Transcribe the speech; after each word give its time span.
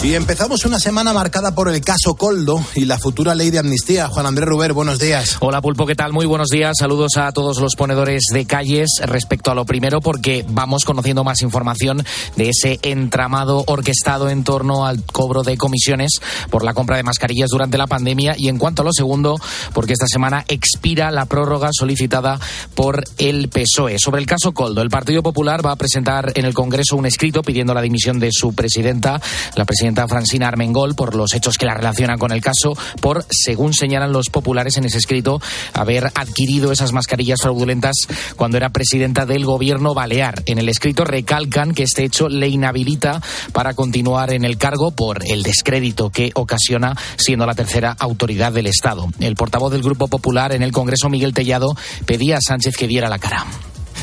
Y 0.00 0.14
empezamos 0.14 0.64
una 0.64 0.78
semana 0.78 1.12
marcada 1.12 1.56
por 1.56 1.68
el 1.68 1.80
caso 1.80 2.14
Coldo 2.14 2.64
y 2.76 2.84
la 2.84 3.00
futura 3.00 3.34
ley 3.34 3.50
de 3.50 3.58
amnistía. 3.58 4.06
Juan 4.06 4.26
Andrés 4.26 4.48
Ruber, 4.48 4.72
buenos 4.72 5.00
días. 5.00 5.38
Hola 5.40 5.60
Pulpo, 5.60 5.86
¿qué 5.86 5.96
tal? 5.96 6.12
Muy 6.12 6.24
buenos 6.24 6.50
días. 6.50 6.76
Saludos 6.78 7.16
a 7.16 7.32
todos 7.32 7.58
los 7.58 7.74
ponedores 7.74 8.22
de 8.32 8.46
calles 8.46 8.90
respecto 9.02 9.50
a 9.50 9.56
lo 9.56 9.64
primero 9.64 10.00
porque 10.00 10.44
vamos 10.48 10.84
conociendo 10.84 11.24
más 11.24 11.42
información 11.42 12.04
de 12.36 12.50
ese 12.50 12.78
entramado 12.82 13.64
orquestado 13.66 14.30
en 14.30 14.44
torno 14.44 14.86
al 14.86 15.02
cobro 15.02 15.42
de 15.42 15.56
comisiones 15.58 16.12
por 16.48 16.62
la 16.62 16.74
compra 16.74 16.96
de 16.96 17.02
mascarillas 17.02 17.50
durante 17.50 17.76
la 17.76 17.88
pandemia. 17.88 18.36
Y 18.38 18.48
en 18.48 18.58
cuanto 18.58 18.82
a 18.82 18.84
lo 18.84 18.92
segundo, 18.92 19.36
porque 19.72 19.94
esta 19.94 20.06
semana 20.06 20.44
expira 20.46 21.10
la 21.10 21.26
prórroga 21.26 21.70
solicitada 21.72 22.38
por 22.76 23.02
el 23.18 23.48
PSOE. 23.48 23.98
Sobre 23.98 24.20
el 24.20 24.26
caso 24.26 24.52
Coldo, 24.52 24.80
el 24.80 24.90
Partido 24.90 25.24
Popular 25.24 25.66
va 25.66 25.72
a 25.72 25.76
presentar 25.76 26.30
en 26.36 26.44
el 26.44 26.54
Congreso 26.54 26.94
un 26.94 27.06
escrito 27.06 27.42
pidiendo 27.42 27.74
la 27.74 27.82
dimisión 27.82 28.20
de 28.20 28.30
su 28.30 28.54
presidenta, 28.54 29.20
la 29.56 29.64
presidenta 29.64 29.87
Francina 30.08 30.48
Armengol 30.48 30.94
por 30.94 31.14
los 31.14 31.34
hechos 31.34 31.56
que 31.56 31.66
la 31.66 31.74
relacionan 31.74 32.18
con 32.18 32.32
el 32.32 32.40
caso, 32.40 32.76
por, 33.00 33.24
según 33.30 33.74
señalan 33.74 34.12
los 34.12 34.30
populares 34.30 34.76
en 34.76 34.84
ese 34.84 34.98
escrito, 34.98 35.40
haber 35.72 36.06
adquirido 36.14 36.72
esas 36.72 36.92
mascarillas 36.92 37.40
fraudulentas 37.40 37.96
cuando 38.36 38.56
era 38.56 38.70
presidenta 38.70 39.26
del 39.26 39.44
gobierno 39.44 39.94
balear. 39.94 40.42
En 40.46 40.58
el 40.58 40.68
escrito 40.68 41.04
recalcan 41.04 41.74
que 41.74 41.84
este 41.84 42.04
hecho 42.04 42.28
le 42.28 42.48
inhabilita 42.48 43.20
para 43.52 43.74
continuar 43.74 44.32
en 44.32 44.44
el 44.44 44.58
cargo 44.58 44.90
por 44.90 45.24
el 45.26 45.42
descrédito 45.42 46.10
que 46.10 46.30
ocasiona 46.34 46.96
siendo 47.16 47.46
la 47.46 47.54
tercera 47.54 47.96
autoridad 47.98 48.52
del 48.52 48.66
Estado. 48.66 49.08
El 49.20 49.34
portavoz 49.34 49.72
del 49.72 49.82
Grupo 49.82 50.08
Popular 50.08 50.52
en 50.52 50.62
el 50.62 50.72
Congreso, 50.72 51.08
Miguel 51.08 51.34
Tellado, 51.34 51.76
pedía 52.06 52.38
a 52.38 52.40
Sánchez 52.40 52.76
que 52.76 52.86
diera 52.86 53.08
la 53.08 53.18
cara. 53.18 53.46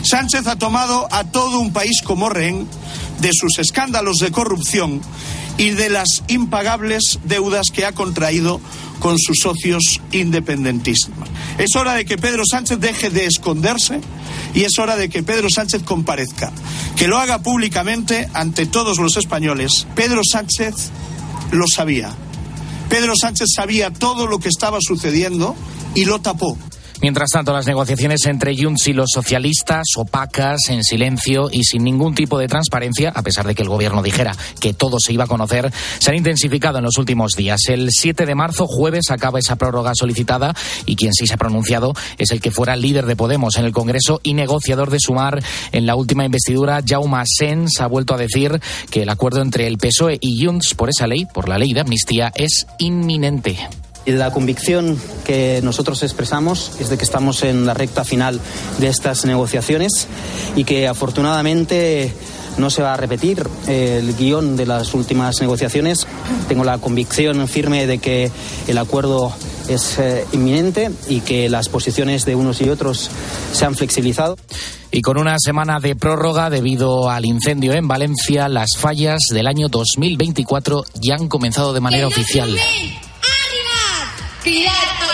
Sánchez 0.03 0.45
ha 0.47 0.55
tomado 0.55 1.07
a 1.11 1.23
todo 1.23 1.59
un 1.59 1.73
país 1.73 2.01
como 2.03 2.29
rehén 2.29 2.67
de 3.19 3.31
sus 3.33 3.57
escándalos 3.59 4.19
de 4.19 4.31
corrupción 4.31 5.01
y 5.57 5.69
de 5.71 5.89
las 5.89 6.23
impagables 6.27 7.19
deudas 7.23 7.67
que 7.71 7.85
ha 7.85 7.93
contraído 7.93 8.59
con 8.99 9.17
sus 9.19 9.37
socios 9.39 10.01
independentistas. 10.11 11.11
Es 11.57 11.75
hora 11.75 11.93
de 11.93 12.05
que 12.05 12.17
Pedro 12.17 12.43
Sánchez 12.49 12.79
deje 12.79 13.09
de 13.09 13.25
esconderse 13.25 14.01
y 14.53 14.63
es 14.63 14.77
hora 14.79 14.95
de 14.95 15.09
que 15.09 15.23
Pedro 15.23 15.49
Sánchez 15.49 15.83
comparezca, 15.83 16.51
que 16.95 17.07
lo 17.07 17.17
haga 17.17 17.41
públicamente 17.41 18.29
ante 18.33 18.65
todos 18.65 18.97
los 18.99 19.17
españoles. 19.17 19.87
Pedro 19.95 20.21
Sánchez 20.29 20.91
lo 21.51 21.67
sabía. 21.67 22.11
Pedro 22.89 23.13
Sánchez 23.19 23.49
sabía 23.55 23.91
todo 23.91 24.27
lo 24.27 24.39
que 24.39 24.49
estaba 24.49 24.79
sucediendo 24.81 25.55
y 25.95 26.05
lo 26.05 26.19
tapó. 26.19 26.57
Mientras 27.01 27.29
tanto, 27.29 27.53
las 27.53 27.67
negociaciones 27.67 28.25
entre 28.25 28.55
Junts 28.55 28.87
y 28.87 28.93
los 28.93 29.09
socialistas, 29.13 29.83
opacas, 29.97 30.69
en 30.69 30.83
silencio 30.83 31.49
y 31.51 31.63
sin 31.63 31.83
ningún 31.83 32.15
tipo 32.15 32.39
de 32.39 32.47
transparencia, 32.47 33.11
a 33.13 33.21
pesar 33.21 33.45
de 33.45 33.53
que 33.53 33.63
el 33.63 33.69
gobierno 33.69 34.01
dijera 34.01 34.35
que 34.59 34.73
todo 34.73 34.97
se 34.99 35.13
iba 35.13 35.25
a 35.25 35.27
conocer, 35.27 35.71
se 35.99 36.09
han 36.09 36.17
intensificado 36.17 36.77
en 36.77 36.85
los 36.85 36.97
últimos 36.97 37.33
días. 37.33 37.61
El 37.67 37.89
7 37.91 38.25
de 38.25 38.35
marzo, 38.35 38.67
jueves, 38.67 39.11
acaba 39.11 39.39
esa 39.39 39.55
prórroga 39.55 39.91
solicitada 39.93 40.55
y 40.85 40.95
quien 40.95 41.13
sí 41.13 41.27
se 41.27 41.33
ha 41.33 41.37
pronunciado 41.37 41.93
es 42.17 42.31
el 42.31 42.41
que 42.41 42.51
fuera 42.51 42.75
líder 42.75 43.05
de 43.05 43.15
Podemos 43.15 43.57
en 43.57 43.65
el 43.65 43.71
Congreso 43.71 44.21
y 44.23 44.33
negociador 44.33 44.89
de 44.89 44.99
Sumar 44.99 45.43
en 45.71 45.85
la 45.85 45.95
última 45.95 46.25
investidura, 46.25 46.81
Jaume 46.85 47.23
Sens, 47.25 47.81
ha 47.81 47.87
vuelto 47.87 48.13
a 48.13 48.17
decir 48.17 48.59
que 48.89 49.03
el 49.03 49.09
acuerdo 49.09 49.41
entre 49.41 49.67
el 49.67 49.77
PSOE 49.77 50.17
y 50.21 50.43
Junts 50.43 50.73
por 50.75 50.89
esa 50.89 51.07
ley, 51.07 51.25
por 51.25 51.49
la 51.49 51.57
ley 51.57 51.73
de 51.73 51.81
amnistía, 51.81 52.31
es 52.35 52.65
inminente. 52.79 53.57
La 54.05 54.31
convicción 54.31 54.99
que 55.23 55.61
nosotros 55.63 56.03
expresamos 56.03 56.71
es 56.79 56.89
de 56.89 56.97
que 56.97 57.03
estamos 57.03 57.43
en 57.43 57.65
la 57.65 57.73
recta 57.73 58.03
final 58.03 58.39
de 58.77 58.87
estas 58.87 59.25
negociaciones 59.25 60.07
y 60.55 60.63
que 60.63 60.87
afortunadamente 60.87 62.13
no 62.57 62.69
se 62.69 62.81
va 62.81 62.93
a 62.93 62.97
repetir 62.97 63.47
el 63.67 64.15
guion 64.15 64.55
de 64.55 64.65
las 64.65 64.93
últimas 64.93 65.41
negociaciones. 65.41 66.07
Tengo 66.47 66.63
la 66.63 66.77
convicción 66.77 67.47
firme 67.47 67.87
de 67.87 67.97
que 67.97 68.31
el 68.67 68.77
acuerdo 68.77 69.33
es 69.67 69.97
eh, 69.97 70.25
inminente 70.31 70.91
y 71.07 71.21
que 71.21 71.49
las 71.49 71.69
posiciones 71.69 72.25
de 72.25 72.35
unos 72.35 72.61
y 72.61 72.69
otros 72.69 73.09
se 73.51 73.65
han 73.65 73.75
flexibilizado. 73.75 74.37
Y 74.91 75.01
con 75.01 75.17
una 75.17 75.37
semana 75.39 75.79
de 75.79 75.95
prórroga 75.95 76.49
debido 76.49 77.09
al 77.09 77.25
incendio 77.25 77.73
en 77.73 77.87
Valencia, 77.87 78.47
las 78.47 78.77
fallas 78.77 79.19
del 79.31 79.47
año 79.47 79.67
2024 79.67 80.85
ya 81.01 81.15
han 81.15 81.27
comenzado 81.27 81.73
de 81.73 81.81
manera 81.81 82.07
oficial. 82.07 82.55
Cridar 84.45 84.71
a 84.71 85.07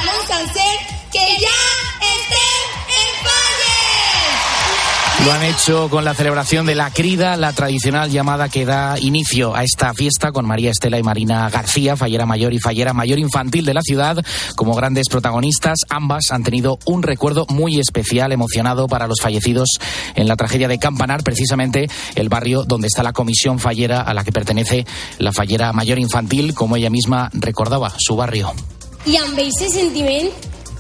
que 1.10 1.20
ya 1.20 1.60
estén 2.02 2.68
en 2.90 3.12
falles. 3.24 4.12
Lo 5.26 5.32
han 5.32 5.44
hecho 5.44 5.90
con 5.90 6.04
la 6.04 6.14
celebración 6.14 6.66
de 6.66 6.76
la 6.76 6.92
crida, 6.92 7.38
la 7.38 7.54
tradicional 7.54 8.12
llamada 8.12 8.50
que 8.50 8.66
da 8.66 9.00
inicio 9.00 9.56
a 9.56 9.64
esta 9.64 9.94
fiesta 9.94 10.34
con 10.34 10.46
María 10.46 10.72
Estela 10.72 11.00
y 11.00 11.04
Marina 11.04 11.50
García, 11.50 11.96
fallera 11.96 12.26
mayor 12.26 12.54
y 12.54 12.60
fallera 12.60 12.92
mayor 12.92 13.20
infantil 13.20 13.64
de 13.64 13.74
la 13.74 13.82
ciudad, 13.82 14.18
como 14.58 14.76
grandes 14.76 15.08
protagonistas. 15.08 15.78
Ambas 15.88 16.32
han 16.32 16.44
tenido 16.44 16.78
un 16.84 17.02
recuerdo 17.02 17.46
muy 17.48 17.80
especial, 17.80 18.34
emocionado 18.34 18.90
para 18.90 19.08
los 19.08 19.22
fallecidos 19.22 19.70
en 20.14 20.28
la 20.28 20.36
tragedia 20.36 20.68
de 20.68 20.78
Campanar, 20.78 21.24
precisamente 21.24 21.90
el 22.16 22.28
barrio 22.28 22.66
donde 22.66 22.88
está 22.88 23.02
la 23.02 23.14
comisión 23.14 23.60
fallera 23.60 24.02
a 24.02 24.14
la 24.14 24.26
que 24.26 24.34
pertenece 24.34 24.86
la 25.20 25.32
fallera 25.32 25.72
mayor 25.72 26.00
infantil, 26.00 26.54
como 26.54 26.76
ella 26.76 26.90
misma 26.90 27.30
recordaba, 27.32 27.94
su 27.98 28.18
barrio. 28.18 28.54
I 29.02 29.16
amb 29.18 29.34
aquest 29.34 29.64
sentiment 29.74 30.28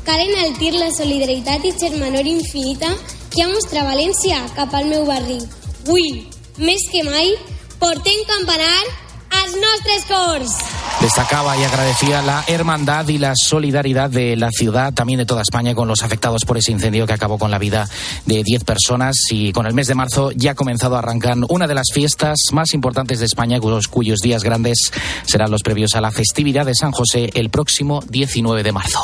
cal 0.05 0.19
enaltir 0.21 0.75
la 0.75 0.91
solidaritat 0.93 1.63
i 1.65 1.71
germanor 1.73 2.27
infinita 2.29 2.91
que 3.33 3.41
ha 3.41 3.47
mostrat 3.49 3.87
València 3.87 4.37
cap 4.53 4.75
al 4.77 4.85
meu 4.91 5.07
barri. 5.07 5.39
Avui, 5.81 6.27
més 6.61 6.83
que 6.93 7.01
mai, 7.07 7.31
portem 7.81 8.21
campanar 8.29 8.75
als 9.31 9.55
nostres 9.55 10.05
cors. 10.07 10.57
Destacaba 11.01 11.57
y 11.57 11.63
agradecía 11.63 12.21
la 12.21 12.43
hermandad 12.45 13.07
y 13.07 13.17
la 13.17 13.33
solidaridad 13.35 14.09
de 14.09 14.35
la 14.35 14.51
ciudad, 14.51 14.93
también 14.93 15.17
de 15.17 15.25
toda 15.25 15.41
España, 15.41 15.73
con 15.73 15.87
los 15.87 16.03
afectados 16.03 16.45
por 16.45 16.57
ese 16.57 16.71
incendio 16.71 17.07
que 17.07 17.13
acabó 17.13 17.39
con 17.39 17.49
la 17.49 17.57
vida 17.57 17.89
de 18.27 18.43
10 18.43 18.63
personas. 18.63 19.15
Y 19.31 19.51
con 19.51 19.65
el 19.65 19.73
mes 19.73 19.87
de 19.87 19.95
marzo 19.95 20.31
ya 20.31 20.51
ha 20.51 20.55
comenzado 20.55 20.95
a 20.95 20.99
arrancar 20.99 21.37
una 21.49 21.65
de 21.65 21.73
las 21.73 21.87
fiestas 21.91 22.37
más 22.51 22.73
importantes 22.73 23.19
de 23.19 23.25
España, 23.25 23.59
cuyos, 23.59 23.87
cuyos 23.87 24.19
días 24.19 24.43
grandes 24.43 24.91
serán 25.25 25.49
los 25.49 25.63
previos 25.63 25.95
a 25.95 26.01
la 26.01 26.11
festividad 26.11 26.65
de 26.65 26.75
San 26.75 26.91
José 26.91 27.31
el 27.33 27.49
próximo 27.49 28.03
19 28.07 28.61
de 28.61 28.71
marzo. 28.71 28.99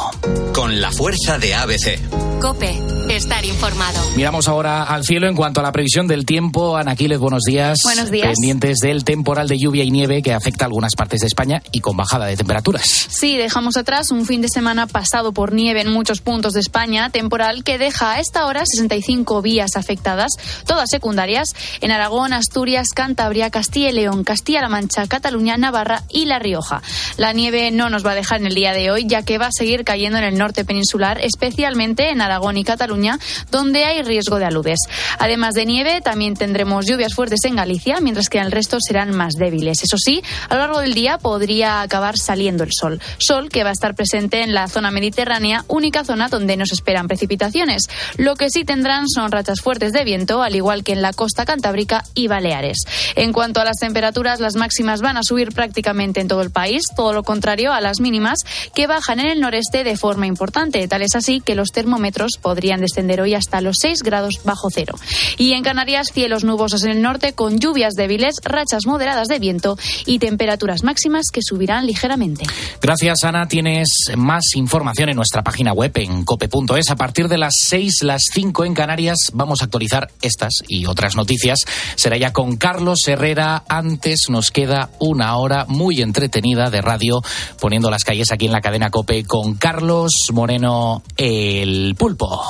Con 0.54 0.80
la 0.80 0.92
fuerza 0.92 1.40
de 1.40 1.56
ABC. 1.56 2.00
Cope, 2.40 2.80
estar 3.10 3.44
informado. 3.44 4.00
Miramos 4.16 4.48
ahora 4.48 4.84
al 4.84 5.04
cielo 5.04 5.28
en 5.28 5.36
cuanto 5.36 5.62
a 5.62 5.64
la 5.64 5.72
previsión 5.72 6.08
del 6.08 6.26
tiempo. 6.26 6.78
Anaquiles, 6.78 7.18
buenos 7.18 7.42
días. 7.44 7.80
Buenos 7.84 8.12
días. 8.12 8.28
Pendientes 8.28 8.78
del 8.80 9.04
temporal 9.04 9.48
de 9.48 9.58
lluvia 9.58 9.84
y 9.84 9.90
nieve 9.90 10.17
que 10.22 10.34
afecta 10.34 10.66
a 10.66 10.68
algunas 10.68 10.94
partes 10.96 11.22
de 11.22 11.28
España 11.28 11.62
y 11.72 11.80
con 11.80 11.98
bajada 11.98 12.26
de 12.26 12.38
temperaturas. 12.38 13.08
Sí, 13.10 13.38
dejamos 13.38 13.78
atrás 13.78 14.12
un 14.12 14.26
fin 14.26 14.42
de 14.42 14.50
semana 14.50 14.88
pasado 14.88 15.34
por 15.34 15.54
nieve 15.54 15.82
en 15.82 15.92
muchos 15.92 16.22
puntos 16.22 16.54
de 16.54 16.60
España, 16.60 17.10
temporal 17.10 17.64
que 17.64 17.78
deja 17.78 18.14
a 18.14 18.20
esta 18.20 18.46
hora 18.46 18.64
65 18.66 19.42
vías 19.42 19.76
afectadas, 19.76 20.32
todas 20.66 20.90
secundarias, 20.90 21.50
en 21.82 21.92
Aragón, 21.92 22.34
Asturias, 22.34 22.90
Cantabria, 22.94 23.50
Castilla 23.50 23.90
y 23.90 23.94
León, 23.94 24.24
Castilla-La 24.24 24.70
Mancha, 24.70 25.08
Cataluña, 25.08 25.58
Navarra 25.58 26.04
y 26.10 26.26
La 26.26 26.40
Rioja. 26.40 26.82
La 27.18 27.34
nieve 27.34 27.72
no 27.72 27.90
nos 27.90 28.06
va 28.06 28.12
a 28.12 28.16
dejar 28.16 28.42
en 28.42 28.48
el 28.48 28.56
día 28.56 28.74
de 28.74 28.92
hoy, 28.92 29.06
ya 29.08 29.24
que 29.24 29.38
va 29.38 29.48
a 29.48 29.52
seguir 29.52 29.84
cayendo 29.84 30.18
en 30.18 30.24
el 30.24 30.38
norte 30.38 30.66
peninsular, 30.66 31.20
especialmente 31.22 32.10
en 32.10 32.22
Aragón 32.22 32.58
y 32.58 32.64
Cataluña, 32.64 33.20
donde 33.52 33.86
hay 33.86 34.02
riesgo 34.04 34.40
de 34.40 34.46
aludes. 34.46 34.80
Además 35.20 35.54
de 35.54 35.66
nieve, 35.66 36.02
también 36.02 36.36
tendremos 36.36 36.86
lluvias 36.86 37.14
fuertes 37.14 37.44
en 37.46 37.56
Galicia, 37.56 38.00
mientras 38.02 38.30
que 38.30 38.38
en 38.38 38.46
el 38.46 38.52
resto 38.52 38.78
serán 38.80 39.16
más 39.16 39.34
débiles. 39.34 39.84
Eso 39.84 39.98
sí, 39.98 40.07
a 40.50 40.56
lo 40.56 40.62
largo 40.62 40.80
del 40.80 40.94
día 40.94 41.18
podría 41.18 41.82
acabar 41.82 42.18
saliendo 42.18 42.64
el 42.64 42.72
sol. 42.72 43.02
Sol 43.18 43.50
que 43.50 43.64
va 43.64 43.70
a 43.70 43.74
estar 43.74 43.96
presente 43.96 44.42
en 44.42 44.54
la 44.54 44.68
zona 44.68 44.92
mediterránea, 44.92 45.66
única 45.68 46.04
zona 46.04 46.30
donde 46.30 46.58
nos 46.58 46.72
esperan 46.72 47.08
precipitaciones. 47.08 47.84
Lo 48.18 48.36
que 48.36 48.50
sí 48.50 48.64
tendrán 48.64 49.08
son 49.08 49.32
rachas 49.32 49.62
fuertes 49.62 49.94
de 49.94 50.04
viento, 50.04 50.42
al 50.42 50.56
igual 50.56 50.84
que 50.84 50.94
en 50.94 51.02
la 51.02 51.14
costa 51.14 51.46
cantábrica 51.46 52.04
y 52.14 52.28
Baleares. 52.28 52.80
En 53.16 53.34
cuanto 53.34 53.60
a 53.60 53.66
las 53.66 53.78
temperaturas, 53.78 54.40
las 54.40 54.56
máximas 54.56 55.02
van 55.02 55.18
a 55.18 55.24
subir 55.24 55.50
prácticamente 55.50 56.22
en 56.22 56.28
todo 56.28 56.42
el 56.42 56.52
país, 56.52 56.84
todo 56.96 57.14
lo 57.14 57.24
contrario 57.24 57.74
a 57.74 57.82
las 57.82 58.00
mínimas 58.00 58.40
que 58.74 58.88
bajan 58.88 59.20
en 59.20 59.28
el 59.28 59.42
noreste 59.42 59.84
de 59.84 59.98
forma 59.98 60.28
importante. 60.28 60.88
Tal 60.88 61.02
es 61.02 61.16
así 61.16 61.42
que 61.42 61.56
los 61.56 61.72
termómetros 61.72 62.34
podrían 62.42 62.82
descender 62.82 63.22
hoy 63.22 63.34
hasta 63.34 63.62
los 63.62 63.78
6 63.82 64.04
grados 64.04 64.42
bajo 64.44 64.70
cero. 64.70 64.96
Y 65.38 65.54
en 65.54 65.64
Canarias, 65.64 66.12
cielos 66.14 66.44
nubosos 66.44 66.84
en 66.84 66.92
el 66.92 67.02
norte 67.02 67.34
con 67.34 67.60
lluvias 67.60 67.94
débiles, 67.96 68.36
rachas 68.44 68.86
moderadas 68.86 69.28
de 69.28 69.40
viento 69.40 69.78
y 70.06 70.20
temperaturas 70.20 70.84
máximas 70.84 71.28
que 71.32 71.42
subirán 71.42 71.86
ligeramente. 71.86 72.46
Gracias, 72.82 73.24
Ana. 73.24 73.48
Tienes 73.48 73.88
más 74.16 74.56
información 74.56 75.10
en 75.10 75.16
nuestra 75.16 75.44
página 75.44 75.74
web 75.74 75.92
en 75.96 76.24
cope.es. 76.24 76.90
A 76.90 76.96
partir 76.96 77.28
de 77.28 77.38
las 77.38 77.54
6, 77.66 78.04
las 78.04 78.22
5 78.34 78.66
en 78.66 78.74
Canarias, 78.74 79.18
vamos 79.34 79.62
a 79.62 79.66
actualizar 79.66 80.10
estas 80.22 80.54
y 80.68 80.86
otras 80.86 81.16
noticias. 81.16 81.60
Será 81.96 82.18
ya 82.18 82.34
con 82.34 82.58
Carlos 82.58 83.00
Herrera. 83.08 83.64
Antes 83.68 84.30
nos 84.30 84.52
queda 84.52 84.90
una 85.00 85.38
hora 85.38 85.66
muy 85.68 86.02
entretenida 86.02 86.70
de 86.70 86.82
radio 86.82 87.22
poniendo 87.60 87.90
las 87.90 88.04
calles 88.04 88.32
aquí 88.32 88.46
en 88.46 88.52
la 88.52 88.62
cadena 88.62 88.90
Cope 88.90 89.24
con 89.24 89.56
Carlos 89.56 90.12
Moreno, 90.34 91.04
el 91.16 91.96
pulpo. 91.98 92.44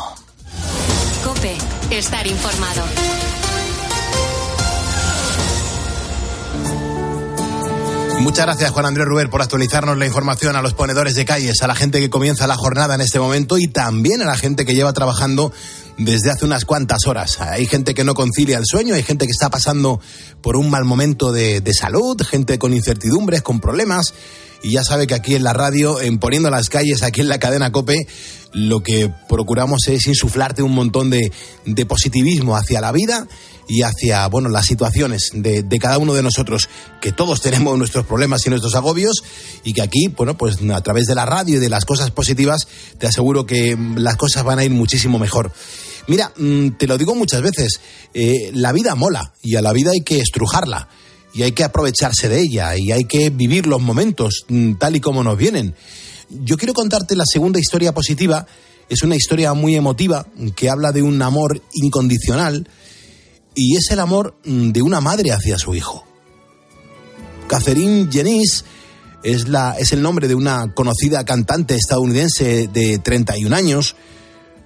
Cope, 1.24 1.56
estar 1.92 2.26
informado. 2.26 3.27
Muchas 8.20 8.46
gracias, 8.46 8.72
Juan 8.72 8.86
Andrés 8.86 9.08
Ruber, 9.08 9.30
por 9.30 9.42
actualizarnos 9.42 9.98
la 9.98 10.06
información 10.06 10.56
a 10.56 10.62
los 10.62 10.74
ponedores 10.74 11.16
de 11.16 11.24
calles, 11.24 11.62
a 11.62 11.68
la 11.68 11.76
gente 11.76 12.00
que 12.00 12.10
comienza 12.10 12.48
la 12.48 12.56
jornada 12.56 12.96
en 12.96 13.02
este 13.02 13.20
momento 13.20 13.58
y 13.58 13.68
también 13.68 14.22
a 14.22 14.26
la 14.26 14.36
gente 14.36 14.66
que 14.66 14.74
lleva 14.74 14.92
trabajando 14.92 15.54
desde 15.98 16.32
hace 16.32 16.46
unas 16.46 16.66
cuantas 16.66 17.08
horas. 17.08 17.40
Hay 17.40 17.66
gente 17.68 17.94
que 17.94 18.04
no 18.04 18.16
concilia 18.16 18.58
el 18.58 18.66
sueño, 18.66 18.96
hay 18.96 19.04
gente 19.04 19.26
que 19.26 19.32
está 19.32 19.50
pasando 19.50 20.02
por 20.42 20.58
un 20.58 20.70
mal 20.70 20.84
momento 20.84 21.32
de, 21.32 21.62
de 21.62 21.74
salud, 21.74 22.22
gente 22.22 22.60
con 22.60 22.74
incertidumbres, 22.74 23.42
con 23.44 23.60
problemas 23.60 24.14
y 24.68 24.72
ya 24.72 24.84
sabe 24.84 25.08
que 25.08 25.14
aquí 25.14 25.34
en 25.34 25.44
la 25.44 25.54
radio, 25.54 26.02
en 26.02 26.20
Poniendo 26.20 26.50
las 26.50 26.68
Calles, 26.68 27.02
aquí 27.02 27.22
en 27.22 27.30
la 27.30 27.40
cadena 27.40 27.72
Cope, 27.72 28.06
lo 28.52 28.84
que 28.84 29.10
procuramos 29.30 29.88
es 29.88 30.08
insuflarte 30.08 30.62
un 30.62 30.74
montón 30.74 31.10
de, 31.10 31.32
positivismo 31.88 32.58
hacia 32.58 32.82
la 32.82 32.92
vida 32.92 33.30
y 33.70 33.84
hacia 33.84 34.28
bueno 34.28 34.50
las 34.50 34.66
situaciones 34.66 35.30
de, 35.34 35.64
cada 35.80 36.00
uno 36.00 36.14
de 36.14 36.22
nosotros 36.22 36.68
que 37.00 37.14
todos 37.14 37.40
tenemos 37.40 37.78
nuestros 37.78 38.06
problemas 38.06 38.46
y 38.46 38.50
nuestros 38.50 38.76
agobios 38.76 39.24
y 39.64 39.72
que 39.72 39.82
aquí 39.82 40.10
bueno 40.10 40.38
pues 40.38 40.58
a 40.70 40.82
través 40.82 41.08
de 41.08 41.16
la 41.16 41.26
radio 41.26 41.56
y 41.56 41.60
de 41.60 41.70
las 41.70 41.86
cosas 41.86 42.12
positivas 42.12 42.68
te 42.98 43.08
aseguro 43.08 43.46
que 43.46 43.78
las 43.96 44.18
cosas 44.18 44.44
van 44.44 44.60
a 44.60 44.66
ir 44.66 44.72
muchísimo 44.72 45.18
mejor. 45.18 45.54
Mira 46.08 46.34
mm, 46.36 46.72
te 46.72 46.88
lo 46.88 46.98
digo 46.98 47.16
muchas 47.16 47.42
veces 47.42 47.80
eh, 48.14 48.52
la 48.54 48.74
vida 48.74 48.96
mola 48.96 49.32
y 49.42 49.56
a 49.56 49.62
la 49.62 49.72
vida 49.72 49.92
hay 49.92 50.02
que 50.02 50.20
estrujarla 50.20 50.90
y 51.38 51.44
hay 51.44 51.52
que 51.54 51.64
aprovecharse 51.64 52.28
de 52.28 52.42
ella 52.42 52.76
y 52.76 52.92
hay 52.92 53.06
que 53.06 53.30
vivir 53.30 53.68
los 53.68 53.82
momentos 53.82 54.46
mm, 54.50 54.74
tal 54.74 54.96
y 54.96 55.00
como 55.00 55.24
nos 55.24 55.38
vienen 55.38 55.76
yo 56.30 56.58
quiero 56.58 56.74
contarte 56.74 57.16
la 57.16 57.24
segunda 57.26 57.60
historia 57.60 57.94
positiva 57.94 58.46
es 58.90 59.04
una 59.04 59.16
historia 59.16 59.54
muy 59.54 59.76
emotiva 59.76 60.28
que 60.56 60.70
habla 60.70 60.92
de 60.92 61.02
un 61.02 61.22
amor 61.22 61.62
incondicional 61.74 62.68
y 63.58 63.76
es 63.76 63.90
el 63.92 64.00
amor 64.00 64.38
mm, 64.46 64.70
de 64.70 64.82
una 64.82 65.02
madre 65.02 65.32
hacia 65.32 65.58
su 65.58 65.76
hijo. 65.76 66.06
Catherine 67.48 68.08
Jennings 68.12 68.64
es, 69.24 69.48
la, 69.48 69.76
es 69.78 69.94
el 69.94 70.02
nombre 70.02 70.28
de 70.28 70.36
una 70.36 70.74
conocida 70.74 71.26
cantante 71.26 71.76
estadounidense 71.76 72.68
de 72.68 73.00
31 73.00 73.54
años. 73.56 73.96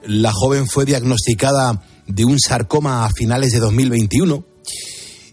La 0.06 0.32
joven 0.34 0.68
fue 0.68 0.86
diagnosticada 0.86 1.84
de 2.08 2.26
un 2.26 2.40
sarcoma 2.40 3.06
a 3.06 3.12
finales 3.12 3.52
de 3.52 3.60
2021. 3.60 4.46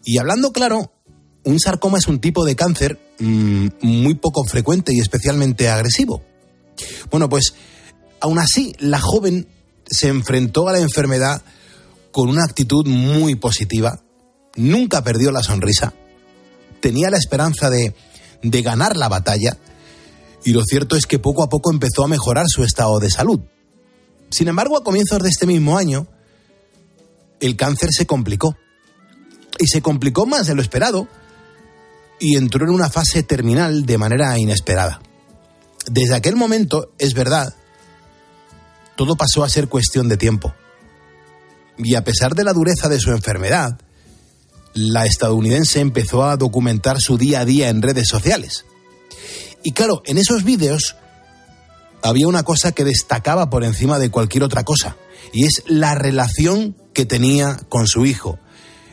Y 0.04 0.18
hablando 0.18 0.52
claro, 0.52 0.92
un 1.48 1.58
sarcoma 1.58 1.98
es 1.98 2.06
un 2.08 2.20
tipo 2.20 2.44
de 2.44 2.56
cáncer 2.56 2.98
mmm, 3.18 3.68
muy 3.82 4.14
poco 4.14 4.44
frecuente 4.44 4.92
y 4.94 5.00
especialmente 5.00 5.68
agresivo. 5.68 6.22
Bueno, 7.10 7.28
pues 7.28 7.54
aún 8.20 8.38
así, 8.38 8.74
la 8.78 9.00
joven 9.00 9.48
se 9.86 10.08
enfrentó 10.08 10.68
a 10.68 10.72
la 10.72 10.80
enfermedad 10.80 11.42
con 12.12 12.28
una 12.28 12.44
actitud 12.44 12.86
muy 12.86 13.34
positiva, 13.34 14.02
nunca 14.56 15.02
perdió 15.02 15.30
la 15.30 15.42
sonrisa, 15.42 15.94
tenía 16.80 17.10
la 17.10 17.16
esperanza 17.16 17.70
de 17.70 17.94
ganar 18.42 18.96
la 18.96 19.08
batalla 19.08 19.56
y 20.44 20.52
lo 20.52 20.62
cierto 20.64 20.96
es 20.96 21.06
que 21.06 21.18
poco 21.18 21.42
a 21.42 21.48
poco 21.48 21.72
empezó 21.72 22.04
a 22.04 22.08
mejorar 22.08 22.44
su 22.48 22.62
estado 22.64 22.98
de 23.00 23.10
salud. 23.10 23.40
Sin 24.30 24.48
embargo, 24.48 24.76
a 24.76 24.84
comienzos 24.84 25.22
de 25.22 25.28
este 25.28 25.46
mismo 25.46 25.78
año, 25.78 26.06
el 27.40 27.56
cáncer 27.56 27.90
se 27.92 28.06
complicó. 28.06 28.56
Y 29.58 29.66
se 29.66 29.82
complicó 29.82 30.26
más 30.26 30.46
de 30.46 30.54
lo 30.54 30.62
esperado 30.62 31.08
y 32.20 32.36
entró 32.36 32.64
en 32.64 32.74
una 32.74 32.90
fase 32.90 33.22
terminal 33.22 33.86
de 33.86 33.98
manera 33.98 34.38
inesperada. 34.38 35.00
Desde 35.86 36.14
aquel 36.14 36.36
momento, 36.36 36.92
es 36.98 37.14
verdad, 37.14 37.54
todo 38.96 39.16
pasó 39.16 39.44
a 39.44 39.48
ser 39.48 39.68
cuestión 39.68 40.08
de 40.08 40.16
tiempo 40.16 40.52
y 41.78 41.94
a 41.94 42.04
pesar 42.04 42.34
de 42.34 42.44
la 42.44 42.52
dureza 42.52 42.88
de 42.88 42.98
su 42.98 43.10
enfermedad, 43.10 43.78
la 44.74 45.06
estadounidense 45.06 45.80
empezó 45.80 46.24
a 46.24 46.36
documentar 46.36 47.00
su 47.00 47.16
día 47.16 47.40
a 47.40 47.44
día 47.44 47.68
en 47.68 47.82
redes 47.82 48.08
sociales. 48.08 48.64
Y 49.62 49.72
claro, 49.72 50.02
en 50.04 50.18
esos 50.18 50.44
vídeos 50.44 50.96
había 52.02 52.28
una 52.28 52.42
cosa 52.42 52.72
que 52.72 52.84
destacaba 52.84 53.50
por 53.50 53.64
encima 53.64 53.98
de 53.98 54.10
cualquier 54.10 54.42
otra 54.42 54.64
cosa, 54.64 54.96
y 55.32 55.44
es 55.44 55.62
la 55.66 55.94
relación 55.94 56.76
que 56.92 57.06
tenía 57.06 57.58
con 57.68 57.86
su 57.86 58.06
hijo, 58.06 58.38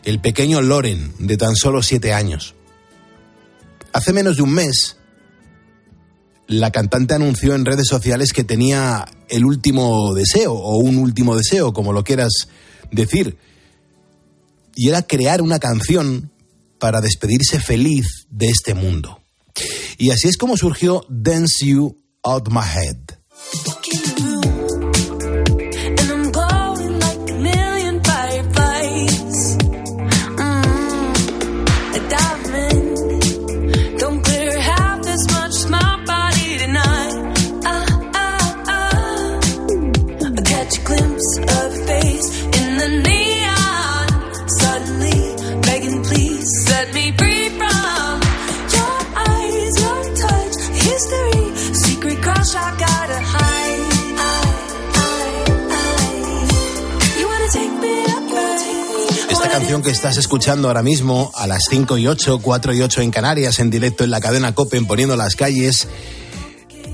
el 0.04 0.22
pequeño 0.22 0.62
Loren, 0.62 1.14
de 1.20 1.38
tan 1.38 1.56
solo 1.56 1.82
siete 1.82 2.14
años. 2.14 2.55
Hace 3.96 4.12
menos 4.12 4.36
de 4.36 4.42
un 4.44 4.52
mes, 4.52 4.98
la 6.48 6.70
cantante 6.70 7.14
anunció 7.14 7.56
en 7.56 7.64
redes 7.64 7.88
sociales 7.88 8.34
que 8.34 8.44
tenía 8.44 9.06
el 9.30 9.46
último 9.46 10.14
deseo, 10.14 10.52
o 10.52 10.80
un 10.80 10.98
último 10.98 11.34
deseo, 11.38 11.72
como 11.72 11.94
lo 11.94 12.04
quieras 12.04 12.50
decir, 12.92 13.38
y 14.76 14.90
era 14.90 15.04
crear 15.04 15.42
una 15.42 15.60
canción 15.60 16.34
para 16.78 17.00
despedirse 17.00 17.62
feliz 17.62 18.28
de 18.30 18.50
este 18.50 18.74
mundo. 18.74 19.22
Y 19.98 20.12
así 20.12 20.28
es 20.28 20.36
como 20.36 20.58
surgió 20.58 21.06
Dance 21.08 21.66
You 21.66 21.98
Out 22.22 22.50
My 22.50 22.66
Head. 22.76 22.98
Que 59.82 59.90
estás 59.90 60.18
escuchando 60.18 60.68
ahora 60.68 60.84
mismo 60.84 61.32
a 61.36 61.48
las 61.48 61.64
5 61.70 61.98
y 61.98 62.08
8, 62.08 62.40
4 62.42 62.74
y 62.74 62.82
8 62.82 63.02
en 63.02 63.12
Canarias, 63.12 63.60
en 63.60 63.70
directo 63.70 64.04
en 64.04 64.12
la 64.12 64.22
cadena 64.22 64.54
Copen, 64.54 64.86
poniendo 64.86 65.16
las 65.18 65.36
calles, 65.36 65.88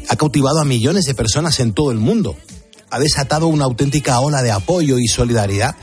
ha 0.10 0.16
cautivado 0.16 0.60
a 0.60 0.66
millones 0.66 1.06
de 1.06 1.13
personas 1.13 1.60
en 1.60 1.74
todo 1.74 1.92
el 1.92 1.98
mundo. 1.98 2.36
Ha 2.89 3.00
desatado 3.00 3.48
una 3.48 3.66
auténtica 3.66 4.19
ola 4.19 4.42
de 4.42 4.51
apoyo 4.51 4.97
y 5.00 5.07
solidaridad. 5.07 5.76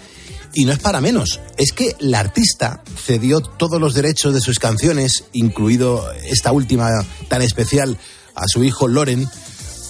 Y 0.54 0.64
no 0.64 0.72
es 0.72 0.78
para 0.78 1.00
menos, 1.00 1.40
es 1.56 1.72
que 1.72 1.94
la 2.00 2.20
artista 2.20 2.82
cedió 2.96 3.40
todos 3.40 3.80
los 3.80 3.94
derechos 3.94 4.34
de 4.34 4.40
sus 4.40 4.58
canciones, 4.58 5.24
incluido 5.32 6.10
esta 6.24 6.52
última 6.52 6.90
tan 7.28 7.42
especial, 7.42 7.98
a 8.34 8.48
su 8.48 8.64
hijo 8.64 8.88
Loren, 8.88 9.28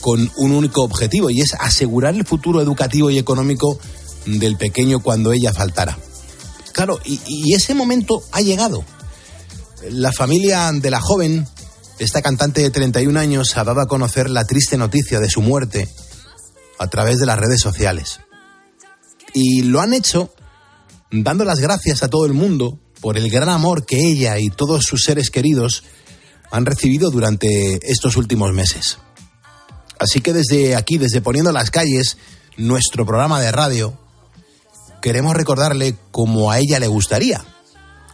con 0.01 0.31
un 0.37 0.53
único 0.53 0.83
objetivo, 0.83 1.31
y 1.31 1.41
es 1.41 1.55
asegurar 1.55 2.15
el 2.15 2.27
futuro 2.27 2.61
educativo 2.61 3.11
y 3.11 3.19
económico 3.19 3.79
del 4.27 4.57
pequeño 4.57 5.01
cuando 5.01 5.33
ella 5.33 5.53
faltara. 5.53 5.97
Claro, 6.79 7.01
y, 7.05 7.55
ese 7.55 7.75
momento 7.75 8.23
ha 8.31 8.41
llegado. 8.41 8.85
La 9.91 10.13
familia 10.13 10.71
de 10.73 10.93
la 10.93 11.01
joven, 11.01 11.45
esta 11.99 12.23
cantante 12.23 12.61
de 12.61 12.71
31 12.71 13.19
años, 13.19 13.57
ha 13.57 13.65
dado 13.65 13.81
a 13.81 13.89
conocer 13.89 14.31
la 14.31 14.45
triste 14.45 14.77
noticia 14.77 15.19
de 15.19 15.29
su 15.29 15.43
muerte 15.43 15.89
a 16.79 16.87
través 16.87 17.19
de 17.19 17.27
las 17.27 17.37
redes 17.37 17.61
sociales. 17.61 18.21
Y 19.35 19.63
lo 19.63 19.81
han 19.81 19.93
hecho 19.93 20.33
dando 21.11 21.45
las 21.45 21.59
gracias 21.59 22.05
a 22.05 22.09
todo 22.11 22.27
el 22.27 22.33
mundo 22.33 22.79
por 23.01 23.19
el 23.19 23.29
gran 23.29 23.49
amor 23.49 23.85
que 23.85 23.99
ella 23.99 24.39
y 24.39 24.49
todos 24.49 24.85
sus 24.85 25.03
seres 25.03 25.31
queridos 25.31 25.83
han 26.53 26.65
recibido 26.65 27.11
durante 27.11 27.81
estos 27.91 28.17
últimos 28.17 28.53
meses. 28.53 28.99
Así 29.99 30.21
que 30.21 30.33
desde 30.33 30.77
aquí, 30.77 30.97
desde 30.97 31.23
Poniendo 31.23 31.51
las 31.51 31.73
Calles, 31.73 32.19
nuestro 32.57 33.05
programa 33.05 33.41
de 33.41 33.51
radio, 33.51 33.99
queremos 35.01 35.35
recordarle 35.35 35.97
como 36.11 36.51
a 36.51 36.59
ella 36.59 36.79
le 36.81 36.87
gustaría, 36.87 37.45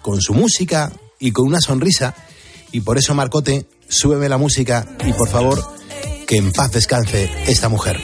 con 0.03 0.21
su 0.21 0.35
música 0.35 0.93
y 1.19 1.33
con 1.33 1.47
una 1.47 1.61
sonrisa. 1.61 2.15
Y 2.73 2.81
por 2.81 2.99
eso, 2.99 3.15
Marcote, 3.15 3.67
súbeme 3.89 4.29
la 4.29 4.39
música 4.39 4.87
y 5.05 5.13
por 5.13 5.29
favor, 5.29 5.65
que 6.27 6.37
en 6.37 6.53
paz 6.53 6.73
descanse 6.73 7.31
esta 7.47 7.69
mujer. 7.69 8.01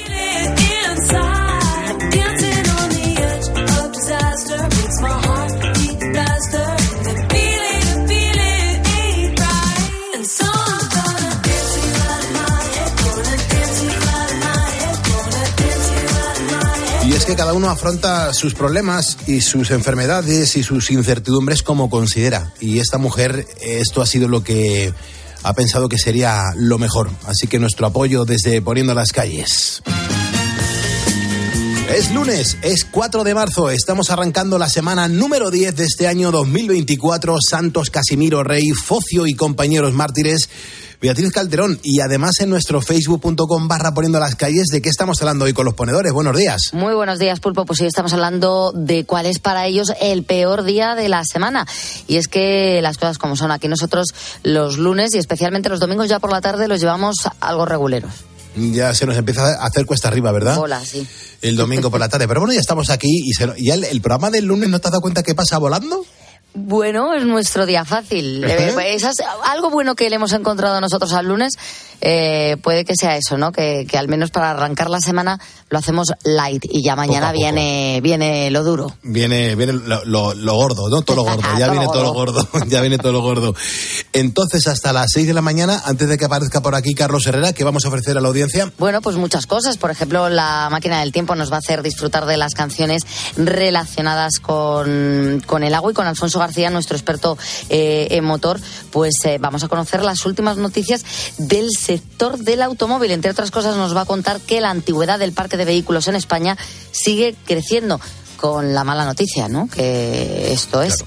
Que 17.31 17.37
cada 17.37 17.53
uno 17.53 17.71
afronta 17.71 18.35
sus 18.35 18.55
problemas 18.55 19.17
y 19.29 19.41
sus 19.41 19.71
enfermedades 19.71 20.57
y 20.57 20.65
sus 20.65 20.91
incertidumbres 20.91 21.63
como 21.63 21.89
considera. 21.89 22.53
Y 22.59 22.81
esta 22.81 22.99
mujer, 22.99 23.47
esto 23.61 24.03
ha 24.03 24.07
sido 24.07 24.27
lo 24.27 24.43
que 24.43 24.93
ha 25.45 25.53
pensado 25.53 25.89
que 25.89 25.97
sería 25.97 26.43
lo 26.57 26.77
mejor. 26.79 27.09
Así 27.27 27.47
que 27.47 27.61
nuestro 27.61 27.87
apoyo 27.87 28.25
desde 28.25 28.61
Poniendo 28.61 28.95
las 28.95 29.13
Calles. 29.13 29.81
Es 31.95 32.11
lunes, 32.13 32.57
es 32.63 32.85
4 32.85 33.23
de 33.23 33.35
marzo, 33.35 33.71
estamos 33.71 34.11
arrancando 34.11 34.59
la 34.59 34.69
semana 34.69 35.07
número 35.07 35.53
10 35.53 35.77
de 35.77 35.85
este 35.85 36.09
año 36.09 36.33
2024. 36.33 37.37
Santos 37.49 37.91
Casimiro 37.91 38.43
Rey, 38.43 38.71
Focio 38.71 39.29
y 39.29 39.35
compañeros 39.35 39.93
mártires. 39.93 40.49
Beatriz 41.01 41.33
Calderón 41.33 41.81
y 41.83 42.01
además 42.01 42.41
en 42.41 42.51
nuestro 42.51 42.83
facebook.com 42.83 43.69
barra 43.69 43.95
poniendo 43.95 44.21
las 44.21 44.35
calles 44.35 44.67
de 44.67 44.83
qué 44.83 44.91
estamos 44.91 45.21
hablando 45.23 45.47
hoy 45.47 45.55
con 45.55 45.65
los 45.65 45.75
ponedores. 45.75 46.13
Buenos 46.13 46.37
días. 46.37 46.61
Muy 46.73 46.93
buenos 46.95 47.19
días, 47.19 47.41
Pulpo. 47.41 47.65
Pues 47.65 47.81
hoy 47.81 47.87
estamos 47.87 48.13
hablando 48.13 48.73
de 48.75 49.05
cuál 49.05 49.25
es 49.25 49.39
para 49.39 49.67
ellos 49.67 49.93
el 50.01 50.25
peor 50.25 50.63
día 50.63 50.95
de 50.95 51.09
la 51.09 51.25
semana. 51.25 51.67
Y 52.07 52.17
es 52.17 52.29
que 52.29 52.81
las 52.83 52.99
cosas 52.99 53.17
como 53.17 53.35
son 53.35 53.51
aquí 53.51 53.67
nosotros 53.67 54.09
los 54.43 54.77
lunes 54.77 55.15
y 55.15 55.19
especialmente 55.19 55.71
los 55.71 55.81
domingos 55.81 56.09
ya 56.09 56.19
por 56.19 56.31
la 56.31 56.43
tarde 56.43 56.69
los 56.69 56.81
llevamos 56.81 57.17
algo 57.41 57.65
reguleros 57.65 58.13
ya 58.57 58.95
se 58.95 59.07
nos 59.07 59.17
empieza 59.17 59.55
a 59.61 59.67
hacer 59.67 59.87
cuesta 59.87 60.09
arriba, 60.09 60.33
¿verdad? 60.33 60.59
Hola, 60.59 60.85
sí. 60.85 61.07
El 61.41 61.57
domingo 61.57 61.91
por 61.91 62.01
la 62.01 62.09
tarde. 62.09 62.27
Pero 62.27 62.41
bueno, 62.41 62.53
ya 62.53 62.61
estamos 62.61 62.91
aquí 62.91 63.09
y, 63.09 63.33
ya 63.65 63.75
el, 63.75 64.01
programa 64.01 64.31
del 64.31 64.45
lunes, 64.45 64.69
¿no 64.69 64.79
te 64.81 64.89
has 64.89 64.93
dado 64.93 65.01
cuenta 65.01 65.23
que 65.23 65.35
pasa 65.35 65.59
volando? 65.59 66.05
Bueno, 66.55 67.15
es 67.15 67.25
nuestro 67.25 67.67
día 67.67 67.85
fácil. 67.85 68.45
Eh, 68.51 68.71
pues, 68.75 69.05
algo 69.45 69.71
bueno 69.71 69.95
que 69.95 70.11
le 70.11 70.17
hemos 70.17 70.33
encontrado 70.33 70.81
nosotros 70.81 71.13
al 71.13 71.27
lunes 71.27 71.57
eh, 72.01 72.57
puede 72.63 72.85
que 72.85 72.95
sea 72.97 73.17
eso, 73.17 73.37
¿no? 73.37 73.53
Que, 73.53 73.87
al 73.97 74.09
menos 74.09 74.31
para 74.31 74.51
arrancar 74.51 74.89
la 74.89 75.01
semana 75.01 75.39
lo 75.69 75.79
hacemos 75.79 76.09
light 76.25 76.65
y 76.71 76.83
ya 76.83 76.97
mañana 76.97 77.33
viene 77.33 78.01
viene 78.03 78.51
lo 78.51 78.65
duro. 78.65 78.97
Viene 79.03 79.55
viene 79.55 79.75
lo, 79.75 80.55
gordo, 80.55 80.89
¿no? 80.89 81.03
Todo 81.03 81.17
lo 81.17 81.25
gordo. 81.25 81.41
Ya 81.61 81.69
viene 81.69 81.87
todo 81.87 82.03
lo 82.03 82.13
gordo. 82.13 82.49
ya 82.69 82.81
viene 82.81 82.97
todo 82.97 83.13
lo 83.13 83.21
gordo. 83.21 83.55
Entonces, 84.13 84.67
hasta 84.67 84.93
las 84.93 85.11
6 85.13 85.27
de 85.27 85.35
la 85.35 85.43
mañana, 85.43 85.83
antes 85.85 86.09
de 86.09 86.17
que 86.17 86.25
aparezca 86.25 86.63
por 86.63 86.75
aquí 86.75 86.95
Carlos 86.95 87.27
Herrera, 87.27 87.53
¿qué 87.53 87.65
vamos 87.65 87.85
a 87.85 87.89
ofrecer 87.89 88.17
a 88.17 88.21
la 88.21 88.29
audiencia? 88.29 88.73
Bueno, 88.79 89.03
pues 89.03 89.17
muchas 89.17 89.47
cosas. 89.47 89.77
Por 89.77 89.91
ejemplo, 89.91 90.29
la 90.29 90.69
máquina 90.71 91.01
del 91.01 91.13
tiempo 91.13 91.35
nos 91.35 91.53
va 91.53 91.57
a 91.57 91.59
hacer 91.59 91.83
disfrutar 91.83 92.25
de 92.25 92.37
las 92.37 92.55
canciones 92.55 93.03
relacionadas 93.37 94.39
con, 94.41 95.43
con 95.47 95.65
el 95.65 95.75
agua 95.75 95.91
y 95.91 95.95
con 95.95 96.07
Alfonso 96.07 96.39
García, 96.39 96.71
nuestro 96.71 96.97
experto 96.97 97.37
eh, 97.69 98.09
en 98.11 98.25
motor. 98.25 98.59
Pues 98.91 99.15
eh, 99.25 99.39
vamos 99.39 99.65
a 99.65 99.69
conocer 99.69 100.03
las 100.03 100.25
últimas 100.25 100.57
noticias 100.57 101.05
del 101.37 101.69
sector 101.71 101.90
del 101.99 102.63
automóvil. 102.63 103.11
Entre 103.11 103.31
otras 103.31 103.51
cosas, 103.51 103.77
nos 103.77 103.97
va 103.97 104.03
a 104.03 104.07
contar 104.07 104.41
que 104.41 104.61
la 104.61 104.71
antigüedad 104.71 105.19
del 105.19 105.33
parque 105.33 105.57
de 105.57 105.65
vehículos 105.65 106.09
en 106.09 106.17
España 106.17 106.57
sigue 106.91 107.35
creciendo 107.45 108.01
con 108.37 108.75
la 108.75 108.85
mala 108.85 109.05
noticia, 109.05 109.49
¿no? 109.49 109.69
Que 109.69 110.53
esto 110.53 110.83
es. 110.83 111.05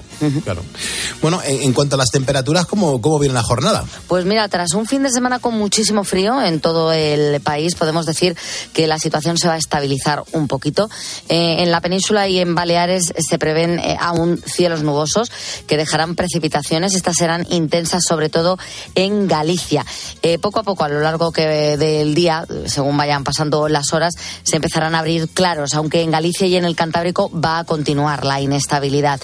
Bueno, 1.20 1.40
en, 1.44 1.72
cuanto 1.72 1.96
a 1.96 1.98
las 1.98 2.10
temperaturas, 2.10 2.66
¿cómo, 2.66 3.00
¿cómo 3.00 3.18
viene 3.18 3.34
la 3.34 3.42
jornada? 3.42 3.84
Pues 4.08 4.24
mira, 4.24 4.48
tras 4.48 4.74
un 4.74 4.86
fin 4.86 5.02
de 5.02 5.10
semana 5.10 5.38
con 5.38 5.54
muchísimo 5.54 6.04
frío 6.04 6.42
en 6.42 6.60
todo 6.60 6.92
el 6.92 7.40
país, 7.40 7.74
podemos 7.74 8.06
decir 8.06 8.36
que 8.72 8.86
la 8.86 8.98
situación 8.98 9.38
se 9.38 9.48
va 9.48 9.54
a 9.54 9.58
estabilizar 9.58 10.22
un 10.32 10.48
poquito. 10.48 10.90
Eh, 11.28 11.62
en 11.62 11.70
la 11.70 11.80
península 11.80 12.28
y 12.28 12.38
en 12.38 12.54
Baleares 12.54 13.12
se 13.16 13.38
prevén 13.38 13.78
eh, 13.78 13.96
aún 13.98 14.40
cielos 14.44 14.82
nubosos 14.82 15.30
que 15.66 15.76
dejarán 15.76 16.14
precipitaciones. 16.14 16.94
Estas 16.94 17.16
serán 17.16 17.46
intensas, 17.50 18.04
sobre 18.06 18.28
todo 18.28 18.58
en 18.94 19.26
Galicia. 19.26 19.84
Eh, 20.22 20.38
poco 20.38 20.60
a 20.60 20.62
poco, 20.62 20.84
a 20.84 20.88
lo 20.88 21.00
largo 21.00 21.32
que, 21.32 21.76
del 21.76 22.14
día, 22.14 22.46
según 22.66 22.96
vayan 22.96 23.24
pasando 23.24 23.68
las 23.68 23.92
horas, 23.92 24.14
se 24.42 24.56
empezarán 24.56 24.94
a 24.94 25.00
abrir 25.00 25.28
claros, 25.28 25.74
aunque 25.74 26.02
en 26.02 26.10
Galicia 26.10 26.46
y 26.46 26.56
en 26.56 26.64
el 26.64 26.76
Cantábrico 26.76 27.30
va 27.32 27.60
a 27.60 27.64
continuar 27.64 28.24
la 28.24 28.40
inestabilidad. 28.40 29.20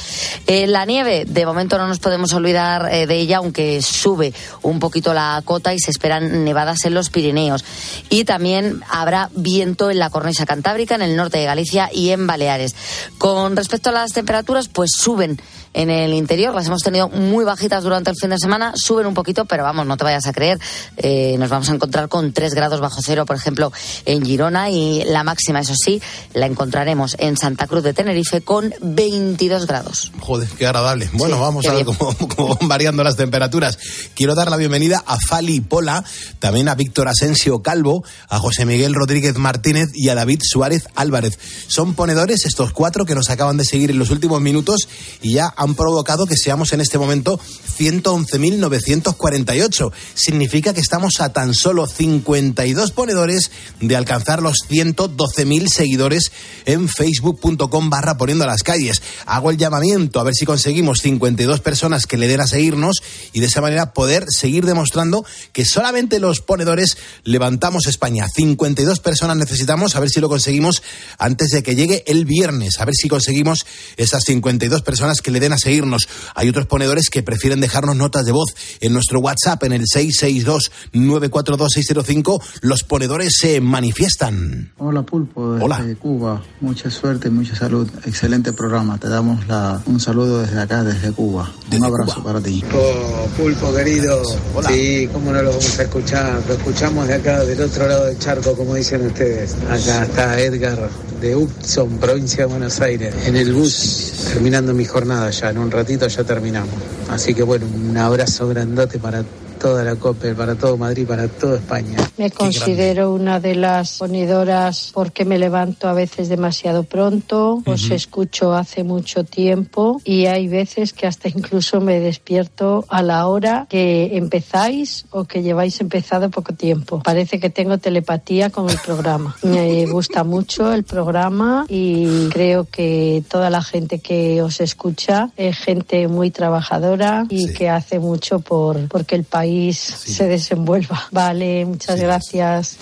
la 0.46 0.86
nieve, 0.90 1.24
de 1.24 1.46
momento 1.46 1.78
no 1.78 1.86
nos 1.86 2.00
podemos 2.00 2.32
olvidar 2.32 2.92
eh, 2.92 3.06
de 3.06 3.16
ella, 3.16 3.36
aunque 3.36 3.80
sube 3.80 4.34
un 4.62 4.80
poquito 4.80 5.14
la 5.14 5.40
cota 5.44 5.72
y 5.72 5.78
se 5.78 5.92
esperan 5.92 6.44
nevadas 6.44 6.84
en 6.84 6.94
los 6.94 7.10
Pirineos. 7.10 7.64
Y 8.08 8.24
también 8.24 8.82
habrá 8.90 9.30
viento 9.34 9.90
en 9.90 10.00
la 10.00 10.10
cornisa 10.10 10.46
cantábrica, 10.46 10.96
en 10.96 11.02
el 11.02 11.16
norte 11.16 11.38
de 11.38 11.44
Galicia 11.44 11.90
y 11.92 12.10
en 12.10 12.26
Baleares. 12.26 12.74
Con 13.18 13.56
respecto 13.56 13.90
a 13.90 13.92
las 13.92 14.12
temperaturas, 14.12 14.66
pues 14.68 14.90
suben 14.96 15.40
en 15.72 15.90
el 15.90 16.14
interior. 16.14 16.54
Las 16.54 16.66
hemos 16.66 16.82
tenido 16.82 17.08
muy 17.08 17.44
bajitas 17.44 17.82
durante 17.82 18.10
el 18.10 18.16
fin 18.16 18.30
de 18.30 18.38
semana, 18.38 18.72
suben 18.74 19.06
un 19.06 19.14
poquito, 19.14 19.44
pero 19.44 19.62
vamos, 19.62 19.86
no 19.86 19.96
te 19.96 20.04
vayas 20.04 20.26
a 20.26 20.32
creer. 20.32 20.58
Eh, 20.96 21.36
nos 21.38 21.48
vamos 21.48 21.68
a 21.70 21.74
encontrar 21.74 22.08
con 22.08 22.32
3 22.32 22.54
grados 22.54 22.80
bajo 22.80 23.00
cero, 23.02 23.26
por 23.26 23.36
ejemplo, 23.36 23.72
en 24.04 24.24
Girona 24.24 24.70
y 24.70 25.04
la 25.04 25.24
máxima, 25.24 25.60
eso 25.60 25.74
sí, 25.74 26.00
la 26.34 26.46
encontraremos 26.46 27.16
en 27.18 27.36
Santa 27.36 27.66
Cruz 27.66 27.82
de 27.82 27.92
Tenerife 27.92 28.40
con 28.40 28.74
22 28.80 29.66
grados. 29.66 30.12
Joder, 30.20 30.48
qué 30.48 30.66
agradable. 30.66 31.08
Bueno, 31.12 31.40
vamos 31.40 31.66
a 31.66 31.74
ver 31.74 31.84
cómo, 32.36 32.56
van 32.56 32.68
variando 32.68 33.04
las 33.04 33.16
temperaturas. 33.16 33.78
Quiero 34.14 34.34
dar 34.34 34.50
la 34.50 34.56
bienvenida 34.56 35.02
a 35.06 35.18
Fali 35.18 35.60
Pola, 35.60 36.04
también 36.38 36.68
a 36.68 36.74
Víctor 36.74 37.08
Asensio 37.08 37.62
Calvo, 37.62 38.04
a 38.28 38.38
José 38.38 38.64
Miguel 38.64 38.94
Rodríguez 38.94 39.36
Martínez 39.36 39.90
y 39.94 40.08
a 40.08 40.14
David 40.14 40.40
Suárez 40.42 40.88
Álvarez. 40.94 41.38
Son 41.68 41.94
ponedores 41.94 42.44
estos 42.44 42.72
cuatro 42.72 43.04
que 43.04 43.14
nos 43.14 43.30
acaban 43.30 43.56
de 43.56 43.64
seguir 43.64 43.90
en 43.90 43.98
los 43.98 44.10
últimos 44.10 44.40
minutos 44.40 44.88
y 45.22 45.34
ya 45.34 45.52
han 45.60 45.74
provocado 45.74 46.24
que 46.24 46.38
seamos 46.38 46.72
en 46.72 46.80
este 46.80 46.96
momento 46.96 47.38
111.948. 47.78 49.92
Significa 50.14 50.72
que 50.72 50.80
estamos 50.80 51.20
a 51.20 51.34
tan 51.34 51.52
solo 51.52 51.86
52 51.86 52.92
ponedores 52.92 53.50
de 53.78 53.94
alcanzar 53.94 54.40
los 54.40 54.56
112.000 54.70 55.68
seguidores 55.68 56.32
en 56.64 56.88
facebook.com 56.88 57.90
barra 57.90 58.16
poniendo 58.16 58.44
a 58.44 58.46
las 58.46 58.62
calles. 58.62 59.02
Hago 59.26 59.50
el 59.50 59.58
llamamiento 59.58 60.18
a 60.18 60.24
ver 60.24 60.34
si 60.34 60.46
conseguimos 60.46 61.00
52 61.02 61.60
personas 61.60 62.06
que 62.06 62.16
le 62.16 62.26
den 62.26 62.40
a 62.40 62.46
seguirnos 62.46 63.02
y 63.34 63.40
de 63.40 63.46
esa 63.46 63.60
manera 63.60 63.92
poder 63.92 64.24
seguir 64.30 64.64
demostrando 64.64 65.26
que 65.52 65.66
solamente 65.66 66.20
los 66.20 66.40
ponedores 66.40 66.96
levantamos 67.24 67.86
España. 67.86 68.26
52 68.34 68.98
personas 69.00 69.36
necesitamos, 69.36 69.94
a 69.94 70.00
ver 70.00 70.08
si 70.08 70.20
lo 70.20 70.30
conseguimos 70.30 70.82
antes 71.18 71.50
de 71.50 71.62
que 71.62 71.76
llegue 71.76 72.02
el 72.06 72.24
viernes, 72.24 72.80
a 72.80 72.86
ver 72.86 72.94
si 72.94 73.08
conseguimos 73.08 73.66
esas 73.98 74.22
52 74.24 74.80
personas 74.80 75.20
que 75.20 75.30
le 75.30 75.38
den 75.38 75.49
a 75.52 75.58
seguirnos. 75.58 76.08
Hay 76.34 76.48
otros 76.48 76.66
ponedores 76.66 77.10
que 77.10 77.22
prefieren 77.22 77.60
dejarnos 77.60 77.96
notas 77.96 78.24
de 78.24 78.32
voz 78.32 78.54
en 78.80 78.92
nuestro 78.92 79.20
WhatsApp 79.20 79.62
en 79.64 79.72
el 79.72 79.84
662-942-605. 79.84 82.42
Los 82.62 82.82
ponedores 82.82 83.34
se 83.38 83.60
manifiestan. 83.60 84.72
Hola 84.78 85.02
Pulpo, 85.02 85.54
desde 85.56 85.96
Cuba. 85.96 86.42
Mucha 86.60 86.90
suerte, 86.90 87.30
mucha 87.30 87.54
salud. 87.54 87.88
Excelente 88.04 88.52
programa. 88.52 88.98
Te 88.98 89.08
damos 89.08 89.46
la, 89.46 89.80
un 89.86 90.00
saludo 90.00 90.42
desde 90.42 90.60
acá, 90.60 90.82
desde 90.84 91.12
Cuba. 91.12 91.50
un 91.72 91.84
abrazo 91.84 92.22
para 92.22 92.40
ti. 92.40 92.62
Oh, 92.74 93.26
Pulpo 93.36 93.74
querido. 93.74 94.22
Sí, 94.68 95.08
cómo 95.12 95.32
no 95.32 95.42
lo 95.42 95.50
vamos 95.50 95.78
a 95.78 95.82
escuchar. 95.82 96.42
Lo 96.46 96.54
escuchamos 96.54 97.08
de 97.08 97.14
acá, 97.14 97.44
del 97.44 97.60
otro 97.60 97.88
lado 97.88 98.06
del 98.06 98.18
charco, 98.18 98.54
como 98.54 98.74
dicen 98.74 99.06
ustedes. 99.06 99.54
Acá 99.68 100.04
está 100.04 100.40
Edgar 100.40 100.88
de 101.20 101.36
Upson, 101.36 101.98
provincia 101.98 102.38
de 102.38 102.44
Buenos 102.46 102.80
Aires, 102.80 103.14
en 103.26 103.36
el 103.36 103.52
bus, 103.52 104.12
terminando 104.32 104.72
mi 104.72 104.86
jornada 104.86 105.28
ya, 105.30 105.39
en 105.48 105.58
un 105.58 105.70
ratito 105.70 106.06
ya 106.06 106.24
terminamos. 106.24 106.74
Así 107.08 107.34
que 107.34 107.42
bueno, 107.42 107.66
un 107.66 107.96
abrazo 107.96 108.48
grandote 108.48 108.98
para 108.98 109.24
toda 109.60 109.84
la 109.84 109.94
COPE, 109.94 110.34
para 110.34 110.54
todo 110.54 110.76
Madrid, 110.78 111.06
para 111.06 111.28
toda 111.28 111.56
España. 111.56 111.98
Me 112.16 112.30
considero 112.30 113.12
una 113.12 113.40
de 113.40 113.54
las 113.54 113.98
ponidoras 113.98 114.90
porque 114.94 115.24
me 115.24 115.38
levanto 115.38 115.86
a 115.86 115.92
veces 115.92 116.28
demasiado 116.30 116.82
pronto, 116.84 117.62
os 117.66 117.90
escucho 117.90 118.54
hace 118.54 118.84
mucho 118.84 119.24
tiempo 119.24 120.00
y 120.04 120.26
hay 120.26 120.48
veces 120.48 120.94
que 120.94 121.06
hasta 121.06 121.28
incluso 121.28 121.80
me 121.80 122.00
despierto 122.00 122.86
a 122.88 123.02
la 123.02 123.26
hora 123.26 123.66
que 123.68 124.16
empezáis 124.16 125.04
o 125.10 125.24
que 125.24 125.42
lleváis 125.42 125.80
empezado 125.80 126.30
poco 126.30 126.54
tiempo. 126.54 127.02
Parece 127.04 127.38
que 127.38 127.50
tengo 127.50 127.76
telepatía 127.76 128.48
con 128.48 128.70
el 128.70 128.78
programa. 128.78 129.36
Me 129.42 129.84
gusta 129.86 130.24
mucho 130.24 130.72
el 130.72 130.84
programa 130.84 131.66
y 131.68 132.28
creo 132.30 132.64
que 132.64 133.22
toda 133.28 133.50
la 133.50 133.62
gente 133.62 133.98
que 133.98 134.40
os 134.40 134.60
escucha 134.60 135.30
es 135.36 135.58
gente 135.58 136.08
muy 136.08 136.30
trabajadora 136.30 137.26
y 137.28 137.52
que 137.52 137.68
hace 137.68 137.98
mucho 137.98 138.40
por 138.40 138.88
porque 138.88 139.16
el 139.16 139.24
país 139.24 139.49
se 139.72 140.26
desenvuelva. 140.26 141.08
Vale, 141.10 141.64
muchas 141.64 142.00
gracias. 142.00 142.76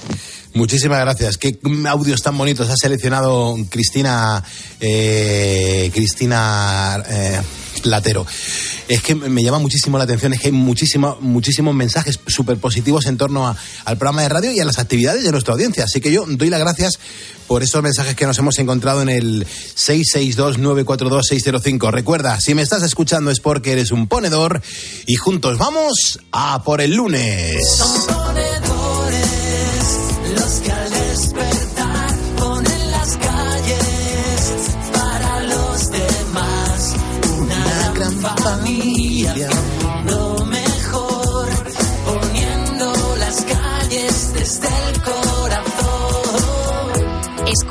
Muchísimas 0.55 1.01
gracias. 1.01 1.37
Qué 1.37 1.59
audios 1.89 2.23
tan 2.23 2.37
bonitos 2.37 2.71
ha 2.71 2.77
seleccionado 2.77 3.57
Cristina. 3.71 4.43
Eh, 4.81 5.91
Cristina. 5.93 7.03
Eh, 7.09 7.41
Platero. 7.79 8.27
Es 8.89 9.03
que 9.03 9.15
me 9.15 9.43
llama 9.43 9.59
muchísimo 9.59 9.99
la 9.99 10.05
atención, 10.05 10.33
es 10.33 10.41
que 10.41 10.47
hay 10.49 10.53
muchísimos 10.53 11.75
mensajes 11.75 12.19
súper 12.27 12.57
positivos 12.59 13.07
en 13.07 13.17
torno 13.17 13.57
al 13.85 13.99
programa 13.99 14.23
de 14.23 14.29
radio 14.29 14.53
y 14.53 14.61
a 14.61 14.65
las 14.65 14.79
actividades 14.79 15.25
de 15.25 15.33
nuestra 15.33 15.55
audiencia. 15.55 15.83
Así 15.85 16.01
que 16.01 16.13
yo 16.13 16.25
doy 16.27 16.51
las 16.51 16.61
gracias 16.61 16.99
por 17.47 17.63
estos 17.63 17.83
mensajes 17.83 18.15
que 18.15 18.27
nos 18.27 18.39
hemos 18.39 18.59
encontrado 18.59 19.01
en 19.03 19.09
el 19.09 19.47
662-942-605. 19.47 21.91
Recuerda, 21.91 22.41
si 22.41 22.55
me 22.55 22.63
estás 22.63 22.83
escuchando 22.83 23.31
es 23.31 23.41
porque 23.41 23.73
eres 23.73 23.91
un 23.91 24.09
ponedor 24.09 24.63
y 25.07 25.17
juntos 25.17 25.59
vamos 25.59 26.21
a 26.33 26.63
por 26.63 26.81
el 26.81 26.95
lunes. 26.95 27.63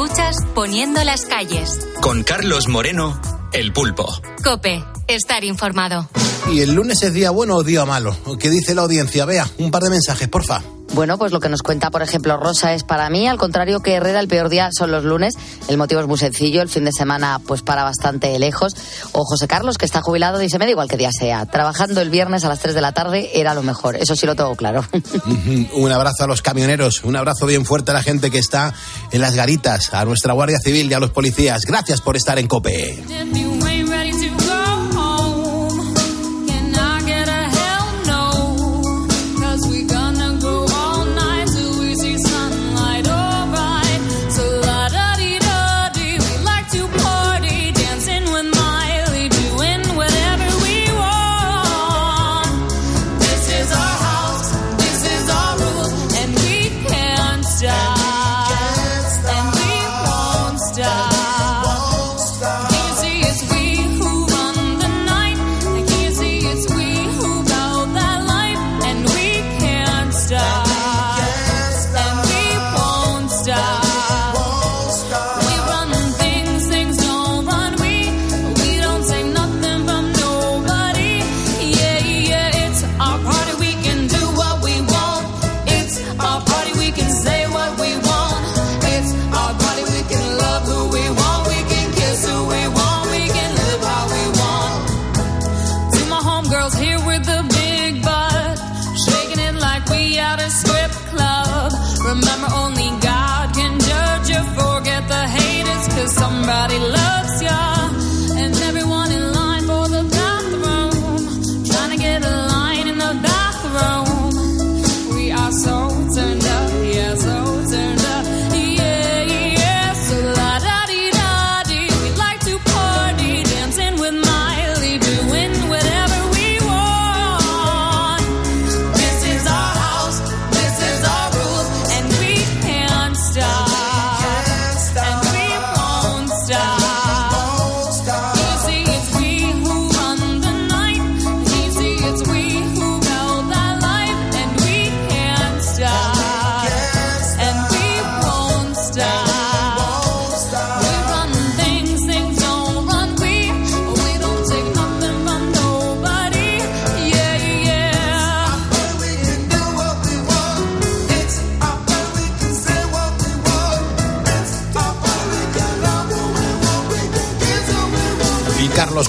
Escuchas 0.07 0.35
Poniendo 0.55 1.03
las 1.03 1.25
calles. 1.25 1.79
Con 2.01 2.23
Carlos 2.23 2.67
Moreno, 2.67 3.19
El 3.51 3.73
Pulpo. 3.73 4.07
Cope, 4.43 4.83
estar 5.07 5.43
informado. 5.43 6.09
¿Y 6.51 6.61
el 6.61 6.73
lunes 6.73 7.03
es 7.03 7.13
día 7.13 7.31
bueno 7.31 7.55
o 7.55 7.63
día 7.63 7.85
malo? 7.85 8.15
¿Qué 8.39 8.49
dice 8.49 8.73
la 8.73 8.83
audiencia? 8.83 9.25
Vea, 9.25 9.47
un 9.57 9.69
par 9.69 9.83
de 9.83 9.89
mensajes, 9.89 10.27
porfa. 10.29 10.61
Bueno, 10.93 11.17
pues 11.17 11.31
lo 11.31 11.39
que 11.39 11.49
nos 11.49 11.61
cuenta, 11.61 11.91
por 11.91 12.01
ejemplo, 12.01 12.37
Rosa 12.37 12.73
es 12.73 12.83
para 12.83 13.09
mí, 13.09 13.27
al 13.27 13.37
contrario 13.37 13.81
que 13.81 13.93
Herrera, 13.93 14.19
el 14.19 14.27
peor 14.27 14.49
día 14.49 14.69
son 14.71 14.91
los 14.91 15.03
lunes. 15.03 15.35
El 15.67 15.77
motivo 15.77 16.01
es 16.01 16.07
muy 16.07 16.17
sencillo, 16.17 16.61
el 16.61 16.69
fin 16.69 16.85
de 16.85 16.91
semana 16.91 17.39
pues 17.45 17.61
para 17.61 17.83
bastante 17.83 18.37
lejos. 18.39 18.73
O 19.11 19.23
José 19.23 19.47
Carlos, 19.47 19.77
que 19.77 19.85
está 19.85 20.01
jubilado, 20.01 20.39
dice, 20.39 20.57
me 20.57 20.65
da 20.65 20.71
igual 20.71 20.87
que 20.87 20.97
día 20.97 21.11
sea. 21.11 21.45
Trabajando 21.45 22.01
el 22.01 22.09
viernes 22.09 22.43
a 22.45 22.49
las 22.49 22.59
3 22.59 22.73
de 22.73 22.81
la 22.81 22.93
tarde 22.93 23.29
era 23.33 23.53
lo 23.53 23.63
mejor. 23.63 23.95
Eso 23.95 24.15
sí 24.15 24.25
lo 24.25 24.35
tengo 24.35 24.55
claro. 24.55 24.85
un 25.73 25.91
abrazo 25.91 26.23
a 26.23 26.27
los 26.27 26.41
camioneros, 26.41 27.03
un 27.03 27.15
abrazo 27.15 27.45
bien 27.45 27.65
fuerte 27.65 27.91
a 27.91 27.93
la 27.93 28.03
gente 28.03 28.31
que 28.31 28.39
está 28.39 28.73
en 29.11 29.21
las 29.21 29.35
garitas, 29.35 29.93
a 29.93 30.05
nuestra 30.05 30.33
Guardia 30.33 30.59
Civil 30.59 30.89
y 30.89 30.93
a 30.93 30.99
los 30.99 31.11
policías. 31.11 31.63
Gracias 31.65 32.01
por 32.01 32.15
estar 32.15 32.39
en 32.39 32.47
COPE. 32.47 33.03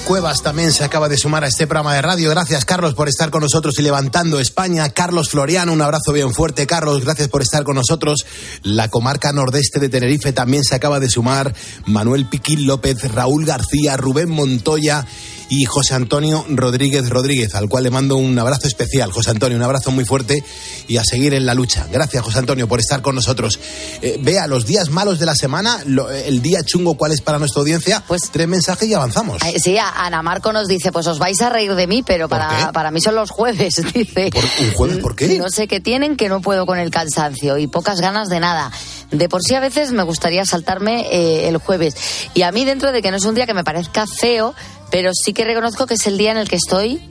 Cuevas 0.09 0.41
también 0.41 0.71
se 0.71 0.83
acaba 0.83 1.07
de 1.07 1.17
sumar 1.17 1.43
a 1.43 1.47
este 1.47 1.67
programa 1.67 1.93
de 1.93 2.01
radio. 2.01 2.31
Gracias, 2.31 2.65
Carlos, 2.65 2.95
por 2.95 3.07
estar 3.07 3.29
con 3.29 3.43
nosotros 3.43 3.77
y 3.77 3.83
levantando 3.83 4.39
España. 4.39 4.89
Carlos 4.89 5.29
Floriano, 5.29 5.71
un 5.71 5.83
abrazo 5.83 6.11
bien 6.13 6.33
fuerte. 6.33 6.65
Carlos, 6.65 7.03
gracias 7.03 7.27
por 7.27 7.43
estar 7.43 7.63
con 7.63 7.75
nosotros. 7.75 8.25
La 8.63 8.87
comarca 8.87 9.31
nordeste 9.31 9.79
de 9.79 9.87
Tenerife 9.87 10.33
también 10.33 10.63
se 10.63 10.73
acaba 10.73 10.99
de 10.99 11.11
sumar. 11.11 11.53
Manuel 11.85 12.27
Piquín 12.27 12.65
López, 12.65 13.11
Raúl 13.13 13.45
García, 13.45 13.97
Rubén 13.97 14.31
Montoya 14.31 15.05
y 15.49 15.65
José 15.65 15.95
Antonio 15.95 16.45
Rodríguez 16.47 17.09
Rodríguez, 17.09 17.55
al 17.55 17.67
cual 17.67 17.83
le 17.83 17.89
mando 17.89 18.17
un 18.17 18.37
abrazo 18.37 18.67
especial. 18.67 19.11
José 19.11 19.31
Antonio, 19.31 19.57
un 19.57 19.63
abrazo 19.63 19.91
muy 19.91 20.05
fuerte 20.05 20.43
y 20.87 20.97
a 20.97 21.03
seguir 21.03 21.33
en 21.33 21.45
la 21.45 21.55
lucha. 21.55 21.87
Gracias, 21.91 22.23
José 22.23 22.39
Antonio, 22.39 22.67
por 22.67 22.79
estar 22.79 23.01
con 23.01 23.15
nosotros. 23.15 23.59
Eh, 24.01 24.17
vea, 24.21 24.47
los 24.47 24.65
días 24.65 24.89
malos 24.89 25.19
de 25.19 25.25
la 25.25 25.35
semana, 25.35 25.79
el 26.25 26.41
día 26.41 26.59
chungo, 26.63 26.95
¿cuál 26.95 27.11
es 27.11 27.21
para 27.21 27.39
nuestra 27.39 27.61
audiencia? 27.61 28.03
Pues 28.07 28.29
tres 28.31 28.47
mensajes 28.47 28.87
y 28.87 28.93
avanzamos. 28.93 29.41
sí, 29.61 29.77
Ana 29.77 30.21
Marco 30.21 30.53
nos 30.53 30.67
dice, 30.67 30.91
pues 30.91 31.07
os 31.07 31.19
vais 31.19 31.41
a 31.41 31.49
reír 31.49 31.73
de 31.73 31.87
mí, 31.87 32.03
pero 32.03 32.29
para, 32.29 32.71
para 32.71 32.91
mí 32.91 33.01
son 33.01 33.15
los 33.15 33.31
jueves, 33.31 33.81
dice. 33.93 34.29
¿Un 34.59 34.71
jueves 34.73 34.97
por 34.97 35.15
qué? 35.15 35.37
No 35.39 35.49
sé 35.49 35.67
qué 35.67 35.79
tienen, 35.79 36.15
que 36.15 36.29
no 36.29 36.41
puedo 36.41 36.65
con 36.65 36.77
el 36.77 36.91
cansancio 36.91 37.57
y 37.57 37.67
pocas 37.67 38.01
ganas 38.01 38.29
de 38.29 38.39
nada. 38.39 38.71
De 39.11 39.27
por 39.27 39.41
sí 39.41 39.55
a 39.55 39.59
veces 39.59 39.91
me 39.91 40.03
gustaría 40.03 40.45
saltarme 40.45 41.07
eh, 41.11 41.47
el 41.47 41.57
jueves. 41.57 41.95
Y 42.35 42.43
a 42.43 42.51
mí 42.51 42.63
dentro 42.65 42.91
de 42.91 43.01
que 43.01 43.09
no 43.09 43.17
es 43.17 43.25
un 43.25 43.33
día 43.33 43.47
que 43.47 43.55
me 43.55 43.63
parezca 43.63 44.05
feo, 44.05 44.53
pero 44.91 45.11
sí 45.13 45.33
que 45.33 45.43
reconozco 45.43 45.85
que 45.85 45.95
es 45.95 46.07
el 46.07 46.17
día 46.17 46.31
en 46.31 46.37
el 46.37 46.49
que 46.49 46.55
estoy 46.55 47.01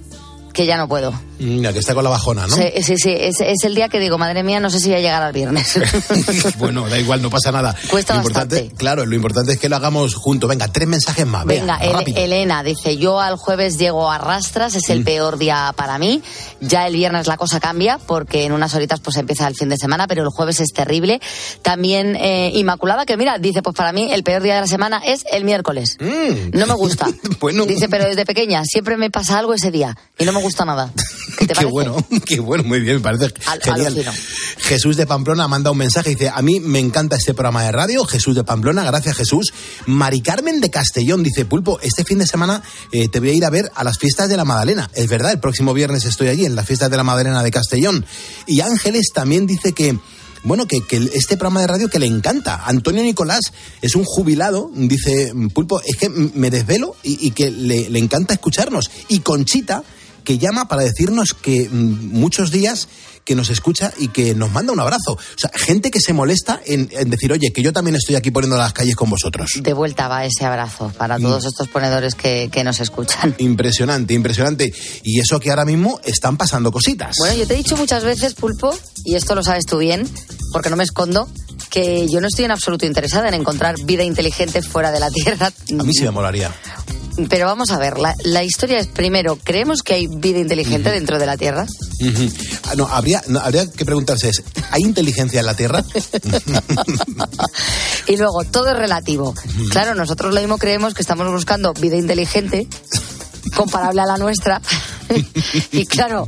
que 0.53 0.67
ya 0.67 0.77
no 0.77 0.89
puedo. 0.89 1.13
Mira, 1.39 1.73
que 1.73 1.79
está 1.79 1.95
con 1.95 2.03
la 2.03 2.11
bajona, 2.11 2.47
¿no? 2.47 2.57
Sí, 2.57 2.65
sí, 2.83 2.97
sí. 2.97 3.15
Es, 3.17 3.41
el 3.41 3.75
día 3.75 3.89
que 3.89 4.01
digo, 4.01 4.19
madre 4.19 4.43
mía, 4.43 4.59
no 4.59 4.71
sé 4.71 4.81
si 4.81 4.89
voy 4.89 4.97
a 4.97 5.01
llegar 5.01 5.23
al 5.23 5.33
viernes. 5.33 5.79
bueno, 6.59 6.89
da 6.89 6.99
igual, 6.99 7.23
no 7.23 7.31
pasa 7.31 7.53
nada. 7.53 7.77
Cuesta 7.89 8.15
lo 8.15 8.21
importante, 8.21 8.73
Claro, 8.77 9.07
lo 9.07 9.15
importante 9.15 9.53
es 9.53 9.59
que 9.59 9.69
lo 9.69 9.77
hagamos 9.77 10.15
juntos. 10.15 10.51
Venga, 10.51 10.69
tres 10.69 10.89
mensajes 10.89 11.27
más. 11.27 11.45
Venga, 11.45 11.79
Elena 12.17 12.63
dice, 12.65 12.97
yo 12.97 13.21
al 13.21 13.37
jueves 13.37 13.79
llego 13.79 14.11
a 14.11 14.19
rastras, 14.19 14.75
es 14.75 14.89
el 14.91 15.01
mm. 15.01 15.05
peor 15.05 15.39
día 15.39 15.73
para 15.77 15.99
mí. 15.99 16.23
Ya 16.61 16.87
el 16.87 16.95
viernes 16.95 17.29
la 17.29 17.37
cosa 17.37 17.61
cambia 17.61 17.99
porque 17.99 18.45
en 18.45 18.53
unas 18.53 18.75
horitas 18.75 19.01
pues 19.01 19.17
empieza 19.17 19.47
el 19.47 19.55
fin 19.55 19.69
de 19.69 19.77
semana, 19.77 20.09
pero 20.09 20.23
el 20.23 20.31
jueves 20.31 20.59
es 20.61 20.73
terrible. 20.73 21.21
También 21.63 22.17
eh, 22.17 22.51
Inmaculada, 22.55 23.07
que 23.07 23.17
mira, 23.17 23.39
dice, 23.39 23.63
pues 23.63 23.77
para 23.77 23.93
mí 23.93 24.11
el 24.13 24.25
peor 24.25 24.43
día 24.43 24.57
de 24.57 24.63
la 24.63 24.67
semana 24.67 25.01
es 25.05 25.25
el 25.31 25.45
miércoles. 25.45 25.97
Mm. 26.01 26.59
No 26.59 26.67
me 26.67 26.75
gusta. 26.75 27.07
bueno. 27.41 27.65
Dice, 27.65 27.89
pero 27.89 28.05
desde 28.07 28.27
pequeña 28.27 28.65
siempre 28.65 28.97
me 28.97 29.11
pasa 29.11 29.39
algo 29.39 29.55
ese 29.55 29.71
día 29.71 29.97
y 30.19 30.25
no 30.25 30.33
me 30.33 30.38
gusta 30.41 30.65
nada. 30.65 30.93
¿Qué, 31.59 31.65
bueno, 31.65 31.97
qué 32.27 32.41
bueno, 32.41 32.65
muy 32.65 32.81
bien, 32.81 32.97
me 32.97 33.03
parece 33.03 33.33
genial. 33.63 33.95
Jesús 34.59 34.97
de 34.97 35.07
Pamplona 35.07 35.47
manda 35.49 35.71
un 35.71 35.79
mensaje 35.79 36.11
y 36.11 36.15
dice, 36.15 36.31
a 36.35 36.43
mí 36.43 36.61
me 36.61 36.79
encanta 36.79 37.17
este 37.17 37.35
programa 37.35 37.63
de 37.63 37.73
radio, 37.73 38.05
Jesús 38.05 38.35
de 38.35 38.45
Pamplona, 38.45 38.85
gracias 38.85 39.17
Jesús. 39.17 39.53
Mari 39.87 40.21
Carmen 40.21 40.61
de 40.61 40.71
Castellón 40.71 41.23
dice, 41.23 41.45
Pulpo, 41.45 41.79
este 41.81 42.05
fin 42.05 42.19
de 42.19 42.27
semana 42.27 42.63
eh, 42.93 43.09
te 43.09 43.21
voy 43.21 43.31
a 43.31 43.35
ir 43.35 43.45
a 43.45 43.51
ver 43.51 43.71
a 43.75 43.85
las 43.85 43.99
fiestas 43.99 44.29
de 44.29 44.37
la 44.37 44.45
Madalena. 44.45 44.91
Es 44.95 45.09
verdad, 45.09 45.33
el 45.33 45.41
próximo 45.41 45.75
viernes 45.75 46.05
estoy 46.05 46.29
allí 46.29 46.45
en 46.45 46.55
las 46.55 46.67
fiestas 46.67 46.91
de 46.91 46.97
la 46.97 47.05
Madalena 47.05 47.43
de 47.43 47.51
Castellón. 47.51 48.05
Y 48.47 48.61
Ángeles 48.61 49.09
también 49.15 49.47
dice 49.47 49.73
que 49.73 49.99
bueno, 50.45 50.67
que, 50.67 50.83
este 51.15 51.37
programa 51.37 51.61
de 51.61 51.67
radio 51.67 51.89
que 51.89 51.99
le 51.99 52.07
encanta. 52.07 52.63
Antonio 52.65 53.03
Nicolás 53.03 53.53
es 53.83 53.97
un 53.97 54.05
jubilado, 54.05 54.71
dice 54.73 55.33
Pulpo, 55.53 55.81
es 55.85 55.97
que 55.97 56.09
me 56.09 56.51
desvelo 56.51 56.97
y, 57.03 57.33
que 57.33 57.51
le, 57.51 57.91
le, 57.91 57.99
encanta 57.99 58.35
escucharnos. 58.35 58.91
Y 59.09 59.21
Conchita 59.21 59.83
que 60.29 60.37
llama 60.37 60.69
para 60.69 60.83
decirnos 60.83 61.33
que 61.33 61.71
mm, 61.71 62.13
muchos 62.13 62.51
días 62.51 62.87
que 63.29 63.35
nos 63.35 63.51
escucha 63.51 63.93
y 63.99 64.09
que 64.09 64.35
nos 64.35 64.51
manda 64.51 64.73
un 64.73 64.81
abrazo. 64.81 65.13
O 65.13 65.19
sea, 65.37 65.51
gente 65.55 65.91
que 65.91 66.01
se 66.01 66.15
molesta 66.15 66.63
en, 66.65 66.89
decir, 67.11 67.31
oye, 67.31 67.53
que 67.53 67.61
yo 67.61 67.75
también 67.75 67.95
estoy 67.95 68.17
aquí 68.17 68.31
poniendo 68.31 68.57
las 68.57 68.73
calles 68.73 68.97
con 68.97 69.11
vosotros. 69.11 69.51
De 69.61 69.75
vuelta 69.75 70.09
va 70.09 70.25
ese 70.25 70.47
abrazo 70.47 70.91
para 70.97 71.19
mm. 71.19 71.23
todos 71.23 71.45
estos 71.45 71.69
ponedores 71.69 72.15
que, 72.15 72.49
que, 72.51 72.65
nos 72.65 72.81
escuchan. 72.81 73.35
Impresionante, 73.37 74.15
impresionante. 74.15 74.73
Y 75.03 75.21
eso 75.21 75.39
que 75.41 75.51
ahora 75.51 75.67
mismo 75.67 76.01
están 76.05 76.39
pasando 76.39 76.73
cositas. 76.73 77.17
Bueno, 77.19 77.37
yo 77.37 77.47
te 77.47 77.53
he 77.53 77.59
dicho 77.59 77.77
muchas 77.77 78.03
veces, 78.03 78.33
Pulpo, 78.33 78.75
y 79.05 79.15
esto 79.15 79.35
lo 79.35 79.43
sabes 79.43 79.67
tú 79.67 79.77
bien, 79.77 80.09
porque 80.51 80.71
no 80.71 80.77
me 80.77 80.85
escondo, 80.85 81.29
que 81.69 82.09
yo 82.09 82.23
no 82.23 82.29
estoy 82.29 82.47
en 82.47 82.53
absoluto 82.53 82.87
interesada 82.87 83.29
en 83.29 83.35
encontrar 83.35 83.77
vida 83.85 84.05
inteligente 84.05 84.63
fuera 84.63 84.91
de 84.91 85.01
la 85.01 85.11
Tierra. 85.11 85.53
A 85.79 85.83
mí 85.85 85.93
sí 85.93 86.05
me 86.05 86.13
molaría. 86.13 86.51
Pero 87.29 87.47
vamos 87.47 87.71
a 87.73 87.79
ver, 87.79 87.99
la, 87.99 88.15
la 88.23 88.45
historia 88.45 88.79
es 88.79 88.87
primero, 88.87 89.37
¿creemos 89.43 89.83
que 89.83 89.95
hay 89.95 90.07
vida 90.07 90.39
inteligente 90.39 90.91
dentro 90.91 91.19
de 91.19 91.27
la 91.27 91.37
Tierra? 91.37 91.67
Ah, 92.65 92.75
No, 92.77 92.87
habría, 92.87 93.18
no, 93.27 93.41
habría 93.41 93.71
que 93.71 93.85
preguntarse, 93.85 94.29
es, 94.29 94.43
¿hay 94.71 94.83
inteligencia 94.83 95.41
en 95.41 95.47
la 95.47 95.55
Tierra? 95.55 95.85
Y 98.07 98.17
luego, 98.17 98.43
todo 98.45 98.71
es 98.71 98.77
relativo. 98.77 99.35
Claro, 99.71 99.95
nosotros 99.95 100.33
lo 100.33 100.41
mismo 100.41 100.57
creemos 100.57 100.95
que 100.95 101.03
estamos 101.03 101.31
buscando 101.31 101.75
vida 101.75 101.97
inteligente 101.97 102.67
comparable 103.55 104.01
a 104.01 104.07
la 104.07 104.17
nuestra. 104.17 104.63
y 105.73 105.85
claro, 105.85 106.27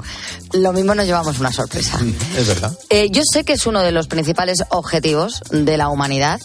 lo 0.53 0.73
mismo 0.73 0.95
nos 0.95 1.07
llevamos 1.07 1.41
una 1.41 1.53
sorpresa. 1.53 1.99
es 2.37 2.47
verdad. 2.47 2.77
Eh, 2.91 3.09
yo 3.11 3.23
sé 3.31 3.45
que 3.45 3.55
es 3.55 3.67
uno 3.67 3.81
de 3.81 3.93
los 3.93 4.09
principales 4.09 4.59
objetivos 4.69 5.43
de 5.51 5.77
la 5.79 5.89
humanidad. 5.89 6.39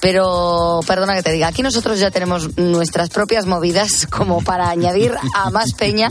Pero, 0.00 0.80
perdona 0.86 1.14
que 1.14 1.22
te 1.22 1.32
diga, 1.32 1.48
aquí 1.48 1.62
nosotros 1.62 1.98
ya 1.98 2.10
tenemos 2.10 2.56
nuestras 2.58 3.08
propias 3.08 3.46
movidas 3.46 4.06
como 4.06 4.42
para 4.42 4.68
añadir 4.68 5.14
a 5.34 5.50
más 5.50 5.72
peña 5.72 6.10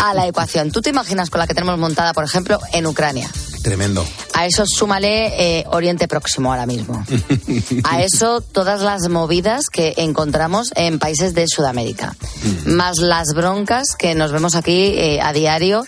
a 0.00 0.14
la 0.14 0.26
ecuación. 0.26 0.70
¿Tú 0.70 0.82
te 0.82 0.90
imaginas 0.90 1.30
con 1.30 1.38
la 1.38 1.46
que 1.46 1.54
tenemos 1.54 1.78
montada, 1.78 2.12
por 2.12 2.24
ejemplo, 2.24 2.58
en 2.72 2.86
Ucrania? 2.86 3.30
Tremendo. 3.62 4.06
A 4.32 4.46
eso 4.46 4.64
súmale 4.64 5.58
eh, 5.58 5.64
Oriente 5.70 6.06
Próximo 6.06 6.52
ahora 6.52 6.66
mismo. 6.66 7.04
A 7.84 8.02
eso 8.02 8.40
todas 8.40 8.80
las 8.80 9.08
movidas 9.08 9.66
que 9.70 9.94
encontramos 9.96 10.70
en 10.76 10.98
países 11.00 11.34
de 11.34 11.46
Sudamérica. 11.48 12.14
Más 12.64 12.98
las 12.98 13.34
broncas 13.34 13.88
que 13.98 14.14
nos 14.14 14.30
vemos 14.30 14.54
aquí 14.54 14.94
eh, 14.96 15.20
a 15.20 15.32
diario 15.32 15.84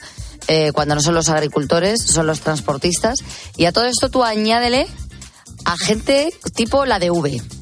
eh, 0.49 0.73
cuando 0.73 0.95
no 0.95 1.01
son 1.03 1.15
los 1.15 1.29
agricultores, 1.29 2.03
son 2.03 2.27
los 2.27 2.41
transportistas. 2.41 3.19
Y 3.57 3.67
a 3.67 3.73
todo 3.73 3.85
esto 3.85 4.09
tú 4.09 4.25
añádele 4.25 4.89
a 5.69 5.77
gente 5.77 6.33
tipo 6.55 6.87
la 6.87 6.99
de 6.99 7.11
V. 7.11 7.58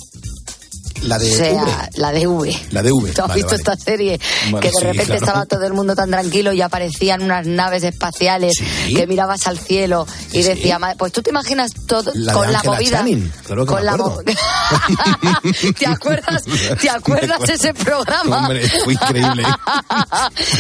La 1.03 1.19
de 1.19 1.33
o 1.33 1.37
sea, 1.37 1.53
V. 1.63 1.73
la 1.95 2.13
de 2.13 2.27
V. 2.27 2.59
La 2.71 2.83
de 2.83 2.93
V. 2.93 3.13
¿Tú 3.15 3.23
has 3.23 3.29
Vale, 3.29 3.35
visto 3.35 3.51
vale. 3.51 3.63
esta 3.63 3.77
serie? 3.77 4.21
Bueno, 4.51 4.61
que 4.61 4.69
de 4.69 4.75
sí, 4.75 4.81
repente 4.83 5.05
claro. 5.07 5.25
estaba 5.27 5.47
todo 5.47 5.65
el 5.67 5.73
mundo 5.73 5.95
tan 5.95 6.11
tranquilo 6.11 6.53
y 6.53 6.61
aparecían 6.63 7.23
unas 7.23 7.47
naves 7.47 7.83
espaciales 7.85 8.55
que 8.89 9.07
mirabas 9.07 9.47
al 9.47 9.59
cielo 9.59 10.07
y 10.33 10.43
decía, 10.43 10.79
"Ma- 10.79 10.95
pues 10.97 11.13
tú 11.13 11.23
te 11.23 11.31
imaginas 11.31 11.73
todo 11.87 12.11
La 12.15 12.33
de 12.33 12.39
con 12.39 12.53
la 12.53 12.63
movida. 12.65 12.99
Channing, 12.99 13.33
claro 13.45 13.65
que 13.65 13.69
con 13.73 13.79
me 13.81 13.85
la 13.85 13.93
acuerdo. 13.93 14.11
mo- 14.11 14.23
¿Te 15.79 15.87
acuerdas? 15.87 16.45
¿Te 16.81 16.91
acuerdas 16.91 17.49
ese 17.49 17.75
programa? 17.75 18.39
Hombre, 18.39 18.69
fue 18.85 18.93
increíble. 18.95 19.43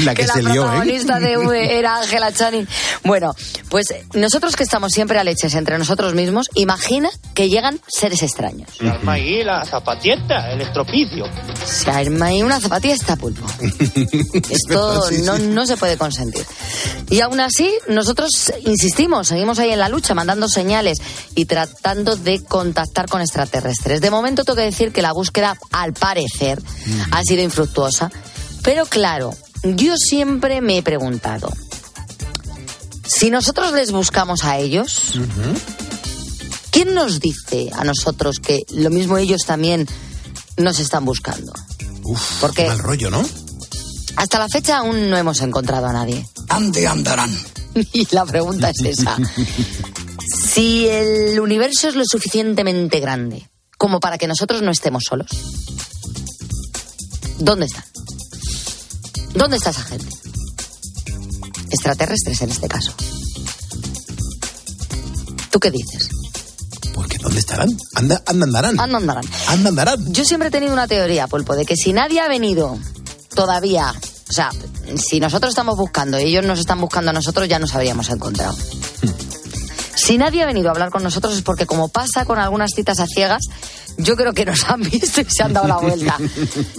La 0.04 0.14
que, 0.14 0.26
la 0.26 0.34
se 0.34 0.42
lió, 0.42 0.52
¿eh? 0.52 0.66
protagonista 0.66 1.18
de 1.20 1.38
V 1.38 1.78
era 1.78 1.96
Ángela 1.98 2.32
Channing. 2.32 2.66
Bueno, 3.04 3.34
pues 3.68 3.86
nosotros 4.14 4.56
que 4.56 4.62
estamos 4.62 4.92
siempre 4.92 5.18
a 5.18 5.24
leches 5.24 5.54
entre 5.54 5.78
nosotros 5.78 6.14
mismos, 6.14 6.48
imagina 6.54 7.10
que 7.34 7.48
llegan 7.48 7.80
seres 7.88 8.22
extraños. 8.22 8.68
Se 8.78 8.88
arma 8.88 9.12
ahí 9.14 9.42
el 10.28 10.60
estropicio. 10.60 11.24
Se 11.64 11.90
arma 11.90 12.26
ahí 12.26 12.42
una 12.42 12.60
zapatilla 12.60 12.94
está 12.94 13.16
pulpo. 13.16 13.46
Esto 14.50 15.10
no, 15.24 15.38
no 15.38 15.66
se 15.66 15.76
puede 15.76 15.96
consentir. 15.96 16.44
Y 17.10 17.20
aún 17.20 17.40
así, 17.40 17.70
nosotros 17.88 18.30
insistimos, 18.64 19.28
seguimos 19.28 19.58
ahí 19.58 19.70
en 19.70 19.78
la 19.78 19.88
lucha, 19.88 20.14
mandando 20.14 20.48
señales 20.48 20.98
y 21.34 21.44
tratando 21.44 22.16
de 22.16 22.42
contactar 22.42 23.08
con 23.08 23.20
extraterrestres. 23.20 24.00
De 24.00 24.10
momento 24.10 24.44
tengo 24.44 24.56
que 24.56 24.62
decir 24.62 24.92
que 24.92 25.02
la 25.02 25.12
búsqueda, 25.12 25.56
al 25.72 25.92
parecer, 25.92 26.60
ha 27.12 27.22
sido 27.22 27.42
infructuosa. 27.42 28.10
Pero 28.62 28.86
claro, 28.86 29.34
yo 29.62 29.96
siempre 29.96 30.60
me 30.60 30.78
he 30.78 30.82
preguntado, 30.82 31.52
si 33.06 33.30
nosotros 33.30 33.72
les 33.72 33.92
buscamos 33.92 34.44
a 34.44 34.58
ellos, 34.58 35.12
¿quién 36.70 36.94
nos 36.94 37.20
dice 37.20 37.70
a 37.72 37.84
nosotros 37.84 38.40
que 38.40 38.64
lo 38.70 38.90
mismo 38.90 39.16
ellos 39.18 39.42
también 39.46 39.86
nos 40.56 40.78
están 40.80 41.04
buscando? 41.04 41.52
Uf, 42.04 42.40
Porque- 42.40 42.66
mal 42.66 42.78
rollo, 42.78 43.10
¿no? 43.10 43.26
Hasta 44.16 44.38
la 44.38 44.48
fecha 44.48 44.78
aún 44.78 45.10
no 45.10 45.16
hemos 45.18 45.40
encontrado 45.42 45.86
a 45.86 45.92
nadie. 45.92 46.26
Ande 46.48 46.86
andarán. 46.86 47.34
Y 47.92 48.06
la 48.14 48.24
pregunta 48.24 48.70
es 48.70 48.80
esa. 48.98 49.16
Si 50.52 50.86
el 50.88 51.38
universo 51.38 51.88
es 51.88 51.94
lo 51.94 52.04
suficientemente 52.04 52.98
grande 53.00 53.48
como 53.78 54.00
para 54.00 54.16
que 54.18 54.26
nosotros 54.26 54.62
no 54.62 54.70
estemos 54.72 55.04
solos, 55.08 55.28
¿dónde 57.38 57.66
están? 57.66 57.84
¿Dónde 59.34 59.56
está 59.58 59.70
esa 59.70 59.82
gente? 59.82 60.08
Extraterrestres 61.70 62.40
en 62.42 62.50
este 62.50 62.66
caso. 62.68 62.92
¿Tú 65.50 65.60
qué 65.60 65.70
dices? 65.70 66.08
¿Dónde 67.36 67.40
estarán? 67.40 67.76
Anda, 67.94 68.22
anda 68.26 68.44
andarán. 68.46 68.80
Anda 68.80 68.98
andarán. 68.98 69.24
Anda 69.48 69.68
andarán. 69.68 70.12
Yo 70.12 70.24
siempre 70.24 70.48
he 70.48 70.50
tenido 70.50 70.72
una 70.72 70.88
teoría, 70.88 71.26
Pulpo, 71.26 71.54
de 71.54 71.66
que 71.66 71.76
si 71.76 71.92
nadie 71.92 72.20
ha 72.20 72.28
venido 72.28 72.78
todavía, 73.34 73.92
o 74.28 74.32
sea, 74.32 74.50
si 74.96 75.20
nosotros 75.20 75.50
estamos 75.50 75.76
buscando 75.76 76.18
y 76.18 76.24
ellos 76.24 76.44
nos 76.46 76.58
están 76.58 76.80
buscando 76.80 77.10
a 77.10 77.12
nosotros, 77.12 77.46
ya 77.48 77.58
nos 77.58 77.74
habríamos 77.74 78.08
encontrado. 78.08 78.56
Si 80.06 80.18
nadie 80.18 80.44
ha 80.44 80.46
venido 80.46 80.68
a 80.68 80.70
hablar 80.70 80.90
con 80.90 81.02
nosotros 81.02 81.34
es 81.34 81.42
porque, 81.42 81.66
como 81.66 81.88
pasa 81.88 82.24
con 82.24 82.38
algunas 82.38 82.70
citas 82.70 83.00
a 83.00 83.08
ciegas, 83.08 83.42
yo 83.96 84.14
creo 84.14 84.32
que 84.34 84.44
nos 84.44 84.62
han 84.62 84.80
visto 84.90 85.20
y 85.20 85.24
se 85.24 85.42
han 85.42 85.52
dado 85.52 85.66
la 85.66 85.78
vuelta. 85.78 86.16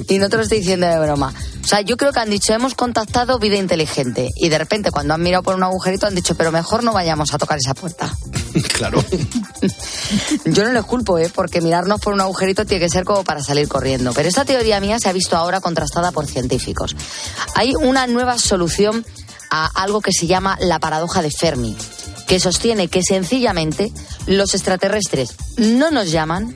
Y 0.07 0.17
no 0.17 0.29
te 0.29 0.37
lo 0.37 0.43
estoy 0.43 0.59
diciendo 0.59 0.87
de 0.87 0.97
broma. 0.97 1.33
O 1.61 1.67
sea, 1.67 1.81
yo 1.81 1.97
creo 1.97 2.13
que 2.13 2.21
han 2.21 2.29
dicho, 2.29 2.53
hemos 2.53 2.73
contactado 2.73 3.37
vida 3.37 3.57
inteligente. 3.57 4.29
Y 4.37 4.47
de 4.47 4.57
repente, 4.57 4.91
cuando 4.91 5.13
han 5.13 5.21
mirado 5.21 5.43
por 5.43 5.55
un 5.55 5.63
agujerito, 5.63 6.07
han 6.07 6.15
dicho, 6.15 6.35
pero 6.35 6.53
mejor 6.53 6.85
no 6.85 6.93
vayamos 6.93 7.33
a 7.33 7.37
tocar 7.37 7.57
esa 7.57 7.73
puerta. 7.73 8.09
claro. 8.73 9.03
Yo 10.45 10.63
no 10.63 10.71
les 10.71 10.85
culpo, 10.85 11.17
¿eh? 11.17 11.29
porque 11.29 11.59
mirarnos 11.59 11.99
por 11.99 12.13
un 12.13 12.21
agujerito 12.21 12.65
tiene 12.65 12.85
que 12.85 12.89
ser 12.89 13.03
como 13.03 13.25
para 13.25 13.43
salir 13.43 13.67
corriendo. 13.67 14.13
Pero 14.13 14.29
esta 14.29 14.45
teoría 14.45 14.79
mía 14.79 14.99
se 15.01 15.09
ha 15.09 15.11
visto 15.11 15.35
ahora 15.35 15.59
contrastada 15.59 16.13
por 16.13 16.27
científicos. 16.27 16.95
Hay 17.55 17.75
una 17.75 18.07
nueva 18.07 18.37
solución 18.37 19.05
a 19.49 19.65
algo 19.65 19.99
que 19.99 20.13
se 20.13 20.27
llama 20.27 20.57
la 20.61 20.79
paradoja 20.79 21.21
de 21.21 21.31
Fermi, 21.31 21.75
que 22.27 22.39
sostiene 22.39 22.89
que 22.89 23.01
sencillamente 23.01 23.91
los 24.27 24.53
extraterrestres 24.53 25.35
no 25.57 25.89
nos 25.91 26.11
llaman 26.11 26.55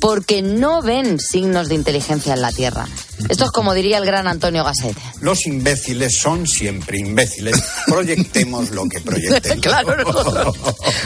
porque 0.00 0.40
no 0.40 0.80
ven 0.80 1.20
signos 1.20 1.68
de 1.68 1.74
inteligencia 1.74 2.32
en 2.32 2.40
la 2.40 2.50
Tierra. 2.50 2.86
Esto 3.28 3.44
es 3.44 3.50
como 3.50 3.74
diría 3.74 3.98
el 3.98 4.06
gran 4.06 4.26
Antonio 4.26 4.64
Gasset. 4.64 4.96
Los 5.20 5.46
imbéciles 5.46 6.16
son 6.16 6.46
siempre 6.46 6.98
imbéciles. 6.98 7.62
Proyectemos 7.86 8.70
lo 8.70 8.88
que 8.88 9.00
proyectemos. 9.00 9.60
claro, 9.62 9.96
no. 10.02 10.52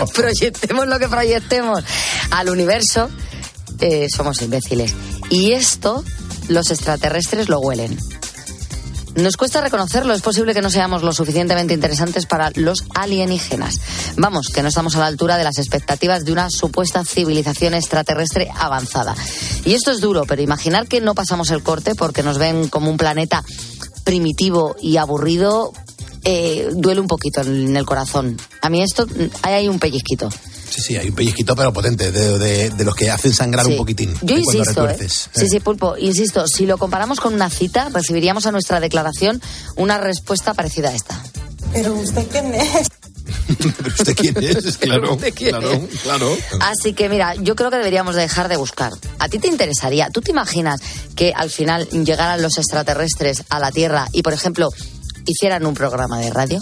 proyectemos 0.14 0.86
lo 0.86 0.98
que 1.00 1.08
proyectemos 1.08 1.82
al 2.30 2.48
universo, 2.48 3.10
eh, 3.80 4.06
somos 4.14 4.40
imbéciles. 4.42 4.94
Y 5.28 5.52
esto 5.52 6.04
los 6.46 6.70
extraterrestres 6.70 7.48
lo 7.48 7.58
huelen. 7.58 7.98
Nos 9.16 9.36
cuesta 9.36 9.60
reconocerlo, 9.60 10.12
es 10.12 10.22
posible 10.22 10.54
que 10.54 10.62
no 10.62 10.70
seamos 10.70 11.02
lo 11.02 11.12
suficientemente 11.12 11.72
interesantes 11.72 12.26
para 12.26 12.50
los 12.56 12.84
alienígenas. 12.94 13.76
Vamos, 14.16 14.48
que 14.48 14.60
no 14.60 14.68
estamos 14.68 14.96
a 14.96 15.00
la 15.00 15.06
altura 15.06 15.36
de 15.36 15.44
las 15.44 15.58
expectativas 15.58 16.24
de 16.24 16.32
una 16.32 16.50
supuesta 16.50 17.04
civilización 17.04 17.74
extraterrestre 17.74 18.50
avanzada. 18.56 19.14
Y 19.64 19.74
esto 19.74 19.92
es 19.92 20.00
duro, 20.00 20.24
pero 20.26 20.42
imaginar 20.42 20.88
que 20.88 21.00
no 21.00 21.14
pasamos 21.14 21.50
el 21.50 21.62
corte 21.62 21.94
porque 21.94 22.24
nos 22.24 22.38
ven 22.38 22.68
como 22.68 22.90
un 22.90 22.96
planeta 22.96 23.44
primitivo 24.02 24.74
y 24.80 24.96
aburrido 24.96 25.72
eh, 26.24 26.70
duele 26.72 27.00
un 27.00 27.06
poquito 27.06 27.42
en 27.42 27.76
el 27.76 27.84
corazón. 27.84 28.36
A 28.62 28.68
mí 28.68 28.82
esto, 28.82 29.06
ahí 29.42 29.54
hay 29.54 29.68
un 29.68 29.78
pellizquito. 29.78 30.28
Sí, 30.74 30.82
sí, 30.82 30.96
hay 30.96 31.08
un 31.08 31.14
pellizquito, 31.14 31.54
pero 31.54 31.72
potente, 31.72 32.10
de, 32.10 32.38
de- 32.38 32.70
de 32.70 32.84
los 32.84 32.96
que 32.96 33.08
hacen 33.10 33.32
sangrar 33.32 33.64
Sí. 33.64 33.72
un 33.72 33.76
poquitín. 33.76 34.12
Yo 34.22 34.36
insisto, 34.36 34.62
¿eh? 34.62 34.64
retuerces. 34.88 35.30
sí, 35.32 35.48
sí, 35.48 35.60
Pulpo, 35.60 35.96
insisto, 35.96 36.48
si 36.48 36.66
lo 36.66 36.78
comparamos 36.78 37.20
con 37.20 37.32
una 37.32 37.48
cita, 37.48 37.90
recibiríamos 37.92 38.46
a 38.46 38.50
nuestra 38.52 38.80
declaración 38.80 39.40
una 39.76 39.98
respuesta 39.98 40.52
parecida 40.52 40.88
a 40.88 40.94
esta. 40.94 41.22
Pero 41.72 41.94
usted 41.94 42.26
quién 42.28 42.54
es? 42.54 42.88
¿Pero 43.58 43.88
usted 43.88 44.14
quién 44.16 44.36
es? 44.42 44.76
Claro, 44.78 45.14
¿Usted 45.14 45.32
quién 45.34 45.50
claro, 45.50 45.72
es? 45.72 46.00
claro. 46.02 46.36
Así 46.60 46.92
que 46.92 47.08
mira, 47.08 47.34
yo 47.36 47.54
creo 47.54 47.70
que 47.70 47.76
deberíamos 47.76 48.16
dejar 48.16 48.48
de 48.48 48.56
buscar. 48.56 48.92
¿A 49.20 49.28
ti 49.28 49.38
te 49.38 49.46
interesaría? 49.48 50.10
¿Tú 50.10 50.20
te 50.22 50.30
imaginas 50.32 50.80
que 51.14 51.32
al 51.34 51.50
final 51.50 51.88
llegaran 51.90 52.42
los 52.42 52.58
extraterrestres 52.58 53.44
a 53.48 53.60
la 53.60 53.70
Tierra 53.70 54.08
y, 54.12 54.22
por 54.22 54.32
ejemplo, 54.32 54.70
hicieran 55.26 55.64
un 55.66 55.74
programa 55.74 56.18
de 56.18 56.30
radio? 56.30 56.60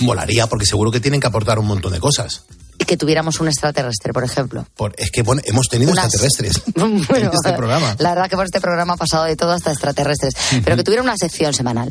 Molaría, 0.00 0.46
porque 0.48 0.66
seguro 0.66 0.90
que 0.90 1.00
tienen 1.00 1.20
que 1.20 1.26
aportar 1.26 1.58
un 1.58 1.66
montón 1.66 1.92
de 1.92 2.00
cosas. 2.00 2.42
Que 2.92 2.98
tuviéramos 2.98 3.40
un 3.40 3.48
extraterrestre, 3.48 4.12
por 4.12 4.22
ejemplo. 4.22 4.66
Por, 4.76 4.92
es 4.98 5.10
que 5.10 5.22
bueno, 5.22 5.40
hemos 5.46 5.66
tenido 5.68 5.92
Unas- 5.92 6.12
extraterrestres 6.12 6.60
Bueno, 6.74 6.96
en 7.16 7.30
este 7.32 7.54
programa. 7.56 7.96
La 7.98 8.10
verdad 8.10 8.28
que 8.28 8.36
por 8.36 8.44
este 8.44 8.60
programa 8.60 8.92
ha 8.92 8.96
pasado 8.98 9.24
de 9.24 9.34
todo 9.34 9.52
hasta 9.52 9.70
extraterrestres. 9.72 10.34
Pero 10.62 10.76
que 10.76 10.84
tuviera 10.84 11.02
una 11.02 11.16
sección 11.16 11.54
semanal. 11.54 11.90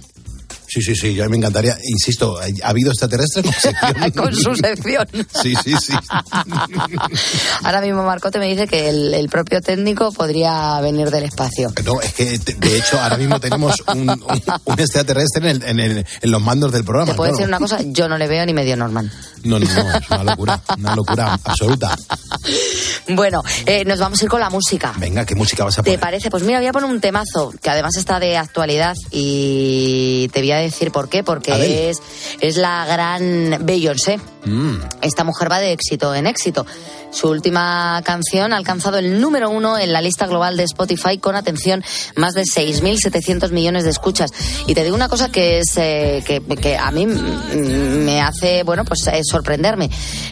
Sí, 0.74 0.82
sí, 0.82 0.96
sí, 0.96 1.14
yo 1.14 1.28
me 1.30 1.36
encantaría. 1.36 1.78
Insisto, 1.84 2.38
ha 2.40 2.70
habido 2.70 2.92
extraterrestres 2.92 3.44
con 3.44 3.54
sección. 3.54 4.12
Con 4.16 4.34
su 4.34 4.56
sección. 4.56 5.06
Sí, 5.42 5.54
sí, 5.64 5.76
sí. 5.82 5.94
Ahora 7.64 7.82
mismo 7.82 8.04
Marcote 8.04 8.40
me 8.40 8.48
dice 8.48 8.68
que 8.68 8.90
el, 8.90 9.14
el 9.14 9.28
propio 9.30 9.62
técnico 9.62 10.12
podría 10.12 10.80
venir 10.82 11.10
del 11.12 11.26
espacio. 11.26 11.74
No, 11.84 12.00
es 12.02 12.14
que 12.14 12.38
de 12.38 12.78
hecho 12.78 13.00
ahora 13.02 13.18
mismo 13.18 13.40
tenemos 13.40 13.76
un, 13.94 14.10
un- 14.10 14.22
un 14.66 14.80
extraterrestre 14.80 15.50
en, 15.52 15.62
el- 15.62 15.64
en 15.68 15.80
el- 15.80 16.06
en 16.22 16.32
los 16.32 16.42
mandos 16.42 16.72
del 16.72 16.84
programa. 16.84 17.12
Te 17.12 17.18
puedo 17.18 17.32
claro. 17.32 17.38
decir 17.38 17.48
una 17.50 17.60
cosa, 17.60 17.80
yo 17.92 18.08
no 18.08 18.18
le 18.18 18.28
veo 18.28 18.46
ni 18.46 18.54
medio 18.54 18.76
normal. 18.78 19.12
No, 19.44 19.60
no, 19.60 19.66
no, 19.66 19.96
es 19.98 20.10
una 20.10 20.24
locura, 20.24 20.62
una 20.78 20.96
locura 20.96 21.34
absoluta. 21.44 21.98
Bueno, 23.10 23.42
eh, 23.66 23.84
nos 23.84 24.00
vamos 24.00 24.22
a 24.22 24.26
ir 24.26 24.30
con 24.30 24.40
la 24.40 24.50
música. 24.50 24.94
Venga, 24.98 25.26
¿qué 25.26 25.36
música 25.36 25.66
vas 25.66 25.78
a 25.80 25.84
¿Te 25.84 25.92
poner? 25.92 26.00
parece? 26.00 26.30
Pues 26.30 26.44
mira, 26.44 26.60
voy 26.60 26.68
a 26.68 26.72
poner 26.72 26.90
un 26.90 27.02
temazo 27.02 27.52
que 27.62 27.70
además 27.70 27.98
está 27.98 28.20
de 28.20 28.38
actualidad 28.38 28.96
y 29.10 30.30
te 30.32 30.40
voy 30.40 30.52
a 30.52 30.58
decir 30.58 30.92
por 30.92 31.10
qué. 31.10 31.24
Porque 31.24 31.90
es, 31.90 31.98
es 32.40 32.58
la 32.58 32.86
gran 32.86 33.66
Beyoncé. 33.66 34.20
Mm. 34.46 34.76
Esta 35.02 35.24
mujer 35.24 35.52
va 35.52 35.60
de 35.60 35.72
éxito 35.74 36.14
en 36.16 36.28
éxito. 36.28 36.66
Su 37.12 37.30
última 37.30 38.02
canción 38.06 38.54
ha 38.54 38.58
alcanzado 38.58 38.98
el 38.98 39.20
número 39.22 39.50
uno 39.50 39.78
en 39.78 39.92
la 39.94 40.02
lista 40.02 40.28
global 40.28 40.58
de 40.58 40.64
Spotify 40.64 41.18
con 41.18 41.36
atención 41.36 41.84
más 42.16 42.34
de 42.34 42.44
6.700 42.44 43.52
millones 43.52 43.84
de 43.84 43.90
escuchas. 43.90 44.32
Y 44.68 44.74
te 44.74 44.84
digo 44.84 44.96
una 44.96 45.10
cosa 45.10 45.30
que 45.32 45.60
es 45.60 45.76
eh, 45.78 46.24
que, 46.26 46.42
que 46.58 46.78
a 46.78 46.90
mí 46.92 47.06
me 47.06 48.22
hace 48.22 48.64
bueno 48.64 48.86
pues 48.86 49.06
eh, 49.08 49.22
sorprenderme. 49.24 49.90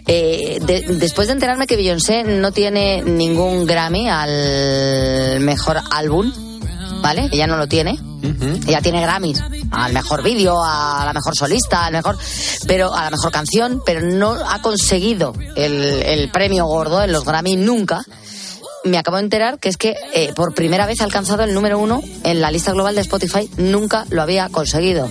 Eh, 0.07 0.59
de- 0.61 0.81
después 0.95 1.27
de 1.27 1.33
enterarme 1.33 1.67
que 1.67 1.75
Beyoncé 1.75 2.23
no 2.23 2.51
tiene 2.51 3.01
ningún 3.03 3.65
Grammy 3.65 4.09
al 4.09 5.39
mejor 5.41 5.79
álbum, 5.91 6.31
¿vale? 7.01 7.29
Ella 7.31 7.47
no 7.47 7.57
lo 7.57 7.67
tiene. 7.67 7.99
Ella 8.67 8.81
tiene 8.81 9.01
Grammys 9.01 9.41
al 9.71 9.93
mejor 9.93 10.23
vídeo, 10.23 10.61
a 10.63 11.03
la 11.05 11.13
mejor 11.13 11.35
solista, 11.35 11.85
al 11.85 11.93
mejor, 11.93 12.17
pero 12.67 12.93
a 12.93 13.05
la 13.05 13.11
mejor 13.11 13.31
canción, 13.31 13.81
pero 13.85 14.01
no 14.01 14.31
ha 14.31 14.61
conseguido 14.61 15.33
el, 15.55 16.01
el 16.03 16.29
premio 16.31 16.65
gordo 16.65 17.01
en 17.01 17.11
los 17.11 17.23
Grammy 17.23 17.55
nunca. 17.55 18.01
Me 18.83 18.97
acabo 18.97 19.17
de 19.17 19.23
enterar 19.23 19.59
que 19.59 19.69
es 19.69 19.77
que 19.77 19.95
eh, 20.13 20.33
por 20.35 20.53
primera 20.53 20.85
vez 20.85 21.01
ha 21.01 21.03
alcanzado 21.03 21.43
el 21.43 21.53
número 21.53 21.79
uno 21.79 22.01
en 22.23 22.41
la 22.41 22.51
lista 22.51 22.71
global 22.71 22.95
de 22.95 23.01
Spotify, 23.01 23.49
nunca 23.57 24.05
lo 24.09 24.21
había 24.21 24.49
conseguido. 24.49 25.09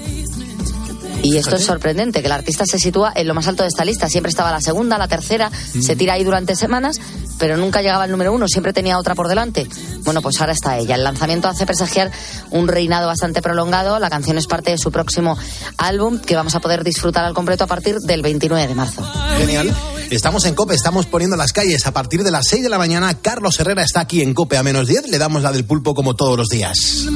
Y 1.23 1.37
esto 1.37 1.57
es 1.57 1.65
sorprendente, 1.65 2.21
que 2.21 2.27
el 2.27 2.33
artista 2.33 2.65
se 2.65 2.79
sitúa 2.79 3.13
en 3.15 3.27
lo 3.27 3.35
más 3.35 3.49
alto 3.49 3.65
de 3.65 3.69
esta 3.69 3.85
lista. 3.85 4.09
Siempre 4.09 4.31
estaba 4.31 4.53
la 4.53 4.61
segunda, 4.61 4.99
la 4.99 5.09
tercera, 5.09 5.51
se 5.51 5.97
tira 5.97 6.15
ahí 6.15 6.25
durante 6.25 6.55
semanas, 6.55 7.01
pero 7.39 7.57
nunca 7.57 7.83
llegaba 7.83 8.05
al 8.05 8.11
número 8.11 8.33
uno, 8.33 8.49
siempre 8.49 8.73
tenía 8.73 8.99
otra 8.99 9.15
por 9.15 9.29
delante. 9.29 9.67
Bueno, 10.05 10.23
pues 10.23 10.41
ahora 10.41 10.53
está 10.53 10.79
ella. 10.79 10.95
El 10.95 11.05
lanzamiento 11.05 11.49
hace 11.49 11.67
presagiar 11.67 12.11
un 12.51 12.69
reinado 12.69 13.07
bastante 13.07 13.43
prolongado. 13.43 13.99
La 13.99 14.11
canción 14.11 14.39
es 14.39 14.47
parte 14.47 14.71
de 14.71 14.79
su 14.79 14.91
próximo 14.91 15.37
álbum, 15.77 16.19
que 16.19 16.37
vamos 16.37 16.55
a 16.55 16.61
poder 16.61 16.85
disfrutar 16.85 17.25
al 17.25 17.35
completo 17.35 17.65
a 17.65 17.67
partir 17.67 17.99
del 17.99 18.23
29 18.23 18.67
de 18.67 18.75
marzo. 18.75 19.03
Genial. 19.39 19.75
Estamos 20.11 20.47
en 20.47 20.55
COPE, 20.55 20.75
estamos 20.75 21.07
poniendo 21.07 21.37
las 21.37 21.53
calles. 21.53 21.87
A 21.87 21.93
partir 21.93 22.23
de 22.25 22.31
las 22.31 22.47
6 22.49 22.63
de 22.63 22.69
la 22.71 22.79
mañana, 22.79 23.13
Carlos 23.21 23.61
Herrera 23.61 23.83
está 23.83 24.01
aquí 24.01 24.23
en 24.23 24.33
COPE 24.33 24.57
a 24.57 24.63
menos 24.63 24.87
10. 24.87 25.09
Le 25.09 25.19
damos 25.19 25.43
la 25.43 25.53
del 25.53 25.65
pulpo 25.65 25.95
como 25.95 26.17
todos 26.17 26.39
los 26.39 26.49
días. 26.49 27.07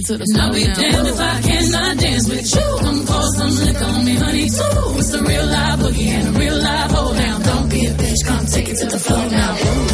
It 0.00 0.06
to 0.06 0.18
the 0.18 0.26
floor. 0.32 0.44
I'll 0.44 0.52
be 0.52 0.64
damned 0.64 1.08
if 1.08 1.20
I 1.20 1.40
cannot 1.42 1.98
dance 1.98 2.28
with 2.28 2.54
you. 2.54 2.68
Come 2.80 3.06
pour 3.06 3.26
some 3.36 3.54
liquor 3.66 3.84
on 3.84 4.04
me, 4.04 4.14
honey, 4.14 4.48
too. 4.48 4.98
It's 4.98 5.12
a 5.14 5.22
real 5.22 5.46
live 5.46 5.78
boogie 5.80 6.08
and 6.08 6.36
a 6.36 6.38
real 6.38 6.58
live 6.58 6.90
hold 6.90 7.16
down. 7.16 7.42
Don't 7.42 7.68
be 7.70 7.86
a 7.86 7.92
bitch, 7.92 8.26
come 8.26 8.46
take 8.46 8.68
it 8.68 8.76
to 8.78 8.86
the 8.86 8.98
floor 8.98 9.26
now. 9.30 9.89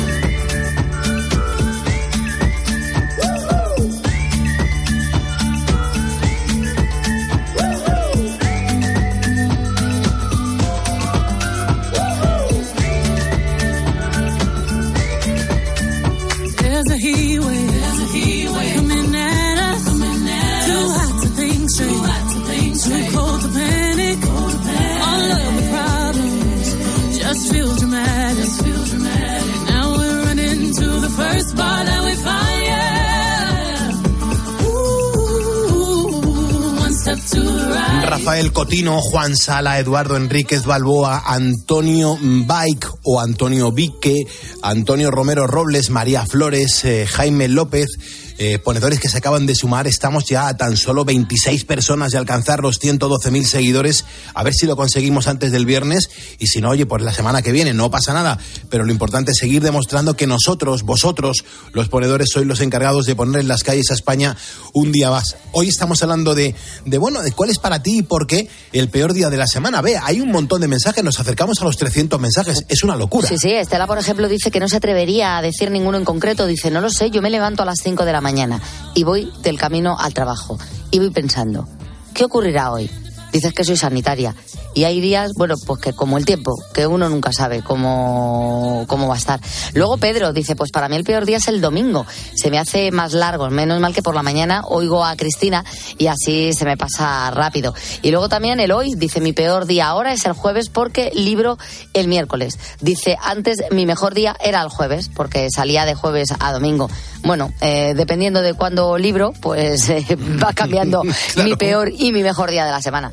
Rafael 38.26 38.52
Cotino, 38.52 39.00
Juan 39.02 39.36
Sala, 39.36 39.78
Eduardo 39.78 40.16
Enríquez 40.16 40.64
Balboa, 40.64 41.22
Antonio 41.26 42.18
Bike 42.20 42.88
o 43.04 43.20
Antonio 43.20 43.70
Vique, 43.70 44.26
Antonio 44.62 45.12
Romero 45.12 45.46
Robles, 45.46 45.90
María 45.90 46.26
Flores, 46.26 46.84
eh, 46.84 47.06
Jaime 47.06 47.46
López. 47.46 47.86
Eh, 48.38 48.58
ponedores 48.58 49.00
que 49.00 49.08
se 49.08 49.16
acaban 49.16 49.46
de 49.46 49.54
sumar, 49.54 49.86
estamos 49.86 50.26
ya 50.26 50.48
a 50.48 50.56
tan 50.56 50.76
solo 50.76 51.06
26 51.06 51.64
personas 51.64 52.12
de 52.12 52.18
alcanzar 52.18 52.60
los 52.60 52.78
112.000 52.80 53.44
seguidores. 53.44 54.04
A 54.34 54.42
ver 54.42 54.52
si 54.52 54.66
lo 54.66 54.76
conseguimos 54.76 55.26
antes 55.26 55.52
del 55.52 55.64
viernes 55.64 56.10
y 56.38 56.48
si 56.48 56.60
no, 56.60 56.70
oye, 56.70 56.84
pues 56.84 57.02
la 57.02 57.14
semana 57.14 57.40
que 57.40 57.52
viene, 57.52 57.72
no 57.72 57.90
pasa 57.90 58.12
nada. 58.12 58.38
Pero 58.68 58.84
lo 58.84 58.92
importante 58.92 59.32
es 59.32 59.38
seguir 59.38 59.62
demostrando 59.62 60.16
que 60.16 60.26
nosotros, 60.26 60.82
vosotros, 60.82 61.44
los 61.72 61.88
ponedores, 61.88 62.28
sois 62.30 62.46
los 62.46 62.60
encargados 62.60 63.06
de 63.06 63.16
poner 63.16 63.40
en 63.40 63.48
las 63.48 63.62
calles 63.62 63.90
a 63.90 63.94
España 63.94 64.36
un 64.74 64.92
día 64.92 65.10
más. 65.10 65.36
Hoy 65.52 65.68
estamos 65.68 66.02
hablando 66.02 66.34
de, 66.34 66.54
de 66.84 66.98
bueno, 66.98 67.22
de 67.22 67.32
cuál 67.32 67.48
es 67.48 67.58
para 67.58 67.82
ti 67.82 68.00
y 68.00 68.02
por 68.02 68.26
qué 68.26 68.48
el 68.72 68.90
peor 68.90 69.14
día 69.14 69.30
de 69.30 69.38
la 69.38 69.46
semana. 69.46 69.80
Ve, 69.80 69.96
hay 69.96 70.20
un 70.20 70.30
montón 70.30 70.60
de 70.60 70.68
mensajes, 70.68 71.02
nos 71.02 71.18
acercamos 71.18 71.62
a 71.62 71.64
los 71.64 71.78
300 71.78 72.20
mensajes, 72.20 72.66
es 72.68 72.82
una 72.82 72.96
locura. 72.96 73.28
Sí, 73.28 73.36
sí, 73.38 73.52
Estela, 73.52 73.86
por 73.86 73.98
ejemplo, 73.98 74.28
dice 74.28 74.50
que 74.50 74.60
no 74.60 74.68
se 74.68 74.76
atrevería 74.76 75.38
a 75.38 75.42
decir 75.42 75.70
ninguno 75.70 75.96
en 75.96 76.04
concreto. 76.04 76.46
Dice, 76.46 76.70
no 76.70 76.82
lo 76.82 76.90
sé, 76.90 77.10
yo 77.10 77.22
me 77.22 77.30
levanto 77.30 77.62
a 77.62 77.66
las 77.66 77.78
5 77.82 78.04
de 78.04 78.12
la 78.12 78.20
mañana 78.20 78.25
y 78.94 79.04
voy 79.04 79.32
del 79.42 79.58
camino 79.58 79.96
al 79.98 80.14
trabajo. 80.14 80.58
Y 80.90 80.98
voy 80.98 81.10
pensando, 81.10 81.68
¿qué 82.14 82.24
ocurrirá 82.24 82.72
hoy? 82.72 82.90
Dices 83.36 83.52
que 83.52 83.64
soy 83.64 83.76
sanitaria. 83.76 84.34
Y 84.72 84.84
hay 84.84 84.98
días, 84.98 85.32
bueno, 85.36 85.56
pues 85.66 85.78
que 85.78 85.92
como 85.92 86.16
el 86.16 86.24
tiempo, 86.24 86.54
que 86.72 86.86
uno 86.86 87.10
nunca 87.10 87.34
sabe 87.34 87.60
cómo, 87.62 88.86
cómo 88.88 89.08
va 89.08 89.14
a 89.14 89.18
estar. 89.18 89.40
Luego 89.74 89.98
Pedro 89.98 90.32
dice, 90.32 90.56
pues 90.56 90.70
para 90.70 90.88
mí 90.88 90.96
el 90.96 91.04
peor 91.04 91.26
día 91.26 91.36
es 91.36 91.46
el 91.48 91.60
domingo. 91.60 92.06
Se 92.34 92.50
me 92.50 92.58
hace 92.58 92.90
más 92.92 93.12
largo, 93.12 93.50
menos 93.50 93.78
mal 93.78 93.92
que 93.92 94.00
por 94.00 94.14
la 94.14 94.22
mañana 94.22 94.62
oigo 94.64 95.04
a 95.04 95.14
Cristina 95.16 95.66
y 95.98 96.06
así 96.06 96.54
se 96.54 96.64
me 96.64 96.78
pasa 96.78 97.30
rápido. 97.30 97.74
Y 98.00 98.10
luego 98.10 98.30
también 98.30 98.58
el 98.58 98.72
hoy, 98.72 98.94
dice, 98.96 99.20
mi 99.20 99.34
peor 99.34 99.66
día 99.66 99.88
ahora 99.88 100.14
es 100.14 100.24
el 100.24 100.32
jueves 100.32 100.70
porque 100.70 101.10
libro 101.14 101.58
el 101.92 102.08
miércoles. 102.08 102.58
Dice, 102.80 103.18
antes 103.22 103.58
mi 103.70 103.84
mejor 103.84 104.14
día 104.14 104.34
era 104.42 104.62
el 104.62 104.70
jueves 104.70 105.10
porque 105.14 105.48
salía 105.54 105.84
de 105.84 105.94
jueves 105.94 106.30
a 106.40 106.52
domingo. 106.52 106.88
Bueno, 107.22 107.52
eh, 107.60 107.92
dependiendo 107.94 108.40
de 108.40 108.54
cuándo 108.54 108.96
libro, 108.96 109.34
pues 109.42 109.90
eh, 109.90 110.06
va 110.42 110.54
cambiando 110.54 111.02
Claro. 111.34 111.50
mi 111.50 111.56
peor 111.56 111.92
y 111.94 112.12
mi 112.12 112.22
mejor 112.22 112.50
día 112.50 112.64
de 112.64 112.70
la 112.70 112.80
semana. 112.80 113.12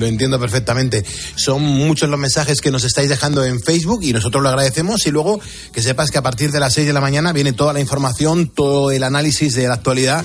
Lo 0.00 0.06
entiendo 0.06 0.40
perfectamente. 0.40 1.04
Son 1.36 1.62
muchos 1.62 2.08
los 2.08 2.18
mensajes 2.18 2.60
que 2.60 2.70
nos 2.70 2.84
estáis 2.84 3.08
dejando 3.10 3.44
en 3.44 3.60
Facebook 3.60 4.00
y 4.02 4.12
nosotros 4.12 4.42
lo 4.42 4.48
agradecemos. 4.48 5.06
Y 5.06 5.10
luego 5.10 5.38
que 5.72 5.82
sepas 5.82 6.10
que 6.10 6.18
a 6.18 6.22
partir 6.22 6.50
de 6.52 6.58
las 6.60 6.72
6 6.72 6.86
de 6.86 6.92
la 6.94 7.00
mañana 7.02 7.32
viene 7.32 7.52
toda 7.52 7.72
la 7.74 7.80
información, 7.80 8.48
todo 8.48 8.90
el 8.90 9.02
análisis 9.04 9.54
de 9.54 9.68
la 9.68 9.74
actualidad 9.74 10.24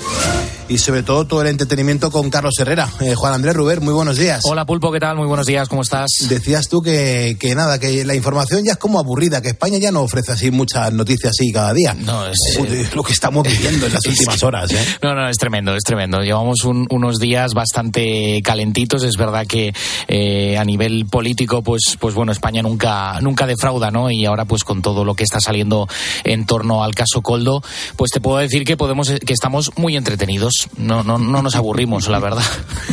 y 0.67 0.79
sobre 0.79 1.03
todo 1.03 1.27
todo 1.27 1.41
el 1.43 1.47
entretenimiento 1.49 2.09
con 2.09 2.29
Carlos 2.31 2.55
Herrera. 2.57 2.89
Eh, 3.01 3.13
Juan 3.15 3.33
Andrés 3.33 3.53
Ruber, 3.55 3.81
muy 3.81 3.93
buenos 3.93 4.17
días. 4.17 4.41
Hola 4.45 4.65
Pulpo, 4.65 4.91
¿qué 4.91 4.99
tal? 4.99 5.15
Muy 5.17 5.27
buenos 5.27 5.45
días, 5.45 5.67
¿cómo 5.67 5.83
estás? 5.83 6.09
Decías 6.27 6.69
tú 6.69 6.81
que, 6.81 7.37
que 7.39 7.53
nada, 7.53 7.77
que 7.79 8.03
la 8.05 8.15
información 8.15 8.63
ya 8.63 8.71
es 8.71 8.77
como 8.77 8.97
aburrida, 8.99 9.41
que 9.41 9.49
España 9.49 9.77
ya 9.77 9.91
no 9.91 10.01
ofrece 10.01 10.31
así 10.31 10.49
muchas 10.51 10.91
noticias 10.93 11.31
así 11.37 11.51
cada 11.51 11.71
día. 11.73 11.93
No, 11.93 12.25
es, 12.25 12.37
Joder, 12.57 12.95
lo 12.95 13.03
que 13.03 13.13
estamos 13.13 13.43
viviendo 13.47 13.85
en 13.85 13.93
las 13.93 14.05
últimas 14.07 14.41
horas. 14.41 14.71
¿eh? 14.71 14.77
No, 15.03 15.13
no, 15.13 15.29
es 15.29 15.37
tremendo, 15.37 15.75
es 15.75 15.83
tremendo. 15.83 16.21
Llevamos 16.21 16.63
un- 16.63 16.87
unos 16.89 17.19
días 17.19 17.53
bastante 17.53 18.41
calentitos. 18.43 19.03
Es 19.03 19.17
verdad 19.17 19.45
que 19.45 19.64
eh, 20.07 20.57
a 20.57 20.65
nivel 20.65 21.05
político, 21.05 21.61
pues, 21.61 21.97
pues 21.99 22.15
bueno, 22.15 22.31
España 22.31 22.61
nunca, 22.61 23.19
nunca 23.21 23.47
defrauda, 23.47 23.91
¿no? 23.91 24.11
Y 24.11 24.25
ahora, 24.25 24.45
pues 24.45 24.63
con 24.63 24.81
todo 24.81 25.03
lo 25.03 25.15
que 25.15 25.23
está 25.23 25.39
saliendo 25.39 25.87
en 26.23 26.45
torno 26.45 26.83
al 26.83 26.95
caso 26.95 27.21
Coldo, 27.21 27.63
pues 27.95 28.11
te 28.11 28.19
puedo 28.19 28.37
decir 28.37 28.65
que 28.65 28.77
podemos, 28.77 29.11
que 29.25 29.33
estamos 29.33 29.71
muy 29.77 29.95
entretenidos. 29.95 30.69
No, 30.77 31.03
no, 31.03 31.17
no 31.17 31.41
nos 31.41 31.55
aburrimos, 31.55 32.07
la 32.07 32.19
verdad. 32.19 32.43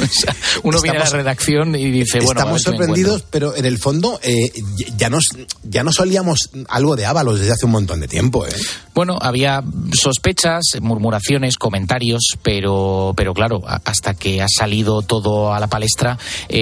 Uno 0.63 0.81
viene 0.81 0.99
a 0.99 1.05
la 1.05 1.11
redacción 1.11 1.75
y 1.75 1.91
dice, 1.91 2.21
bueno, 2.21 2.41
Estamos 2.41 2.63
sorprendidos, 2.63 3.25
pero 3.31 3.55
en 3.57 3.65
el 3.65 3.79
fondo 3.79 4.19
eh, 4.23 4.53
ya 4.97 5.11
nos 5.11 5.25
ya 5.63 5.83
nos 5.83 6.01
olíamos 6.01 6.51
algo 6.69 6.97
de 6.97 7.07
Ábalos 7.07 7.41
desde 7.41 7.53
hace 7.53 7.67
un 7.67 7.73
montón 7.73 8.01
de 8.01 8.09
tiempo. 8.09 8.47
¿eh? 8.47 8.53
Bueno, 8.95 9.19
había 9.21 9.63
sospechas, 9.93 10.63
murmuraciones, 10.81 11.57
comentarios, 11.57 12.37
pero, 12.43 13.15
pero 13.17 13.33
claro, 13.35 13.63
hasta 13.67 14.15
que 14.15 14.43
ha 14.43 14.49
salido 14.49 15.03
todo 15.03 15.53
a 15.53 15.61
la 15.61 15.69
palestra, 15.69 16.19
eh, 16.49 16.62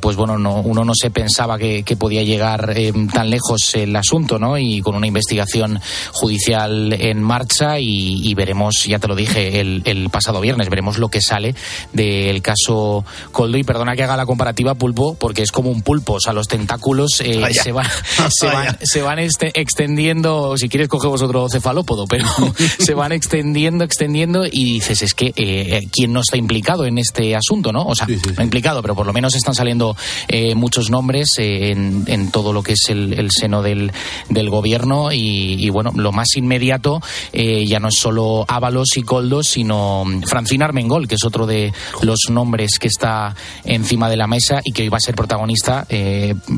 pues 0.00 0.16
bueno, 0.16 0.38
no, 0.38 0.60
uno 0.60 0.84
no 0.84 0.92
se 0.94 1.10
pensaba 1.10 1.58
que, 1.58 1.84
podía 1.98 2.22
llegar 2.22 2.72
eh, 2.76 2.92
tan 3.12 3.28
lejos 3.28 3.74
el 3.74 3.94
asunto, 3.94 4.38
¿no? 4.38 4.56
Y 4.56 4.80
con 4.80 4.94
una 4.94 5.06
investigación 5.06 5.80
judicial 6.12 6.92
en 6.92 7.22
marcha 7.22 7.78
y, 7.78 8.32
veremos, 8.34 8.84
ya 8.84 8.98
te 8.98 9.08
lo 9.08 9.14
dije 9.14 9.60
el, 9.60 9.82
el, 9.84 10.08
pasado 10.08 10.40
viernes, 10.40 10.70
veremos 10.70 10.98
lo 10.98 11.08
que 11.08 11.20
sale 11.20 11.54
del 11.92 12.40
caso 12.42 13.04
Coldo. 13.32 13.58
Y 13.58 13.64
perdona 13.64 13.96
que 13.96 14.04
haga 14.04 14.16
la 14.16 14.26
comparativa 14.26 14.74
pulpo, 14.74 15.14
porque 15.14 15.42
es 15.42 15.52
como 15.52 15.70
un 15.70 15.82
pulpo, 15.82 16.14
o 16.14 16.20
sea, 16.20 16.32
los 16.32 16.48
tentáculos 16.48 17.20
eh, 17.20 17.42
se, 17.52 17.72
van, 17.72 17.86
se, 18.30 18.46
van, 18.46 18.78
se 18.82 19.02
van 19.02 19.18
este, 19.18 19.52
extendiendo, 19.60 20.56
si 20.56 20.68
quieres 20.68 20.88
coge 20.88 21.08
vosotros 21.08 21.52
cefalópodo, 21.52 22.06
pero 22.06 22.26
se 22.78 22.94
van 22.94 23.12
extendiendo, 23.12 23.84
extendiendo 23.84 24.46
y 24.46 24.74
dices, 24.74 25.02
es 25.02 25.14
que 25.14 25.26
eh, 25.26 25.32
eh, 25.36 25.88
¿quién 25.92 26.12
no 26.12 26.20
está 26.20 26.36
implicado 26.36 26.86
en 26.86 26.98
este 26.98 27.36
asunto, 27.36 27.72
no? 27.72 27.82
O 27.82 27.94
sea, 27.94 28.06
no 28.06 28.42
implicado, 28.42 28.82
pero 28.82 28.94
por 28.94 29.06
lo 29.10 29.14
menos 29.14 29.34
están 29.34 29.54
saliendo 29.54 29.96
eh, 30.28 30.54
muchos 30.54 30.88
nombres 30.88 31.30
en, 31.38 32.04
en, 32.06 32.30
todo 32.30 32.52
lo 32.52 32.62
que 32.62 32.74
es 32.74 32.84
el, 32.90 33.12
el 33.18 33.30
seno 33.32 33.60
del, 33.60 33.90
del 34.28 34.50
gobierno 34.50 35.10
y, 35.10 35.56
y, 35.58 35.68
bueno, 35.70 35.90
lo 35.96 36.12
más 36.12 36.36
inmediato 36.36 37.00
ya 37.32 37.80
no 37.80 37.88
es 37.88 37.96
solo 37.96 38.44
Ábalos 38.46 38.96
y 38.96 39.02
Coldos, 39.02 39.48
sino 39.48 40.04
Francina 40.26 40.66
Armengol, 40.66 41.08
que 41.08 41.16
es 41.16 41.24
otro 41.24 41.46
de 41.46 41.72
los 42.02 42.20
nombres 42.30 42.78
que 42.78 42.86
está 42.86 43.34
encima 43.64 44.08
de 44.08 44.16
la 44.16 44.26
mesa 44.26 44.60
y 44.64 44.72
que 44.72 44.82
hoy 44.82 44.88
va 44.88 44.98
a 44.98 45.00
ser 45.00 45.14
protagonista 45.14 45.86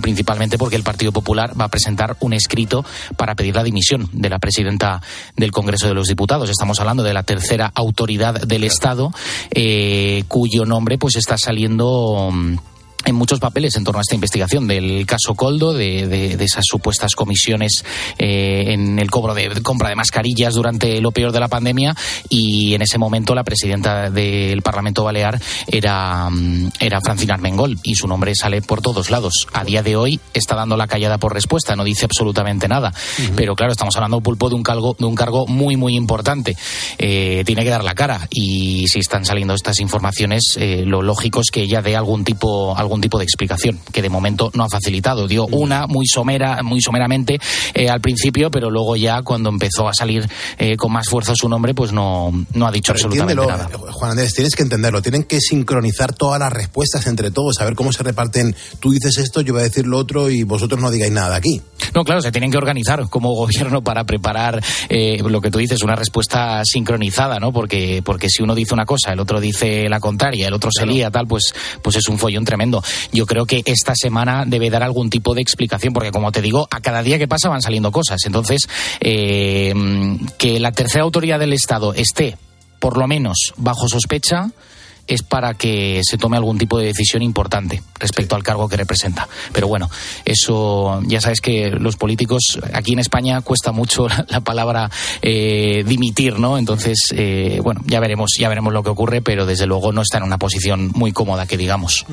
principalmente 0.02 0.58
porque 0.58 0.76
el 0.76 0.82
Partido 0.82 1.12
Popular 1.12 1.58
va 1.58 1.66
a 1.66 1.68
presentar 1.68 2.16
un 2.20 2.32
escrito 2.32 2.84
para 3.16 3.34
pedir 3.34 3.54
la 3.54 3.62
dimisión 3.62 4.08
de 4.12 4.28
la 4.28 4.38
presidenta 4.38 5.00
del 5.36 5.52
Congreso 5.52 5.88
de 5.88 5.94
los 5.94 6.08
Diputados. 6.08 6.50
Estamos 6.50 6.80
hablando 6.80 7.02
de 7.02 7.14
la 7.14 7.22
tercera 7.22 7.72
autoridad 7.74 8.40
del 8.42 8.64
Estado, 8.64 9.12
eh, 9.50 10.24
cuyo 10.28 10.64
nombre 10.64 10.98
pues 10.98 11.16
está 11.16 11.38
saliendo 11.38 12.30
mm, 12.32 12.58
en 13.04 13.14
muchos 13.14 13.40
papeles 13.40 13.76
en 13.76 13.84
torno 13.84 13.98
a 13.98 14.02
esta 14.02 14.14
investigación 14.14 14.66
del 14.66 15.06
caso 15.06 15.34
Coldo, 15.34 15.72
de, 15.72 16.06
de, 16.06 16.44
esas 16.44 16.64
supuestas 16.66 17.14
comisiones 17.14 17.84
eh, 18.18 18.64
en 18.68 18.98
el 18.98 19.10
cobro 19.10 19.34
de 19.34 19.48
compra 19.62 19.88
de 19.88 19.94
mascarillas 19.94 20.54
durante 20.54 21.00
lo 21.00 21.12
peor 21.12 21.32
de 21.32 21.40
la 21.40 21.48
pandemia 21.48 21.94
y 22.28 22.74
en 22.74 22.82
ese 22.82 22.98
momento 22.98 23.34
la 23.34 23.44
presidenta 23.44 24.10
del 24.10 24.62
Parlamento 24.62 25.04
Balear 25.04 25.40
era, 25.66 26.28
mm, 26.30 26.70
era 26.80 27.00
Francina 27.00 27.34
Armengol 27.34 27.78
y 27.82 27.94
su 27.94 28.06
nombre 28.06 28.34
sale 28.34 28.62
por 28.62 28.80
todos 28.80 29.10
lados. 29.10 29.46
A 29.52 29.64
día 29.64 29.82
de 29.82 29.96
hoy 29.96 30.20
está 30.34 30.54
dando 30.54 30.76
la 30.76 30.86
callada 30.86 31.18
por 31.18 31.32
respuesta, 31.32 31.76
no 31.76 31.84
dice 31.84 32.04
absolutamente 32.04 32.68
nada. 32.68 32.92
Pero 33.36 33.54
claro, 33.54 33.72
estamos 33.72 33.94
hablando 33.96 34.20
pulpo 34.20 34.48
de 34.48 34.54
un 34.54 34.62
cargo, 34.62 34.96
de 34.98 35.06
un 35.06 35.14
cargo 35.14 35.46
muy, 35.46 35.76
muy 35.76 35.96
importante. 35.96 36.56
Eh, 36.98 37.42
tiene 37.46 37.64
que 37.64 37.70
dar 37.70 37.84
la 37.84 37.94
cara 37.94 38.28
y 38.30 38.86
si 38.88 38.98
están 38.98 39.24
saliendo 39.24 39.54
estas 39.54 39.80
informaciones, 39.80 40.56
eh, 40.58 40.84
lo 40.86 41.02
lógico 41.02 41.40
es 41.40 41.50
que 41.50 41.62
ella 41.62 41.82
dé 41.82 41.96
algún 41.96 42.24
tipo, 42.24 42.76
algún 42.76 42.91
tipo 43.00 43.18
de 43.18 43.24
explicación, 43.24 43.80
que 43.92 44.02
de 44.02 44.08
momento 44.08 44.50
no 44.54 44.64
ha 44.64 44.68
facilitado. 44.68 45.26
Dio 45.26 45.46
una 45.46 45.86
muy 45.86 46.06
somera, 46.06 46.62
muy 46.62 46.80
someramente 46.80 47.38
eh, 47.74 47.88
al 47.88 48.00
principio, 48.00 48.50
pero 48.50 48.70
luego 48.70 48.96
ya 48.96 49.22
cuando 49.22 49.48
empezó 49.48 49.88
a 49.88 49.94
salir 49.94 50.28
eh, 50.58 50.76
con 50.76 50.92
más 50.92 51.08
fuerza 51.08 51.32
su 51.34 51.48
nombre, 51.48 51.74
pues 51.74 51.92
no, 51.92 52.32
no 52.54 52.66
ha 52.66 52.72
dicho 52.72 52.92
absolutamente 52.92 53.46
nada. 53.46 53.70
Juan 53.92 54.12
Andrés, 54.12 54.34
tienes 54.34 54.54
que 54.54 54.62
entenderlo, 54.62 55.02
tienen 55.02 55.24
que 55.24 55.40
sincronizar 55.40 56.12
todas 56.12 56.38
las 56.40 56.52
respuestas 56.52 57.06
entre 57.06 57.30
todos, 57.30 57.56
saber 57.56 57.74
cómo 57.74 57.92
se 57.92 58.02
reparten. 58.02 58.54
Tú 58.80 58.90
dices 58.92 59.18
esto, 59.18 59.40
yo 59.40 59.52
voy 59.52 59.62
a 59.62 59.64
decir 59.64 59.86
lo 59.86 59.98
otro 59.98 60.30
y 60.30 60.42
vosotros 60.42 60.80
no 60.80 60.90
digáis 60.90 61.12
nada 61.12 61.30
de 61.30 61.36
aquí. 61.36 61.62
No, 61.94 62.04
claro, 62.04 62.20
se 62.20 62.32
tienen 62.32 62.50
que 62.50 62.56
organizar 62.56 63.08
como 63.08 63.34
gobierno 63.34 63.82
para 63.82 64.04
preparar 64.04 64.62
eh, 64.88 65.22
lo 65.22 65.40
que 65.40 65.50
tú 65.50 65.58
dices, 65.58 65.82
una 65.82 65.96
respuesta 65.96 66.62
sincronizada, 66.64 67.38
¿no? 67.38 67.52
Porque, 67.52 68.02
porque 68.04 68.28
si 68.28 68.42
uno 68.42 68.54
dice 68.54 68.74
una 68.74 68.86
cosa, 68.86 69.12
el 69.12 69.20
otro 69.20 69.40
dice 69.40 69.88
la 69.88 70.00
contraria, 70.00 70.48
el 70.48 70.54
otro 70.54 70.70
se 70.72 70.86
lía, 70.86 71.10
tal, 71.10 71.26
pues, 71.26 71.54
pues 71.82 71.96
es 71.96 72.08
un 72.08 72.18
follón 72.18 72.44
tremendo 72.44 72.81
yo 73.12 73.26
creo 73.26 73.46
que 73.46 73.62
esta 73.66 73.94
semana 73.94 74.44
debe 74.46 74.70
dar 74.70 74.82
algún 74.82 75.10
tipo 75.10 75.34
de 75.34 75.42
explicación, 75.42 75.92
porque 75.92 76.10
como 76.10 76.32
te 76.32 76.42
digo, 76.42 76.68
a 76.70 76.80
cada 76.80 77.02
día 77.02 77.18
que 77.18 77.28
pasa 77.28 77.48
van 77.48 77.62
saliendo 77.62 77.90
cosas. 77.90 78.20
Entonces, 78.26 78.68
eh, 79.00 79.72
que 80.38 80.60
la 80.60 80.72
tercera 80.72 81.04
autoridad 81.04 81.38
del 81.38 81.52
Estado 81.52 81.94
esté, 81.94 82.36
por 82.78 82.96
lo 82.96 83.06
menos, 83.06 83.52
bajo 83.56 83.88
sospecha, 83.88 84.50
es 85.06 85.22
para 85.22 85.54
que 85.54 86.00
se 86.04 86.18
tome 86.18 86.36
algún 86.36 86.58
tipo 86.58 86.78
de 86.78 86.86
decisión 86.86 87.22
importante 87.22 87.82
respecto 87.98 88.34
al 88.34 88.42
cargo 88.42 88.68
que 88.68 88.76
representa. 88.76 89.28
Pero 89.52 89.68
bueno, 89.68 89.90
eso 90.24 91.00
ya 91.06 91.20
sabes 91.20 91.40
que 91.40 91.70
los 91.70 91.96
políticos 91.96 92.58
aquí 92.72 92.92
en 92.92 92.98
España 92.98 93.40
cuesta 93.40 93.72
mucho 93.72 94.06
la, 94.28 94.40
palabra 94.40 94.90
eh, 95.20 95.84
dimitir, 95.86 96.38
¿no? 96.38 96.58
Entonces, 96.58 96.98
eh, 97.14 97.60
bueno, 97.62 97.80
ya 97.86 98.00
veremos, 98.00 98.32
ya 98.38 98.48
veremos 98.48 98.72
lo 98.72 98.82
que 98.82 98.90
ocurre, 98.90 99.22
pero 99.22 99.46
desde 99.46 99.66
luego 99.66 99.92
no 99.92 100.02
está 100.02 100.18
en 100.18 100.24
una 100.24 100.38
posición 100.38 100.90
muy 100.94 101.12
cómoda, 101.12 101.46
que 101.46 101.56
digamos. 101.56 102.06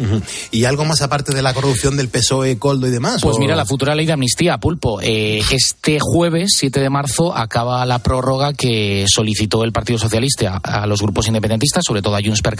¿Y 0.52 0.65
algo 0.65 0.86
más 0.86 1.02
aparte 1.02 1.34
de 1.34 1.41
la 1.41 1.54
corrupción 1.54 1.97
del 1.97 2.10
PSOE, 2.10 2.58
Coldo 2.58 2.88
y 2.88 2.91
demás? 2.91 3.21
Pues 3.21 3.38
mira, 3.39 3.56
la 3.56 3.65
futura 3.65 3.95
ley 3.95 4.06
de 4.06 4.13
amnistía, 4.13 4.58
Pulpo. 4.58 5.02
Eh, 5.02 5.41
este 5.52 5.99
jueves, 5.99 6.54
7 6.58 6.80
de 6.80 6.89
marzo, 6.89 7.36
acaba 7.36 7.86
la 7.86 7.99
prórroga 7.99 8.54
que 8.54 9.06
solicitó 9.08 9.63
el 9.63 9.71
Partido 9.71 9.99
Socialista 9.99 10.60
a, 10.63 10.86
los 10.86 11.02
grupos 11.02 11.28
independentistas, 11.28 11.84
sobre 11.86 12.02
todo 12.02 12.15
a 12.15 12.21
Junts 12.23 12.41
per 12.41 12.56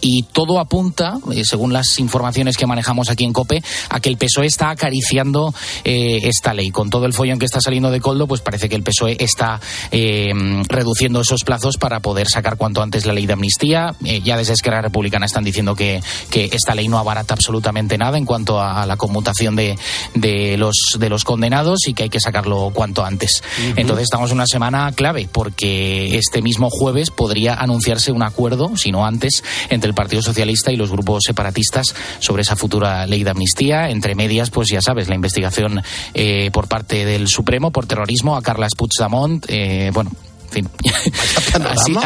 Y 0.00 0.24
todo 0.24 0.58
apunta, 0.58 1.18
eh, 1.32 1.44
según 1.44 1.72
las 1.72 1.98
informaciones 1.98 2.56
que 2.56 2.66
manejamos 2.66 3.10
aquí 3.10 3.24
en 3.24 3.32
COPE, 3.32 3.62
a 3.88 4.00
que 4.00 4.08
el 4.08 4.16
PSOE 4.16 4.46
está 4.46 4.70
acariciando 4.70 5.54
eh, 5.84 6.20
esta 6.24 6.54
ley. 6.54 6.70
Con 6.70 6.90
todo 6.90 7.06
el 7.06 7.12
follón 7.12 7.38
que 7.38 7.46
está 7.46 7.60
saliendo 7.60 7.90
de 7.90 8.00
Coldo, 8.00 8.26
pues 8.26 8.40
parece 8.40 8.68
que 8.68 8.76
el 8.76 8.82
PSOE 8.82 9.16
está 9.18 9.60
eh, 9.90 10.32
reduciendo 10.68 11.20
esos 11.20 11.44
plazos 11.44 11.76
para 11.76 12.00
poder 12.00 12.28
sacar 12.28 12.56
cuanto 12.56 12.82
antes 12.82 13.06
la 13.06 13.12
ley 13.12 13.26
de 13.26 13.32
amnistía. 13.34 13.94
ya 14.22 14.36
desde 14.36 14.54
Esquerra 14.54 14.80
Republicana 14.82 15.26
están 15.26 15.44
diciendo 15.44 15.74
que, 15.74 16.00
que, 16.30 16.50
esta 16.52 16.74
ley 16.74 16.88
no 16.88 16.98
abarata 16.98 17.34
absolutamente 17.34 17.96
nada 17.96 18.18
en 18.18 18.24
cuanto 18.24 18.60
a, 18.60 18.84
la 18.86 18.96
conmutación 18.96 19.56
de, 19.56 19.78
de, 20.14 20.56
los, 20.56 20.96
de 20.98 21.08
los 21.08 21.24
condenados 21.24 21.86
y 21.86 21.94
que 21.94 22.04
hay 22.04 22.08
que 22.08 22.20
sacarlo 22.20 22.70
cuanto 22.74 23.04
antes. 23.04 23.42
Entonces 23.76 24.04
estamos 24.04 24.30
en 24.30 24.36
una 24.36 24.46
semana 24.46 24.90
clave 24.92 25.28
porque 25.30 26.16
este 26.16 26.42
mismo 26.42 26.70
jueves 26.70 27.10
podría 27.10 27.54
anunciarse 27.54 28.12
un 28.12 28.22
acuerdo, 28.22 28.76
si 28.76 28.90
no 28.92 29.06
antes, 29.06 29.19
entre 29.68 29.88
el 29.88 29.94
Partido 29.94 30.22
Socialista 30.22 30.72
y 30.72 30.76
los 30.76 30.90
grupos 30.90 31.22
separatistas 31.26 31.94
sobre 32.18 32.42
esa 32.42 32.56
futura 32.56 33.06
ley 33.06 33.24
de 33.24 33.30
amnistía. 33.30 33.90
Entre 33.90 34.14
medias, 34.14 34.50
pues 34.50 34.68
ya 34.70 34.80
sabes, 34.80 35.08
la 35.08 35.14
investigación 35.14 35.82
eh, 36.14 36.50
por 36.52 36.68
parte 36.68 37.04
del 37.04 37.28
Supremo 37.28 37.70
por 37.70 37.86
terrorismo 37.86 38.36
a 38.36 38.42
Carles 38.42 38.74
Puigdemont. 38.76 39.44
Eh, 39.48 39.90
bueno, 39.92 40.10
fin. 40.50 40.68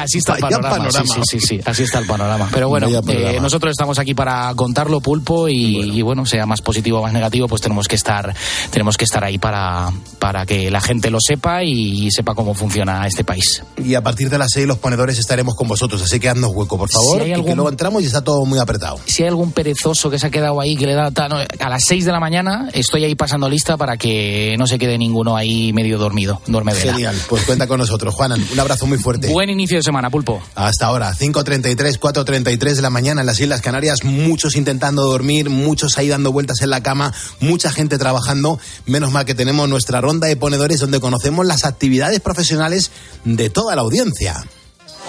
Así, 0.00 0.18
está 0.18 0.34
el 0.34 0.40
panorama. 0.40 0.90
Sí, 0.90 1.20
sí, 1.28 1.40
sí, 1.40 1.60
así 1.64 1.82
está 1.82 1.98
el 1.98 2.06
panorama. 2.06 2.48
Pero 2.52 2.68
bueno, 2.68 2.88
eh, 3.08 3.38
nosotros 3.40 3.72
estamos 3.72 3.98
aquí 3.98 4.14
para 4.14 4.52
contarlo, 4.54 5.00
Pulpo, 5.00 5.48
y 5.48 6.02
bueno. 6.02 6.24
sea 6.26 6.46
más 6.46 6.62
positivo 6.62 6.98
o 6.98 7.02
más 7.02 7.12
negativo, 7.12 7.48
pues 7.48 7.62
tenemos 7.62 7.88
que 7.88 7.96
estar, 7.96 8.34
tenemos 8.70 8.96
que 8.96 9.04
estar 9.04 9.24
ahí 9.24 9.38
para, 9.38 9.90
para 10.18 10.46
que 10.46 10.70
la 10.70 10.80
gente 10.80 11.10
lo 11.10 11.18
sepa 11.20 11.62
y, 11.62 12.10
sepa 12.10 12.34
cómo 12.34 12.54
funciona 12.54 13.06
este 13.06 13.24
país. 13.24 13.62
Y 13.82 13.94
a 13.94 14.02
partir 14.02 14.30
de 14.30 14.38
las 14.38 14.50
seis 14.52 14.66
los 14.66 14.78
ponedores 14.78 15.18
estaremos 15.18 15.54
con 15.54 15.68
vosotros, 15.68 16.02
así 16.02 16.20
que 16.20 16.28
haznos 16.28 16.52
hueco, 16.54 16.78
por 16.78 16.90
favor, 16.90 17.22
que 17.22 17.36
luego 17.36 17.68
entramos 17.68 18.02
y 18.02 18.06
está 18.06 18.22
todo 18.22 18.44
muy 18.44 18.58
apretado. 18.58 18.98
Si 19.06 19.22
hay 19.22 19.28
algún 19.28 19.52
perezoso 19.52 20.10
que 20.10 20.18
se 20.18 20.26
ha 20.26 20.30
quedado 20.30 20.60
ahí, 20.60 20.76
que 20.76 20.86
le 20.86 20.94
da... 20.94 21.06
a 21.06 21.68
las 21.68 21.84
seis 21.84 22.04
de 22.04 22.12
la 22.12 22.20
mañana 22.20 22.68
estoy 22.72 23.04
ahí 23.04 23.14
pasando 23.14 23.48
lista 23.48 23.76
para 23.76 23.96
que 23.96 24.56
no 24.58 24.66
se 24.66 24.78
quede 24.78 24.98
ninguno 24.98 25.36
ahí 25.36 25.72
medio 25.72 25.98
dormido, 25.98 26.40
duerme 26.46 26.74
Genial, 26.74 27.16
pues 27.28 27.44
cuenta 27.44 27.66
con 27.66 27.78
nosotros, 27.78 28.14
Juana. 28.14 28.33
Un 28.52 28.60
abrazo 28.60 28.86
muy 28.86 28.98
fuerte. 28.98 29.28
Buen 29.28 29.50
inicio 29.50 29.76
de 29.76 29.82
semana, 29.82 30.10
Pulpo. 30.10 30.42
Hasta 30.54 30.86
ahora, 30.86 31.12
5.33, 31.12 31.98
4.33 31.98 32.74
de 32.74 32.82
la 32.82 32.90
mañana 32.90 33.20
en 33.20 33.26
las 33.26 33.40
Islas 33.40 33.60
Canarias, 33.60 34.04
muchos 34.04 34.56
intentando 34.56 35.02
dormir, 35.02 35.50
muchos 35.50 35.98
ahí 35.98 36.08
dando 36.08 36.32
vueltas 36.32 36.60
en 36.62 36.70
la 36.70 36.82
cama, 36.82 37.12
mucha 37.40 37.70
gente 37.70 37.98
trabajando. 37.98 38.58
Menos 38.86 39.12
mal 39.12 39.24
que 39.24 39.34
tenemos 39.34 39.68
nuestra 39.68 40.00
ronda 40.00 40.28
de 40.28 40.36
ponedores 40.36 40.80
donde 40.80 41.00
conocemos 41.00 41.46
las 41.46 41.64
actividades 41.64 42.20
profesionales 42.20 42.90
de 43.24 43.50
toda 43.50 43.74
la 43.76 43.82
audiencia. 43.82 44.44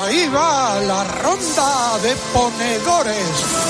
Ahí 0.01 0.27
va 0.27 0.79
la 0.81 1.03
ronda 1.05 1.97
de 2.03 2.15
ponedores. 2.33 3.25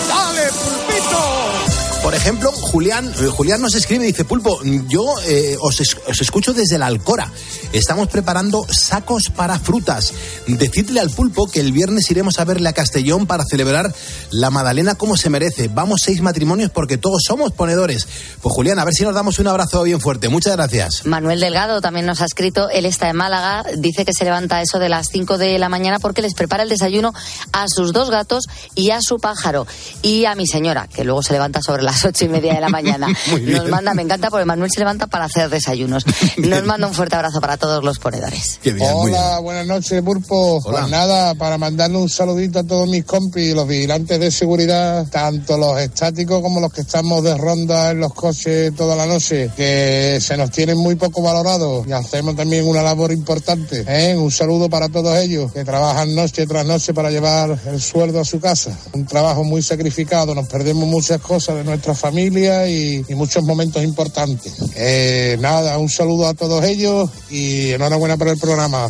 ¡Dale, 0.10 0.48
pulpito! 0.50 2.02
Por 2.02 2.15
ejemplo, 2.15 2.52
Julián, 2.76 3.10
Julián 3.14 3.62
nos 3.62 3.74
escribe 3.74 4.04
y 4.04 4.08
dice, 4.08 4.26
Pulpo, 4.26 4.60
yo 4.90 5.06
eh, 5.26 5.56
os, 5.62 5.80
escucho 6.19 6.52
desde 6.52 6.78
la 6.78 6.88
Alcora. 6.88 7.32
Estamos 7.71 8.10
preparando 8.10 8.65
sacos 8.69 9.30
para 9.34 9.58
frutas. 9.60 10.12
Decidle 10.46 11.00
al 11.00 11.10
Pulpo 11.10 11.48
que 11.48 11.62
el 11.62 11.71
viernes 11.71 12.12
iremos 12.12 12.38
a 12.38 12.44
verle 12.44 12.67
a 12.67 12.73
Castellón 12.73 13.28
para 13.28 13.46
celebrar 13.46 13.94
la 14.30 14.50
Madalena 14.50 14.96
como 14.96 15.15
se 15.15 15.30
merece. 15.30 15.69
Vamos 15.69 16.02
seis 16.04 16.21
matrimonios 16.21 16.69
porque 16.69 16.98
todos 16.98 17.23
somos 17.26 17.54
ponedores. 17.54 18.10
Pues 18.42 18.54
Julián, 18.54 18.78
a 18.78 18.84
ver 18.84 18.94
si 18.94 19.06
nos 19.06 19.15
damos 19.15 19.40
un 19.40 19.48
abrazo 19.48 19.82
bien 19.84 20.02
fuerte. 20.02 20.28
Muchas 20.28 20.58
gracias. 20.58 21.06
Manuel 21.06 21.40
Delgado 21.40 21.80
también 21.80 22.06
nos 22.06 22.19
ha 22.19 22.26
escrito, 22.26 22.69
él 22.69 22.86
está 22.86 23.10
en 23.10 23.15
Málaga, 23.15 23.63
dice 23.78 24.04
que 24.04 24.12
se 24.12 24.26
levanta 24.26 24.62
eso 24.62 24.80
de 24.80 24.90
las 24.90 25.08
5 25.13 25.38
de 25.38 25.58
la 25.60 25.69
mañana 25.69 26.00
porque 26.00 26.21
les 26.21 26.34
prepara 26.34 26.63
el 26.63 26.69
desayuno 26.69 27.13
a 27.54 27.67
sus 27.69 27.94
dos 27.94 28.10
gatos 28.10 28.44
y 28.76 28.92
a 28.92 29.00
su 29.02 29.17
pájaro. 29.19 29.65
Y 30.02 30.26
a 30.26 30.36
mi 30.36 30.46
señora, 30.46 30.90
que 30.94 31.06
luego 31.06 31.23
se 31.23 31.32
levanta 31.32 31.62
sobre 31.62 31.82
las 31.82 32.04
ocho 32.04 32.26
y 32.26 32.28
media 32.28 32.54
de 32.54 32.60
la 32.60 32.65
mañana. 32.70 33.08
Muy 33.32 33.42
bien. 33.42 33.58
Nos 33.58 33.70
manda, 33.70 33.94
me 33.94 34.02
encanta 34.02 34.30
porque 34.30 34.46
Manuel 34.46 34.72
se 34.72 34.80
levanta 34.80 35.08
para 35.08 35.26
hacer 35.26 35.50
desayunos. 35.50 36.06
Nos 36.38 36.63
manda 36.63 36.88
un 36.88 36.94
fuerte 36.94 37.16
abrazo 37.16 37.42
para 37.42 37.58
todos 37.58 37.84
los 37.84 38.00
ponedores. 38.00 38.60
Bien. 38.63 38.78
Hola, 38.82 39.40
buenas 39.40 39.68
noches. 39.68 40.04
Hola. 40.06 40.62
Pues 40.62 40.90
nada, 40.90 41.36
para 41.36 41.58
mandarle 41.58 41.98
un 41.98 42.10
saludito 42.10 42.60
a 42.60 42.63
todos 42.63 42.88
mis 42.88 43.06
compis, 43.06 43.54
los 43.54 43.68
vigilantes 43.68 44.20
de 44.20 44.32
seguridad, 44.32 45.08
tanto 45.10 45.58
los 45.58 45.80
estáticos 45.80 46.42
como 46.42 46.60
los 46.60 46.72
que 46.72 46.82
estamos 46.82 47.24
de 47.24 47.38
ronda 47.38 47.92
en 47.92 48.00
los 48.00 48.13
coches 48.13 48.74
toda 48.76 48.96
la 48.96 49.06
noche, 49.06 49.52
que 49.56 50.20
se 50.22 50.38
nos 50.38 50.52
tienen 50.52 50.78
muy 50.78 50.96
poco 50.96 51.22
valorados 51.22 51.88
y 51.88 51.92
hacemos 51.92 52.36
también 52.36 52.68
una 52.68 52.82
labor 52.82 53.12
importante. 53.12 53.86
¿eh? 53.88 54.16
Un 54.16 54.32
saludo 54.32 54.70
para 54.70 54.90
todos 54.90 55.18
ellos 55.18 55.52
que 55.52 55.63
trabajan 55.63 56.16
noche 56.16 56.46
tras 56.46 56.66
noche 56.66 56.94
para 56.94 57.10
llevar 57.10 57.58
el 57.68 57.82
sueldo 57.82 58.20
a 58.20 58.26
su 58.26 58.40
casa. 58.40 58.78
Un 58.94 59.06
trabajo 59.06 59.44
muy 59.44 59.62
sacrificado, 59.62 60.36
nos 60.36 60.48
perdemos 60.48 60.88
muchas 60.88 61.22
cosas 61.22 61.56
de 61.56 61.63
nuestra 61.63 61.94
familia 61.96 62.44
y, 62.67 63.04
muchos 63.15 63.43
momentos 63.43 63.83
importantes. 63.83 64.54
Eh, 64.75 65.37
nada, 65.39 65.77
un 65.77 65.89
saludo 65.89 66.27
a 66.27 66.33
todos 66.33 66.63
ellos 66.65 67.10
y 67.29 67.71
enhorabuena 67.71 68.17
por 68.17 68.27
el 68.27 68.37
programa. 68.37 68.89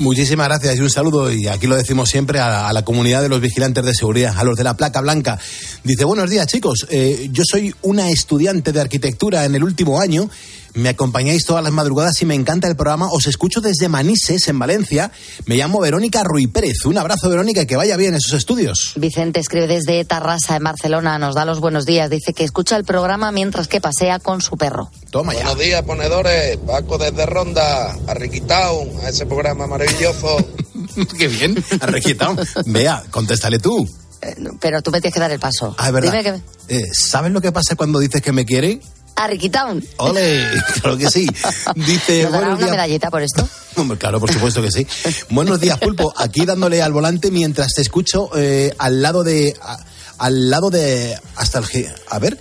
Muchísimas 0.00 0.48
gracias 0.48 0.76
y 0.76 0.80
un 0.80 0.88
saludo, 0.88 1.30
y 1.30 1.46
aquí 1.46 1.66
lo 1.66 1.76
decimos 1.76 2.08
siempre, 2.08 2.40
a 2.40 2.48
la, 2.48 2.68
a 2.68 2.72
la 2.72 2.82
comunidad 2.86 3.20
de 3.20 3.28
los 3.28 3.40
vigilantes 3.40 3.84
de 3.84 3.94
seguridad, 3.94 4.34
a 4.34 4.44
los 4.44 4.56
de 4.56 4.64
la 4.64 4.74
placa 4.74 5.02
blanca. 5.02 5.38
Dice, 5.84 6.04
buenos 6.04 6.30
días 6.30 6.46
chicos, 6.46 6.86
Eh, 6.88 7.28
yo 7.32 7.42
soy 7.44 7.74
una 7.82 8.08
estudiante 8.08 8.72
de 8.72 8.80
arquitectura 8.80 9.44
en 9.44 9.54
el 9.54 9.62
último 9.62 10.00
año, 10.00 10.30
me 10.74 10.90
acompañáis 10.90 11.44
todas 11.44 11.62
las 11.62 11.72
madrugadas 11.72 12.20
y 12.22 12.26
me 12.26 12.34
encanta 12.34 12.68
el 12.68 12.76
programa, 12.76 13.08
os 13.10 13.26
escucho 13.26 13.60
desde 13.60 13.88
Manises, 13.88 14.48
en 14.48 14.58
Valencia, 14.58 15.10
me 15.46 15.56
llamo 15.56 15.80
Verónica 15.80 16.22
Ruy 16.22 16.46
Pérez, 16.46 16.84
un 16.84 16.98
abrazo 16.98 17.28
Verónica 17.28 17.62
y 17.62 17.66
que 17.66 17.76
vaya 17.76 17.96
bien 17.96 18.14
en 18.14 18.20
sus 18.20 18.34
estudios. 18.34 18.92
Vicente 18.96 19.40
escribe 19.40 19.66
desde 19.66 20.04
Tarrasa, 20.04 20.56
en 20.56 20.64
Barcelona, 20.64 21.18
nos 21.18 21.34
da 21.34 21.44
los 21.44 21.60
buenos 21.60 21.86
días. 21.86 22.10
Dice 22.10 22.32
que 22.32 22.44
escucha 22.44 22.76
el 22.76 22.84
programa 22.84 23.32
mientras 23.32 23.68
que 23.68 23.80
pasea 23.80 24.18
con 24.18 24.40
su 24.40 24.56
perro. 24.56 24.90
Toma 25.10 25.34
ya. 25.34 25.40
Buenos 25.40 25.58
días, 25.58 25.82
ponedores. 25.82 26.56
Paco 26.58 26.98
desde 26.98 27.26
Ronda, 27.26 27.92
a 27.92 28.12
a 28.12 29.08
ese 29.08 29.26
programa 29.26 29.66
maravilloso. 29.66 30.36
Qué 31.18 31.28
bien, 31.28 31.62
arrequitado. 31.80 32.36
Vea, 32.66 33.02
contéstale 33.10 33.58
tú. 33.58 33.88
Eh, 34.22 34.34
Pero 34.60 34.82
tú 34.82 34.90
me 34.90 35.00
tienes 35.00 35.14
que 35.14 35.20
dar 35.20 35.30
el 35.32 35.40
paso. 35.40 35.74
Ah, 35.78 35.88
es 35.88 35.92
verdad. 35.92 36.12
Dime 36.12 36.24
que... 36.68 36.76
Eh, 36.76 36.88
¿Sabes 36.92 37.32
lo 37.32 37.40
que 37.40 37.52
pasa 37.52 37.74
cuando 37.74 37.98
dices 37.98 38.22
que 38.22 38.32
me 38.32 38.44
quiere? 38.44 38.80
A 39.22 39.26
Ricky 39.26 39.50
Town. 39.50 39.84
¡Ole! 39.98 40.46
Claro 40.80 40.96
que 40.96 41.10
sí. 41.10 41.26
Dice, 41.74 42.22
¿Nos 42.22 42.32
dará 42.32 42.46
una 42.48 42.56
días. 42.56 42.70
medallita 42.70 43.10
por 43.10 43.22
esto? 43.22 43.46
Claro, 43.98 44.18
por 44.20 44.30
supuesto 44.32 44.60
que 44.62 44.70
sí. 44.70 44.86
Buenos 45.30 45.58
días, 45.60 45.78
Pulpo. 45.78 46.12
Aquí 46.16 46.44
dándole 46.44 46.82
al 46.82 46.92
volante 46.92 47.30
mientras 47.30 47.72
te 47.74 47.80
escucho 47.82 48.30
eh, 48.36 48.74
al 48.78 49.00
lado 49.02 49.22
de... 49.24 49.54
a- 49.62 49.78
al 50.18 50.50
lado 50.50 50.68
de... 50.70 51.18
hasta 51.36 51.58
el... 51.60 51.86
A 52.10 52.18
ver... 52.18 52.38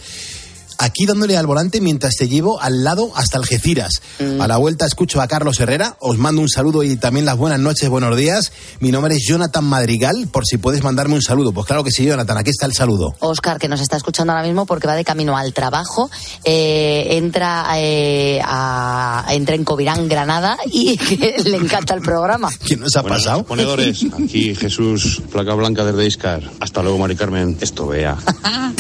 Aquí 0.82 1.06
dándole 1.06 1.36
al 1.36 1.46
volante 1.46 1.82
mientras 1.82 2.16
te 2.16 2.30
llevo 2.30 2.62
al 2.62 2.86
lado 2.86 3.12
hasta 3.16 3.38
Algeciras. 3.38 4.02
A 4.40 4.48
la 4.48 4.56
vuelta 4.56 4.86
escucho 4.86 5.20
a 5.20 5.28
Carlos 5.28 5.60
Herrera. 5.60 5.98
Os 6.00 6.18
mando 6.18 6.42
un 6.42 6.48
saludo 6.48 6.84
y 6.84 6.96
también 6.96 7.26
las 7.26 7.36
buenas 7.36 7.60
noches, 7.60 7.90
buenos 7.90 8.16
días. 8.16 8.54
Mi 8.80 8.90
nombre 8.90 9.14
es 9.14 9.26
Jonathan 9.28 9.66
Madrigal, 9.66 10.30
por 10.32 10.46
si 10.46 10.58
puedes 10.58 10.82
mandarme 10.82 11.16
un 11.16 11.22
saludo. 11.22 11.52
Pues 11.52 11.68
claro 11.68 11.84
que 11.84 11.92
sí, 11.92 12.06
Jonathan, 12.06 12.38
aquí 12.38 12.52
está 12.52 12.66
el 12.66 12.74
saludo. 12.74 13.14
Oscar, 13.20 13.60
que 13.60 13.68
nos 13.68 13.82
está 13.82 13.98
escuchando 13.98 14.32
ahora 14.32 14.46
mismo 14.46 14.66
porque 14.66 14.88
va 14.88 14.96
de 14.96 15.04
camino 15.04 15.36
al 15.36 15.52
trabajo, 15.52 16.10
eh, 16.46 17.08
entra, 17.10 17.68
eh, 17.76 18.40
a, 18.42 19.26
entra 19.32 19.56
en 19.56 19.66
Covirán, 19.66 20.08
Granada, 20.08 20.58
y 20.66 20.98
le 21.44 21.58
encanta 21.58 21.94
el 21.94 22.02
programa. 22.02 22.50
¿Qué 22.66 22.78
nos 22.78 22.96
ha 22.96 23.02
Buenas, 23.02 23.24
pasado? 23.26 23.44
Ponedores, 23.44 24.06
aquí 24.24 24.56
Jesús, 24.56 25.22
placa 25.30 25.56
blanca 25.56 25.84
desde 25.84 26.08
Iscar. 26.08 26.42
Hasta 26.62 26.82
luego, 26.82 27.00
Mari 27.00 27.18
Carmen. 27.18 27.58
Esto 27.60 27.88
vea. 27.88 28.18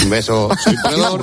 Un 0.02 0.10
beso. 0.10 0.50
Soy 0.64 0.78
ponedor. 0.82 1.20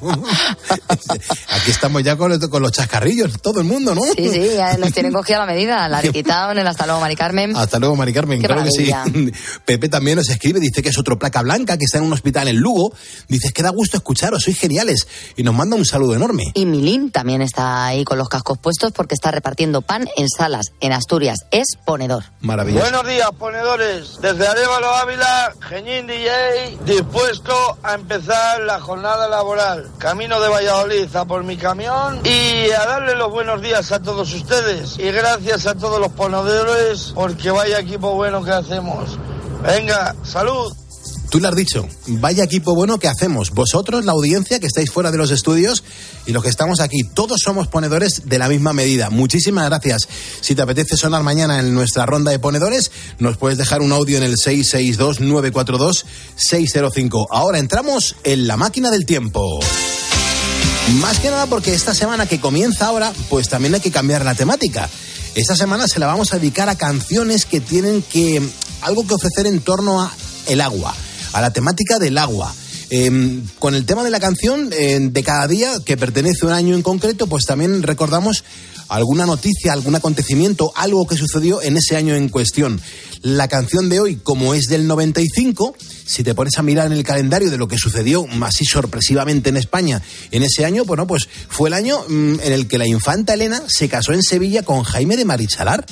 Aquí 1.48 1.70
estamos 1.70 2.02
ya 2.02 2.16
con, 2.16 2.38
con 2.48 2.62
los 2.62 2.72
chascarrillos, 2.72 3.40
todo 3.40 3.60
el 3.60 3.66
mundo, 3.66 3.94
¿no? 3.94 4.02
Sí, 4.16 4.28
sí, 4.28 4.50
ya 4.56 4.76
nos 4.76 4.92
tienen 4.92 5.12
cogida 5.12 5.38
la 5.38 5.46
medida. 5.46 5.88
La 5.88 6.00
Ricky 6.00 6.22
Town, 6.22 6.58
el 6.58 6.66
hasta 6.66 6.86
luego, 6.86 7.00
Mari 7.00 7.16
Carmen. 7.16 7.56
Hasta 7.56 7.78
luego, 7.78 7.96
Mari 7.96 8.12
Carmen, 8.12 8.40
Qué 8.40 8.46
claro 8.46 8.62
que 8.64 8.70
sí. 8.70 8.90
maravilla. 8.90 9.32
Pepe 9.64 9.88
también 9.88 10.16
nos 10.16 10.28
escribe, 10.28 10.60
dice 10.60 10.82
que 10.82 10.88
es 10.90 10.98
otro 10.98 11.18
placa 11.18 11.42
blanca, 11.42 11.76
que 11.76 11.84
está 11.84 11.98
en 11.98 12.04
un 12.04 12.12
hospital 12.12 12.48
en 12.48 12.56
Lugo. 12.56 12.92
Dice 13.28 13.52
que 13.52 13.62
da 13.62 13.70
gusto 13.70 13.96
escucharos, 13.96 14.42
sois 14.42 14.58
geniales. 14.58 15.06
Y 15.36 15.42
nos 15.42 15.54
manda 15.54 15.76
un 15.76 15.84
saludo 15.84 16.14
enorme. 16.14 16.44
Y 16.54 16.66
Milín 16.66 17.10
también 17.10 17.42
está 17.42 17.86
ahí 17.86 18.04
con 18.04 18.18
los 18.18 18.28
cascos 18.28 18.58
puestos 18.58 18.92
porque 18.92 19.14
está 19.14 19.30
repartiendo 19.30 19.82
pan 19.82 20.08
en 20.16 20.28
salas 20.28 20.66
en 20.80 20.92
Asturias. 20.92 21.38
Es 21.50 21.76
ponedor. 21.84 22.24
Maravilloso. 22.40 22.84
Buenos 22.84 23.06
días, 23.06 23.28
ponedores. 23.38 24.18
Desde 24.20 24.46
Arevalo 24.46 24.88
Ávila, 24.88 25.52
Geñín 25.68 26.06
DJ, 26.06 26.78
dispuesto 26.84 27.78
a 27.82 27.94
empezar 27.94 28.60
la 28.60 28.80
jornada 28.80 29.28
laboral. 29.28 29.87
Camino 29.96 30.40
de 30.40 30.48
Valladolid 30.48 31.16
a 31.16 31.24
por 31.24 31.44
mi 31.44 31.56
camión 31.56 32.20
y 32.24 32.70
a 32.70 32.86
darle 32.86 33.14
los 33.14 33.30
buenos 33.30 33.62
días 33.62 33.90
a 33.92 34.00
todos 34.00 34.32
ustedes. 34.34 34.98
Y 34.98 35.10
gracias 35.10 35.66
a 35.66 35.74
todos 35.74 36.00
los 36.00 36.12
ponedores 36.12 37.12
porque 37.14 37.50
vaya 37.50 37.80
equipo 37.80 38.14
bueno 38.14 38.44
que 38.44 38.52
hacemos. 38.52 39.18
Venga, 39.62 40.14
salud. 40.22 40.72
Tú 41.30 41.40
lo 41.40 41.48
has 41.48 41.56
dicho, 41.56 41.86
vaya 42.06 42.44
equipo 42.44 42.74
bueno 42.74 42.98
que 42.98 43.06
hacemos. 43.06 43.50
Vosotros, 43.50 44.06
la 44.06 44.12
audiencia 44.12 44.60
que 44.60 44.66
estáis 44.66 44.90
fuera 44.90 45.10
de 45.10 45.18
los 45.18 45.30
estudios 45.30 45.84
y 46.26 46.32
los 46.32 46.42
que 46.42 46.48
estamos 46.48 46.80
aquí, 46.80 47.02
todos 47.02 47.42
somos 47.44 47.68
ponedores 47.68 48.22
de 48.24 48.38
la 48.38 48.48
misma 48.48 48.72
medida. 48.72 49.10
Muchísimas 49.10 49.68
gracias. 49.68 50.08
Si 50.40 50.54
te 50.54 50.62
apetece 50.62 50.96
sonar 50.96 51.22
mañana 51.22 51.60
en 51.60 51.74
nuestra 51.74 52.06
ronda 52.06 52.30
de 52.30 52.38
ponedores, 52.38 52.90
nos 53.18 53.36
puedes 53.36 53.58
dejar 53.58 53.82
un 53.82 53.92
audio 53.92 54.16
en 54.16 54.24
el 54.24 54.36
662-942-605. 54.36 57.26
Ahora 57.30 57.58
entramos 57.58 58.16
en 58.24 58.46
la 58.46 58.56
máquina 58.56 58.90
del 58.90 59.04
tiempo. 59.04 59.60
Más 60.94 61.18
que 61.18 61.30
nada 61.30 61.44
porque 61.46 61.74
esta 61.74 61.94
semana 61.94 62.24
que 62.26 62.40
comienza 62.40 62.86
ahora, 62.86 63.12
pues 63.28 63.50
también 63.50 63.74
hay 63.74 63.80
que 63.80 63.90
cambiar 63.90 64.24
la 64.24 64.34
temática. 64.34 64.88
Esta 65.34 65.54
semana 65.54 65.86
se 65.86 65.98
la 65.98 66.06
vamos 66.06 66.32
a 66.32 66.38
dedicar 66.38 66.70
a 66.70 66.76
canciones 66.76 67.44
que 67.44 67.60
tienen 67.60 68.02
que 68.02 68.42
algo 68.80 69.06
que 69.06 69.12
ofrecer 69.14 69.46
en 69.46 69.60
torno 69.60 70.00
a 70.00 70.10
el 70.46 70.62
agua, 70.62 70.94
a 71.32 71.40
la 71.40 71.52
temática 71.52 71.98
del 71.98 72.18
agua. 72.18 72.54
Eh, 72.90 73.42
con 73.58 73.74
el 73.74 73.84
tema 73.84 74.02
de 74.02 74.10
la 74.10 74.18
canción 74.18 74.70
eh, 74.72 74.98
de 75.00 75.22
cada 75.22 75.46
día, 75.46 75.72
que 75.84 75.96
pertenece 75.96 76.44
a 76.44 76.48
un 76.48 76.52
año 76.52 76.74
en 76.74 76.82
concreto, 76.82 77.26
pues 77.26 77.44
también 77.44 77.82
recordamos 77.82 78.44
alguna 78.88 79.26
noticia, 79.26 79.72
algún 79.72 79.94
acontecimiento, 79.94 80.72
algo 80.74 81.06
que 81.06 81.16
sucedió 81.16 81.62
en 81.62 81.76
ese 81.76 81.96
año 81.96 82.14
en 82.14 82.28
cuestión. 82.28 82.80
La 83.22 83.48
canción 83.48 83.88
de 83.88 84.00
hoy, 84.00 84.16
como 84.16 84.54
es 84.54 84.66
del 84.66 84.86
95, 84.86 85.74
si 86.06 86.22
te 86.22 86.34
pones 86.34 86.56
a 86.58 86.62
mirar 86.62 86.86
en 86.86 86.92
el 86.92 87.04
calendario 87.04 87.50
de 87.50 87.58
lo 87.58 87.68
que 87.68 87.76
sucedió 87.76 88.26
así 88.42 88.64
sorpresivamente 88.64 89.50
en 89.50 89.58
España 89.58 90.02
en 90.30 90.42
ese 90.42 90.64
año, 90.64 90.84
bueno, 90.84 91.06
pues 91.06 91.28
fue 91.48 91.68
el 91.68 91.74
año 91.74 92.02
mm, 92.08 92.40
en 92.40 92.52
el 92.52 92.66
que 92.66 92.78
la 92.78 92.86
infanta 92.86 93.34
Elena 93.34 93.62
se 93.68 93.88
casó 93.88 94.12
en 94.12 94.22
Sevilla 94.22 94.62
con 94.62 94.82
Jaime 94.82 95.16
de 95.16 95.24
Marichalar. 95.24 95.84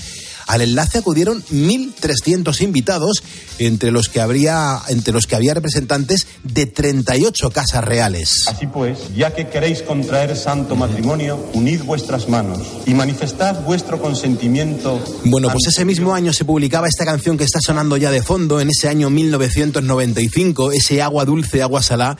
Al 0.46 0.60
enlace 0.60 0.98
acudieron 0.98 1.42
1.300 1.44 2.60
invitados, 2.60 3.22
entre 3.58 3.90
los 3.90 4.08
que 4.08 4.20
habría, 4.20 4.80
entre 4.88 5.12
los 5.12 5.26
que 5.26 5.34
había 5.34 5.54
representantes 5.54 6.26
de 6.44 6.66
38 6.66 7.50
casas 7.50 7.84
reales. 7.84 8.44
Así 8.46 8.66
pues, 8.66 8.98
ya 9.14 9.34
que 9.34 9.48
queréis 9.48 9.82
contraer 9.82 10.36
santo 10.36 10.76
matrimonio, 10.76 11.50
unid 11.52 11.82
vuestras 11.82 12.28
manos 12.28 12.60
y 12.86 12.94
manifestad 12.94 13.62
vuestro 13.62 14.00
consentimiento. 14.00 15.02
Bueno, 15.24 15.48
pues 15.50 15.66
ese 15.66 15.84
mismo 15.84 16.14
año 16.14 16.32
se 16.32 16.44
publicaba 16.44 16.86
esta 16.86 17.04
canción 17.04 17.36
que 17.36 17.44
está 17.44 17.60
sonando 17.60 17.96
ya 17.96 18.10
de 18.10 18.22
fondo, 18.22 18.60
en 18.60 18.70
ese 18.70 18.88
año 18.88 19.10
1995, 19.10 20.72
ese 20.72 21.02
agua 21.02 21.24
dulce, 21.24 21.62
agua 21.62 21.82
salá. 21.82 22.16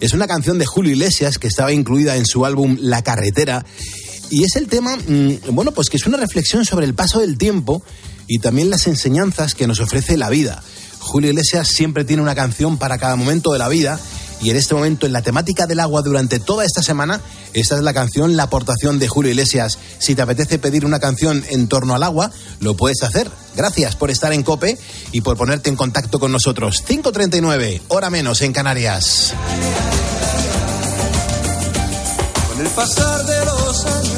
Es 0.00 0.14
una 0.14 0.26
canción 0.26 0.58
de 0.58 0.66
Julio 0.66 0.90
Iglesias 0.90 1.38
que 1.38 1.46
estaba 1.46 1.72
incluida 1.72 2.16
en 2.16 2.26
su 2.26 2.44
álbum 2.44 2.76
La 2.80 3.02
Carretera. 3.02 3.64
Y 4.32 4.44
es 4.44 4.56
el 4.56 4.66
tema, 4.66 4.96
mm, 4.96 5.54
bueno, 5.54 5.72
pues 5.72 5.90
que 5.90 5.98
es 5.98 6.06
una 6.06 6.16
reflexión 6.16 6.64
sobre 6.64 6.86
el 6.86 6.94
paso 6.94 7.20
del 7.20 7.36
tiempo 7.36 7.82
y 8.26 8.38
también 8.38 8.70
las 8.70 8.86
enseñanzas 8.86 9.54
que 9.54 9.66
nos 9.66 9.78
ofrece 9.78 10.16
la 10.16 10.30
vida. 10.30 10.62
Julio 11.00 11.28
Iglesias 11.28 11.68
siempre 11.68 12.06
tiene 12.06 12.22
una 12.22 12.34
canción 12.34 12.78
para 12.78 12.96
cada 12.96 13.14
momento 13.14 13.52
de 13.52 13.58
la 13.58 13.68
vida 13.68 14.00
y 14.40 14.48
en 14.48 14.56
este 14.56 14.74
momento 14.74 15.04
en 15.04 15.12
la 15.12 15.20
temática 15.20 15.66
del 15.66 15.80
agua 15.80 16.00
durante 16.00 16.40
toda 16.40 16.64
esta 16.64 16.82
semana, 16.82 17.20
esta 17.52 17.76
es 17.76 17.82
la 17.82 17.92
canción, 17.92 18.34
la 18.34 18.44
aportación 18.44 18.98
de 18.98 19.06
Julio 19.06 19.32
Iglesias. 19.32 19.78
Si 19.98 20.14
te 20.14 20.22
apetece 20.22 20.58
pedir 20.58 20.86
una 20.86 20.98
canción 20.98 21.44
en 21.50 21.68
torno 21.68 21.94
al 21.94 22.02
agua, 22.02 22.30
lo 22.58 22.74
puedes 22.74 23.02
hacer. 23.02 23.30
Gracias 23.54 23.96
por 23.96 24.10
estar 24.10 24.32
en 24.32 24.44
Cope 24.44 24.78
y 25.12 25.20
por 25.20 25.36
ponerte 25.36 25.68
en 25.68 25.76
contacto 25.76 26.18
con 26.18 26.32
nosotros. 26.32 26.82
5.39, 26.88 27.82
hora 27.88 28.08
menos 28.08 28.40
en 28.40 28.54
Canarias. 28.54 29.34
Con 32.48 32.66
el 32.66 32.72
pasar 32.72 33.26
de 33.26 33.44
los 33.44 33.84
años 33.84 34.11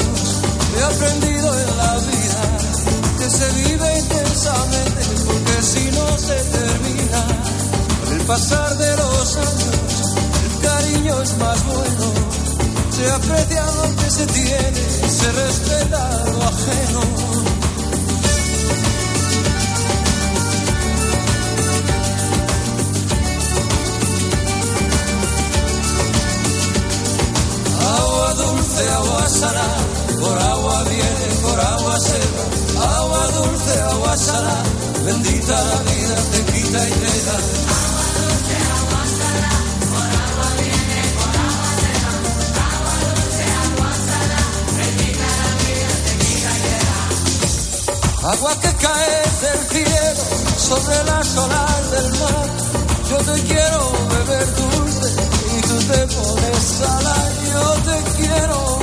aprendido 0.84 1.48
en 1.58 1.76
la 1.78 1.94
vida 1.98 2.42
que 3.18 3.30
se 3.30 3.48
vive 3.62 3.98
intensamente 3.98 5.00
porque 5.26 5.62
si 5.62 5.90
no 5.92 6.18
se 6.18 6.34
termina. 6.34 7.20
Con 8.04 8.12
el 8.12 8.26
pasar 8.26 8.76
de 8.76 8.96
los 8.96 9.36
años 9.36 10.14
el 10.44 10.60
cariño 10.68 11.22
es 11.22 11.38
más 11.38 11.64
bueno. 11.66 12.06
Se 12.90 13.10
aprecia 13.10 13.64
lo 13.66 13.96
que 13.96 14.10
sobre 50.74 51.04
la 51.04 51.22
solar 51.22 51.82
del 51.90 52.10
mar. 52.20 52.46
Yo 53.10 53.16
te 53.32 53.42
quiero 53.42 53.92
beber 54.14 54.46
dulce 54.56 55.08
y 55.56 55.60
tú 55.68 55.76
te 55.92 56.00
pones 56.16 56.62
salada. 56.78 57.32
Yo 57.52 57.64
te 57.88 58.22
quiero 58.22 58.73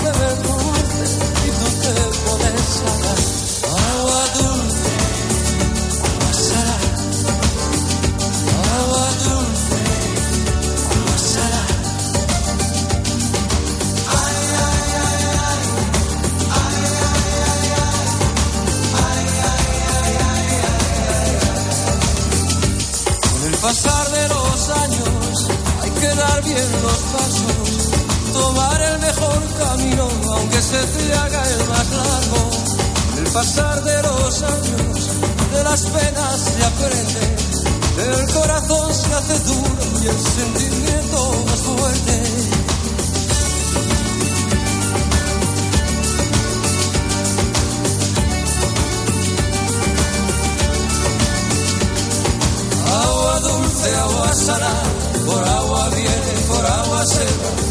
aunque 30.33 30.61
se 30.61 30.77
te 30.77 31.13
haga 31.13 31.43
el 31.49 31.67
más 31.67 31.89
largo. 31.91 32.49
El 33.17 33.31
pasar 33.31 33.83
de 33.83 34.01
los 34.03 34.41
años 34.43 35.09
de 35.53 35.63
las 35.63 35.81
penas 35.81 36.39
se 36.39 36.63
aprende, 36.63 37.35
el 38.19 38.33
corazón 38.33 38.93
se 38.93 39.13
hace 39.13 39.39
duro 39.39 39.77
y 40.03 40.07
el 40.07 40.19
sentimiento 40.19 41.43
más 41.45 41.59
fuerte. 41.59 42.23
Agua 53.03 53.39
dulce, 53.39 53.95
agua 53.95 54.33
salada, 54.33 54.83
por 55.25 55.43
agua 55.47 55.89
viene, 55.89 56.33
por 56.47 56.65
agua 56.65 57.05
se 57.05 57.23
va. 57.23 57.70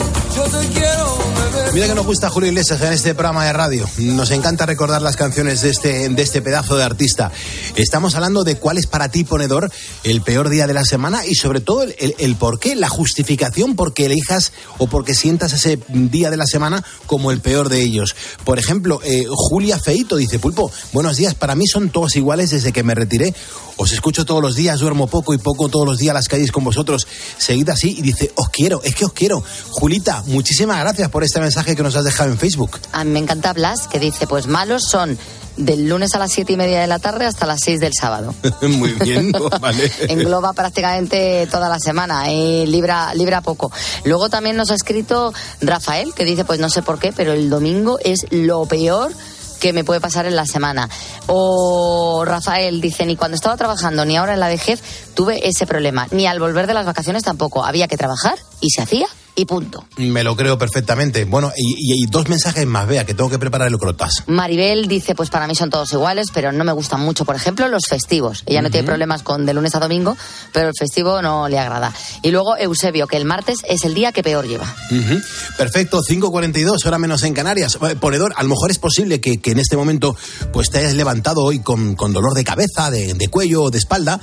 Mira 1.73 1.87
que 1.87 1.95
nos 1.95 2.05
gusta 2.05 2.29
Julio 2.29 2.49
Iglesias 2.49 2.81
en 2.81 2.91
este 2.91 3.15
programa 3.15 3.45
de 3.45 3.53
radio. 3.53 3.89
Nos 3.97 4.31
encanta 4.31 4.65
recordar 4.65 5.01
las 5.01 5.15
canciones 5.15 5.61
de 5.61 5.69
este, 5.69 6.09
de 6.09 6.21
este 6.21 6.41
pedazo 6.41 6.75
de 6.75 6.83
artista. 6.83 7.31
Estamos 7.77 8.13
hablando 8.15 8.43
de 8.43 8.57
cuál 8.57 8.77
es 8.77 8.87
para 8.87 9.09
ti, 9.09 9.23
ponedor, 9.23 9.71
el 10.03 10.21
peor 10.21 10.49
día 10.49 10.67
de 10.67 10.73
la 10.73 10.83
semana 10.83 11.25
y 11.25 11.35
sobre 11.35 11.61
todo 11.61 11.83
el, 11.83 11.95
el, 11.97 12.13
el 12.19 12.35
por 12.35 12.59
qué, 12.59 12.75
la 12.75 12.89
justificación 12.89 13.77
por 13.77 13.93
que 13.93 14.07
elijas 14.07 14.51
o 14.79 14.87
porque 14.87 15.15
sientas 15.15 15.53
ese 15.53 15.79
día 15.87 16.29
de 16.29 16.35
la 16.35 16.45
semana 16.45 16.83
como 17.05 17.31
el 17.31 17.39
peor 17.39 17.69
de 17.69 17.81
ellos. 17.81 18.17
Por 18.43 18.59
ejemplo, 18.59 18.99
eh, 19.05 19.25
Julia 19.29 19.79
Feito 19.79 20.17
dice, 20.17 20.39
Pulpo, 20.39 20.73
buenos 20.91 21.15
días, 21.15 21.35
para 21.35 21.55
mí 21.55 21.67
son 21.67 21.89
todos 21.89 22.17
iguales 22.17 22.49
desde 22.49 22.73
que 22.73 22.83
me 22.83 22.95
retiré. 22.95 23.33
Os 23.77 23.93
escucho 23.93 24.25
todos 24.25 24.43
los 24.43 24.55
días, 24.55 24.79
duermo 24.79 25.07
poco 25.07 25.33
y 25.33 25.37
poco 25.37 25.69
todos 25.69 25.87
los 25.87 25.97
días 25.97 26.13
las 26.13 26.27
calles 26.27 26.51
con 26.51 26.63
vosotros. 26.63 27.07
Seguid 27.37 27.69
así 27.69 27.95
y 27.97 28.01
dice, 28.01 28.31
os 28.35 28.49
quiero, 28.49 28.81
es 28.83 28.93
que 28.93 29.05
os 29.05 29.13
quiero. 29.13 29.43
Julita, 29.69 30.23
muchísimas 30.31 30.79
gracias 30.79 31.09
por 31.09 31.23
este 31.23 31.39
mensaje 31.39 31.75
que 31.75 31.83
nos 31.83 31.95
has 31.95 32.03
dejado 32.03 32.31
en 32.31 32.37
Facebook. 32.37 32.79
A 32.93 33.03
mí 33.03 33.11
me 33.11 33.19
encanta 33.19 33.53
Blas, 33.53 33.87
que 33.87 33.99
dice, 33.99 34.25
pues 34.27 34.47
malos 34.47 34.83
son 34.89 35.17
del 35.57 35.87
lunes 35.87 36.15
a 36.15 36.19
las 36.19 36.31
siete 36.31 36.53
y 36.53 36.57
media 36.57 36.79
de 36.79 36.87
la 36.87 36.99
tarde 36.99 37.25
hasta 37.25 37.45
las 37.45 37.59
6 37.63 37.79
del 37.79 37.93
sábado. 37.93 38.33
Muy 38.61 38.93
bien, 38.93 39.31
vale. 39.61 39.91
Engloba 40.07 40.53
prácticamente 40.53 41.47
toda 41.51 41.69
la 41.69 41.79
semana, 41.79 42.31
y 42.31 42.65
libra, 42.65 43.13
libra 43.13 43.41
poco. 43.41 43.71
Luego 44.05 44.29
también 44.29 44.55
nos 44.55 44.71
ha 44.71 44.75
escrito 44.75 45.33
Rafael, 45.59 46.13
que 46.13 46.25
dice, 46.25 46.45
pues 46.45 46.59
no 46.59 46.69
sé 46.69 46.81
por 46.81 46.99
qué, 46.99 47.11
pero 47.11 47.33
el 47.33 47.49
domingo 47.49 47.99
es 48.03 48.25
lo 48.31 48.65
peor 48.65 49.11
que 49.59 49.73
me 49.73 49.83
puede 49.83 50.01
pasar 50.01 50.25
en 50.25 50.35
la 50.35 50.45
semana. 50.45 50.89
O 51.27 52.23
Rafael 52.25 52.81
dice, 52.81 53.05
ni 53.05 53.15
cuando 53.15 53.35
estaba 53.35 53.57
trabajando 53.57 54.05
ni 54.05 54.17
ahora 54.17 54.33
en 54.33 54.39
la 54.39 54.47
vejez 54.47 54.81
tuve 55.13 55.47
ese 55.47 55.67
problema, 55.67 56.07
ni 56.11 56.25
al 56.25 56.39
volver 56.39 56.65
de 56.65 56.73
las 56.73 56.85
vacaciones 56.85 57.23
tampoco. 57.23 57.63
Había 57.63 57.87
que 57.87 57.97
trabajar 57.97 58.39
y 58.59 58.71
se 58.71 58.81
hacía 58.81 59.07
y 59.35 59.45
punto. 59.45 59.85
Me 59.97 60.23
lo 60.23 60.35
creo 60.35 60.57
perfectamente. 60.57 61.25
Bueno, 61.25 61.51
y, 61.55 61.93
y- 61.93 62.03
y 62.03 62.05
dos 62.07 62.27
mensajes 62.29 62.65
más, 62.67 62.87
vea, 62.87 63.05
que 63.05 63.13
tengo 63.13 63.29
que 63.29 63.39
preparar 63.39 63.67
el 63.69 63.77
crotas. 63.77 64.23
Maribel 64.27 64.87
dice, 64.87 65.15
pues 65.15 65.29
para 65.29 65.47
mí 65.47 65.55
son 65.55 65.69
todos 65.69 65.91
iguales, 65.93 66.27
pero 66.33 66.51
no 66.51 66.63
me 66.63 66.71
gustan 66.71 66.99
mucho, 67.01 67.25
por 67.25 67.35
ejemplo, 67.35 67.67
los 67.67 67.83
festivos. 67.89 68.43
Ella 68.45 68.61
no 68.61 68.69
tiene 68.69 68.85
problemas 68.85 69.23
con 69.23 69.45
de 69.45 69.53
lunes 69.53 69.73
a 69.75 69.79
domingo, 69.79 70.17
pero 70.53 70.67
el 70.69 70.73
festivo 70.77 71.21
no 71.21 71.47
le 71.47 71.59
agrada. 71.59 71.93
Y 72.21 72.31
luego 72.31 72.57
Eusebio, 72.57 73.07
que 73.07 73.17
el 73.17 73.25
martes 73.25 73.59
es 73.67 73.83
el 73.85 73.93
día 73.93 74.11
que 74.11 74.23
peor 74.23 74.47
lleva. 74.47 74.65
Ujú. 74.91 75.19
Perfecto, 75.57 76.01
5.42, 76.01 76.85
hora 76.85 76.97
menos 76.97 77.23
en 77.23 77.33
Canarias. 77.33 77.77
Ponedor, 77.99 78.33
a 78.35 78.43
lo 78.43 78.49
mejor 78.49 78.71
es 78.71 78.79
posible 78.79 79.21
que, 79.21 79.37
que 79.39 79.51
en 79.51 79.59
este 79.59 79.77
momento 79.77 80.15
pues 80.51 80.69
te 80.69 80.79
hayas 80.79 80.93
levantado 80.95 81.43
hoy 81.43 81.59
con, 81.59 81.95
con 81.95 82.13
dolor 82.13 82.33
de 82.33 82.43
cabeza, 82.43 82.91
de, 82.91 83.13
de 83.13 83.27
cuello 83.29 83.63
o 83.63 83.71
de 83.71 83.77
espalda. 83.77 84.19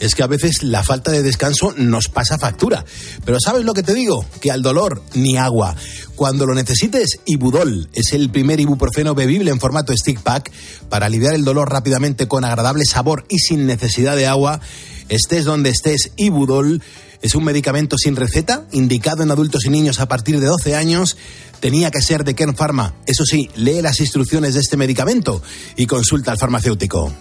Es 0.00 0.14
que 0.14 0.22
a 0.22 0.26
veces 0.26 0.62
la 0.62 0.82
falta 0.82 1.10
de 1.10 1.22
descanso 1.22 1.72
nos 1.76 2.08
pasa 2.08 2.38
factura. 2.38 2.84
Pero 3.24 3.38
¿sabes 3.40 3.64
lo 3.64 3.74
que 3.74 3.82
te 3.82 3.94
digo? 3.94 4.24
Que 4.40 4.50
al 4.50 4.62
dolor 4.62 5.02
ni 5.14 5.36
agua. 5.36 5.74
Cuando 6.14 6.46
lo 6.46 6.54
necesites, 6.54 7.18
Ibudol 7.24 7.88
es 7.92 8.12
el 8.12 8.30
primer 8.30 8.60
ibuprofeno 8.60 9.14
bebible 9.14 9.50
en 9.50 9.60
formato 9.60 9.94
stick 9.96 10.20
pack 10.20 10.50
para 10.88 11.06
aliviar 11.06 11.34
el 11.34 11.44
dolor 11.44 11.70
rápidamente 11.70 12.28
con 12.28 12.44
agradable 12.44 12.84
sabor 12.84 13.24
y 13.28 13.38
sin 13.38 13.66
necesidad 13.66 14.16
de 14.16 14.26
agua. 14.26 14.60
Estés 15.08 15.44
donde 15.44 15.70
estés, 15.70 16.12
Ibudol 16.16 16.82
es 17.22 17.34
un 17.34 17.44
medicamento 17.44 17.96
sin 17.98 18.16
receta, 18.16 18.66
indicado 18.72 19.22
en 19.22 19.30
adultos 19.30 19.64
y 19.64 19.70
niños 19.70 20.00
a 20.00 20.08
partir 20.08 20.38
de 20.40 20.46
12 20.46 20.76
años. 20.76 21.16
Tenía 21.60 21.90
que 21.90 22.02
ser 22.02 22.24
de 22.24 22.34
Kern 22.34 22.54
Pharma. 22.54 22.94
Eso 23.06 23.24
sí, 23.24 23.50
lee 23.56 23.82
las 23.82 24.00
instrucciones 24.00 24.54
de 24.54 24.60
este 24.60 24.76
medicamento 24.76 25.42
y 25.76 25.86
consulta 25.86 26.32
al 26.32 26.38
farmacéutico. 26.38 27.12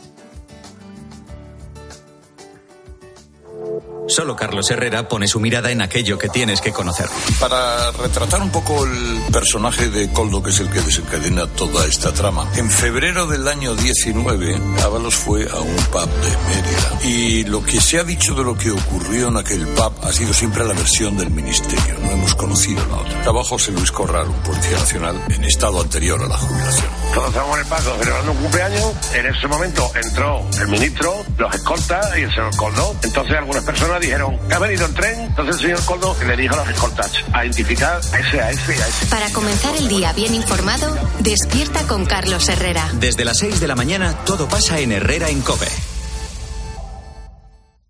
Solo 4.08 4.36
Carlos 4.36 4.70
Herrera 4.70 5.08
pone 5.08 5.28
su 5.28 5.39
mirada 5.39 5.72
en 5.72 5.82
aquello 5.82 6.18
que 6.18 6.30
tienes 6.30 6.62
que 6.62 6.72
conocer. 6.72 7.08
Para 7.39 7.91
retratar 7.91 8.41
un 8.41 8.51
poco 8.51 8.86
el 8.86 9.22
personaje 9.32 9.89
de 9.89 10.12
Coldo, 10.12 10.43
que 10.43 10.51
es 10.51 10.60
el 10.60 10.70
que 10.70 10.80
desencadena 10.80 11.47
toda 11.47 11.86
esta 11.86 12.14
trama, 12.14 12.47
en 12.56 12.70
febrero 12.70 13.26
del 13.26 13.47
año 13.47 13.74
19, 13.76 14.62
Ábalos 14.84 15.16
fue 15.16 15.49
a 15.49 15.60
un 15.60 15.76
pub 15.76 16.10
de 16.10 16.38
Mérida. 16.47 16.99
Y 17.03 17.43
lo 17.45 17.64
que 17.64 17.82
se 17.82 17.99
ha 17.99 18.03
dicho 18.03 18.36
de 18.36 18.43
lo 18.43 18.56
que 18.56 18.72
ocurrió 18.72 19.30
en 19.30 19.38
aquel 19.38 19.68
pub 19.70 19.93
ha 20.03 20.14
sido 20.14 20.34
siempre 20.34 20.66
la 20.66 20.74
versión 20.74 21.18
del 21.18 21.32
ministerio. 21.32 21.97
No 22.01 22.12
hemos 22.12 22.36
conocido 22.36 22.86
la 22.86 22.97
otra. 22.97 23.20
Estaba 23.20 23.43
José 23.43 23.72
Luis 23.72 23.91
Corral, 23.91 24.28
un 24.28 24.41
policía 24.41 24.78
nacional, 24.78 25.20
en 25.30 25.43
estado 25.45 25.82
anterior 25.82 26.22
a 26.22 26.28
la 26.28 26.38
jubilación. 26.38 26.89
Todos 27.14 27.30
estábamos 27.30 27.56
en 27.58 27.64
el 27.64 27.70
paso 27.70 27.95
celebrando 27.97 28.32
un 28.32 28.38
cumpleaños. 28.38 28.93
En 29.14 29.26
ese 29.26 29.47
momento 29.47 29.91
entró 29.95 30.45
el 30.60 30.68
ministro, 30.68 31.26
los 31.38 31.56
escoltas 31.56 32.18
y 32.18 32.22
el 32.22 32.30
señor 32.30 32.56
Coldo. 32.56 32.95
Entonces 33.03 33.36
algunas 33.36 33.64
personas 33.64 33.94
dijeron, 33.99 34.39
¿ha 34.51 34.59
venido 34.59 34.85
en 34.85 34.93
tren? 34.93 35.19
Entonces 35.21 35.55
el 35.55 35.61
señor 35.61 35.85
Coldo 35.85 36.15
le 36.25 36.35
dijo 36.37 36.53
a 36.55 36.57
los 36.57 36.69
escoltas, 36.69 37.11
a 37.33 37.43
identificar 37.43 38.01
a 38.13 38.19
ese, 38.19 38.41
a 38.41 38.51
ese, 38.51 38.73
a 38.73 38.87
ese. 38.87 39.05
Para 39.07 39.29
comenzar 39.31 39.75
el 39.75 39.87
día 39.87 40.13
bien 40.13 40.33
informado, 40.33 40.95
despierta 41.19 41.87
con 41.87 42.05
Carlos 42.05 42.47
Herrera. 42.49 42.89
Desde 42.93 43.25
las 43.25 43.37
6 43.39 43.59
de 43.59 43.67
la 43.67 43.75
mañana 43.75 44.13
todo 44.25 44.47
pasa 44.47 44.79
en 44.79 44.91
Herrera 44.91 45.29
en 45.29 45.41
Cope. 45.41 45.67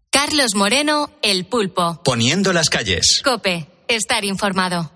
Carlos 0.10 0.56
Moreno, 0.56 1.12
El 1.22 1.46
Pulpo. 1.46 2.02
Poniendo 2.04 2.54
las 2.54 2.70
calles. 2.70 3.22
Cope, 3.24 3.68
estar 3.88 4.24
informado. 4.26 4.92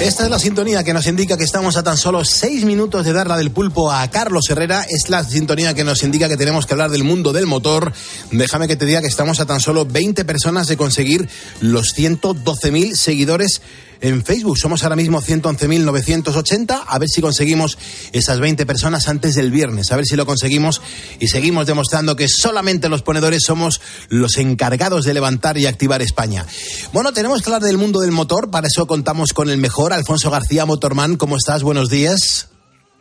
Esta 0.00 0.24
es 0.24 0.30
la 0.30 0.38
sintonía 0.38 0.82
que 0.84 0.92
nos 0.92 1.06
indica 1.06 1.36
que 1.36 1.44
estamos 1.44 1.76
a 1.76 1.82
tan 1.82 1.96
solo 1.96 2.24
seis 2.24 2.64
minutos 2.64 3.04
de 3.04 3.12
dar 3.12 3.26
la 3.26 3.38
del 3.38 3.50
pulpo 3.50 3.90
a 3.90 4.06
Carlos 4.10 4.50
Herrera. 4.50 4.84
Es 4.88 5.08
la 5.08 5.24
sintonía 5.24 5.72
que 5.72 5.84
nos 5.84 6.02
indica 6.02 6.28
que 6.28 6.36
tenemos 6.36 6.66
que 6.66 6.74
hablar 6.74 6.90
del 6.90 7.04
mundo 7.04 7.32
del 7.32 7.46
motor. 7.46 7.92
Déjame 8.30 8.68
que 8.68 8.76
te 8.76 8.86
diga 8.86 9.00
que 9.00 9.06
estamos 9.06 9.40
a 9.40 9.46
tan 9.46 9.60
solo 9.60 9.86
20 9.86 10.24
personas 10.24 10.66
de 10.66 10.76
conseguir 10.76 11.28
los 11.60 11.96
112.000 11.96 12.94
seguidores 12.96 13.62
en 14.04 14.22
Facebook. 14.22 14.58
Somos 14.58 14.82
ahora 14.82 14.96
mismo 14.96 15.22
111.980. 15.22 16.84
A 16.86 16.98
ver 16.98 17.08
si 17.08 17.22
conseguimos 17.22 17.78
esas 18.12 18.38
20 18.38 18.66
personas 18.66 19.08
antes 19.08 19.34
del 19.34 19.50
viernes. 19.50 19.90
A 19.90 19.96
ver 19.96 20.04
si 20.04 20.14
lo 20.14 20.26
conseguimos 20.26 20.82
y 21.20 21.28
seguimos 21.28 21.66
demostrando 21.66 22.14
que 22.14 22.28
solamente 22.28 22.90
los 22.90 23.02
ponedores 23.02 23.42
somos 23.44 23.80
los 24.10 24.36
encargados 24.36 25.06
de 25.06 25.14
levantar 25.14 25.56
y 25.56 25.66
activar 25.66 26.02
España. 26.02 26.46
Bueno, 26.92 27.12
tenemos 27.12 27.40
que 27.40 27.48
hablar 27.48 27.62
del 27.62 27.78
mundo 27.78 28.00
del 28.00 28.12
motor. 28.12 28.50
Para 28.50 28.66
eso 28.66 28.86
contamos 28.86 29.32
con 29.32 29.48
el 29.48 29.56
mejor, 29.56 29.94
Alfonso 29.94 30.30
García 30.30 30.66
Motorman. 30.66 31.16
¿Cómo 31.16 31.36
estás? 31.38 31.62
Buenos 31.62 31.88
días. 31.88 32.53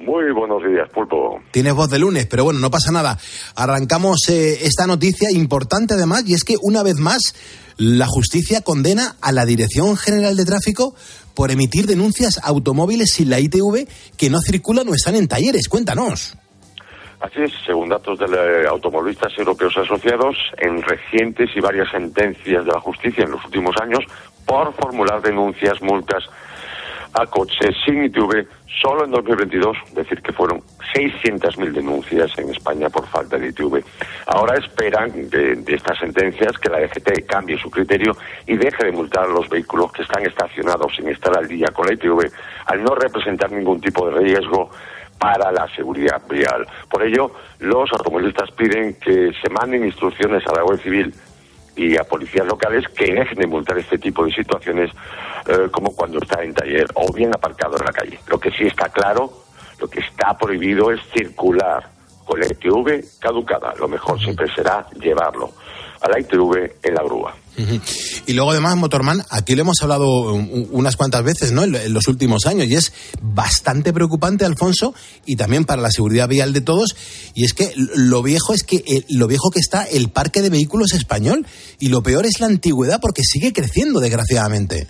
Muy 0.06 0.32
buenos 0.34 0.62
días, 0.64 0.90
Pulpo. 0.90 1.40
Tienes 1.52 1.74
voz 1.74 1.90
de 1.90 1.98
lunes, 1.98 2.26
pero 2.26 2.44
bueno, 2.44 2.60
no 2.60 2.70
pasa 2.70 2.92
nada. 2.92 3.18
Arrancamos 3.56 4.28
eh, 4.30 4.66
esta 4.66 4.86
noticia 4.86 5.32
importante 5.32 5.94
además, 5.94 6.24
y 6.28 6.34
es 6.34 6.44
que 6.44 6.56
una 6.62 6.84
vez 6.84 6.98
más 6.98 7.22
la 7.78 8.06
justicia 8.06 8.62
condena 8.62 9.16
a 9.22 9.32
la 9.32 9.46
Dirección 9.46 9.96
General 9.96 10.36
de 10.36 10.44
Tráfico 10.44 10.94
por 11.34 11.52
emitir 11.52 11.86
denuncias 11.86 12.38
a 12.38 12.50
automóviles 12.50 13.14
sin 13.14 13.30
la 13.30 13.40
ITV 13.40 13.88
que 14.18 14.30
no 14.30 14.40
circulan 14.42 14.90
o 14.90 14.94
están 14.94 15.16
en 15.16 15.30
talleres. 15.30 15.70
Cuéntanos. 15.70 16.38
Así 17.22 17.42
es, 17.42 17.54
según 17.66 17.88
datos 17.88 18.20
de 18.20 18.28
los 18.28 18.68
automovilistas 18.68 19.32
europeos 19.38 19.74
asociados, 19.78 20.36
en 20.58 20.82
recientes 20.82 21.50
y 21.56 21.62
varias 21.62 21.90
sentencias 21.90 22.66
de 22.66 22.72
la 22.74 22.82
justicia 22.82 23.24
en 23.24 23.32
los 23.32 23.46
últimos 23.46 23.74
años, 23.82 24.04
por 24.46 24.74
formular 24.74 25.22
denuncias, 25.22 25.82
multas 25.82 26.26
a 27.14 27.26
coches 27.28 27.76
sin 27.86 28.04
ITV 28.06 28.46
solo 28.82 29.06
en 29.06 29.12
2022, 29.12 29.78
es 29.88 29.96
decir, 29.96 30.22
que 30.22 30.34
fueron 30.34 30.62
600.000 30.94 31.72
denuncias 31.72 32.38
en 32.38 32.50
España 32.50 32.90
por 32.90 33.08
falta 33.08 33.38
de 33.38 33.50
ITV. 33.50 33.84
Ahora 34.28 34.58
esperan 34.58 35.12
de, 35.30 35.64
estas 35.68 36.00
sentencias 36.00 36.58
que 36.58 36.70
la 36.70 36.80
DGT 36.80 37.26
cambie 37.28 37.58
su 37.58 37.70
criterio 37.70 38.16
y 38.48 38.58
deje 38.58 38.86
de 38.86 38.92
multar 38.92 39.26
a 39.26 39.28
los 39.28 39.48
vehículos 39.48 39.92
que 39.92 40.02
están 40.02 40.26
estacionados 40.26 40.96
sin 40.96 41.08
estar 41.10 41.38
al 41.38 41.48
día 41.48 41.68
con 41.74 41.88
la 41.88 41.94
ITV 41.94 42.32
al 42.66 42.84
no 42.84 42.96
representar 42.96 43.52
ningún 43.52 43.80
tipo 43.80 44.10
de 44.10 44.20
riesgo 44.20 44.70
para 45.20 45.52
la 45.52 45.68
seguridad 45.76 46.22
vial. 46.30 46.68
Por 46.90 47.04
ello, 47.04 47.32
los 47.60 47.90
automovilistas 47.92 48.52
piden 48.52 48.96
que 48.96 49.32
se 49.42 49.50
manden 49.50 49.86
instrucciones 49.86 50.44
a 50.48 50.56
la 50.56 50.64
Guardia 50.64 50.84
Civil 50.84 51.14
y 51.76 51.98
a 51.98 52.04
policías 52.04 52.46
locales 52.46 52.88
que 52.90 53.14
dejen 53.14 53.38
de 53.38 53.48
multar 53.48 53.78
este 53.78 53.98
tipo 53.98 54.26
de 54.26 54.32
situaciones 54.32 54.92
eh, 55.48 55.70
como 55.72 55.96
cuando 55.96 56.20
está 56.20 56.44
en 56.44 56.54
taller 56.54 56.86
o 56.94 57.12
bien 57.12 57.34
aparcado 57.34 57.78
en 57.78 57.86
la 57.86 57.92
calle. 57.92 58.20
Lo 58.28 58.40
que 58.40 58.52
sí 58.52 58.66
está 58.66 58.90
claro, 58.90 59.32
lo 59.80 59.88
que 59.88 60.00
está 60.00 60.38
prohibido 60.38 60.92
es 60.92 61.02
circular 61.12 61.90
con 62.26 62.40
la 62.40 62.48
ITV 62.48 63.20
caducada. 63.20 63.74
Lo 63.80 63.88
mejor 63.88 64.20
siempre 64.20 64.48
será 64.54 64.88
llevarlo 65.00 65.52
a 66.02 66.10
la 66.10 66.20
ITV 66.20 66.76
en 66.84 66.94
la 66.94 67.04
grúa. 67.04 67.36
Y 68.26 68.34
luego 68.34 68.52
además, 68.52 68.76
Motorman, 68.78 69.24
aquí 69.30 69.56
lo 69.56 69.62
hemos 69.62 69.82
hablado 69.82 70.34
unas 70.34 70.96
cuantas 70.96 71.24
veces 71.24 71.52
¿no? 71.52 71.64
en 71.64 71.94
los 71.94 72.08
últimos 72.08 72.46
años 72.46 72.68
y 72.68 72.76
es 72.76 72.94
bastante 73.22 73.94
preocupante, 73.94 74.46
Alfonso, 74.46 74.94
y 75.26 75.36
también 75.36 75.66
para 75.66 75.82
la 75.82 75.92
seguridad 75.92 76.28
vial 76.28 76.54
de 76.54 76.62
todos, 76.62 76.96
y 77.34 77.44
es 77.46 77.54
que 77.54 77.72
lo 77.76 78.24
viejo 78.24 78.54
es 78.54 78.64
que 78.64 78.78
eh, 78.78 79.06
lo 79.10 79.28
viejo 79.28 79.52
que 79.52 79.60
está 79.60 79.84
el 79.84 80.10
parque 80.10 80.42
de 80.42 80.50
vehículos 80.50 80.94
español 80.94 81.46
y 81.80 81.90
lo 81.90 82.02
peor 82.02 82.26
es 82.26 82.40
la 82.40 82.48
antigüedad 82.48 83.00
porque 83.02 83.24
sigue 83.24 83.54
creciendo, 83.54 84.00
desgraciadamente. 84.00 84.88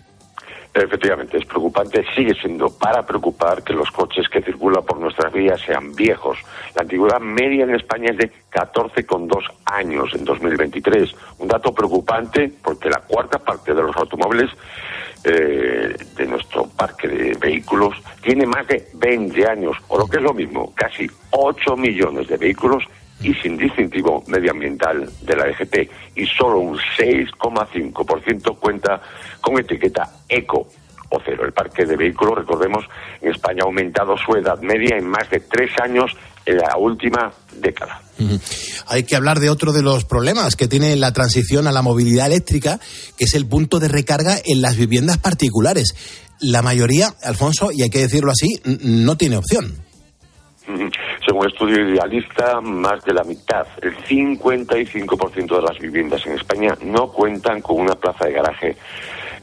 Efectivamente, 0.74 1.38
es 1.38 1.46
preocupante, 1.46 2.04
sigue 2.16 2.34
siendo 2.34 2.68
para 2.68 3.06
preocupar 3.06 3.64
que 3.64 3.74
los 3.74 3.92
coches 3.92 4.28
que 4.28 4.42
circulan 4.42 4.84
por 4.84 5.00
nuestras 5.00 5.32
vías 5.32 5.62
sean 5.62 5.94
viejos. 5.94 6.40
La 6.74 6.82
antigüedad 6.82 7.20
media 7.20 7.66
en 7.66 7.76
España 7.76 8.10
es 8.10 8.18
de 8.18 8.32
14,2 8.52 9.44
años 9.66 10.10
en 10.16 10.26
2023. 10.26 11.16
Un 11.38 11.48
dato 11.48 11.72
preocupante 11.74 12.52
porque 12.64 12.90
la 12.90 13.02
cuarta 13.02 13.38
parte 13.38 13.72
de 13.72 13.84
los 13.84 13.96
automóviles 13.96 14.50
eh, 15.24 15.96
de 16.18 16.26
nuestro 16.26 16.68
parque 16.76 17.08
de 17.08 17.38
vehículos 17.40 17.96
tiene 18.24 18.48
más 18.48 18.68
de 18.68 18.88
20 18.96 19.48
años, 19.48 19.78
o 19.90 20.00
lo 20.00 20.08
que 20.08 20.18
es 20.18 20.24
lo 20.24 20.34
mismo, 20.34 20.74
casi 20.76 21.08
8 21.30 21.78
millones 21.78 22.28
de 22.28 22.38
vehículos 22.38 22.84
y 23.24 23.34
sin 23.36 23.58
distintivo 23.58 24.24
medioambiental 24.28 25.10
de 25.22 25.36
la 25.36 25.46
DGT 25.46 25.90
y 26.16 26.26
solo 26.28 26.60
un 26.60 26.78
6,5% 26.78 28.60
cuenta 28.60 29.02
con 29.42 29.58
etiqueta 29.58 30.10
eco 30.28 30.68
o 31.10 31.22
cero. 31.24 31.46
El 31.46 31.54
parque 31.54 31.86
de 31.86 31.96
vehículos, 31.96 32.40
recordemos, 32.40 32.86
en 33.22 33.32
España 33.32 33.62
ha 33.64 33.68
aumentado 33.68 34.16
su 34.18 34.36
edad 34.36 34.60
media 34.62 34.98
en 34.98 35.08
más 35.08 35.30
de 35.30 35.40
tres 35.40 35.72
años 35.82 36.12
en 36.46 36.58
la 36.58 36.76
última 36.78 37.32
década. 37.60 38.02
Hay 38.88 39.04
que 39.04 39.16
hablar 39.16 39.40
de 39.40 39.50
otro 39.50 39.72
de 39.72 39.82
los 39.82 40.06
problemas 40.06 40.56
que 40.56 40.68
tiene 40.68 40.96
la 40.96 41.14
transición 41.14 41.68
a 41.68 41.72
la 41.72 41.82
movilidad 41.82 42.28
eléctrica, 42.28 42.80
que 43.18 43.26
es 43.26 43.34
el 43.36 43.48
punto 43.48 43.80
de 43.80 43.88
recarga 43.88 44.38
en 44.44 44.62
las 44.62 44.76
viviendas 44.76 45.18
particulares. 45.20 45.94
La 46.40 46.62
mayoría, 46.62 47.14
Alfonso, 47.24 47.72
y 47.72 47.84
hay 47.84 47.90
que 47.90 48.00
decirlo 48.00 48.32
así, 48.32 48.60
no 48.66 49.16
tiene 49.18 49.38
opción. 49.38 49.83
Según 51.26 51.48
estudio 51.48 51.90
idealista, 51.90 52.62
más 52.62 53.04
de 53.04 53.14
la 53.14 53.24
mitad, 53.24 53.68
el 53.82 53.96
55% 53.98 55.56
de 55.56 55.62
las 55.62 55.78
viviendas 55.78 56.26
en 56.26 56.34
España 56.34 56.76
no 56.82 57.08
cuentan 57.12 57.62
con 57.62 57.82
una 57.82 57.96
plaza 57.96 58.26
de 58.26 58.34
garaje 58.34 58.78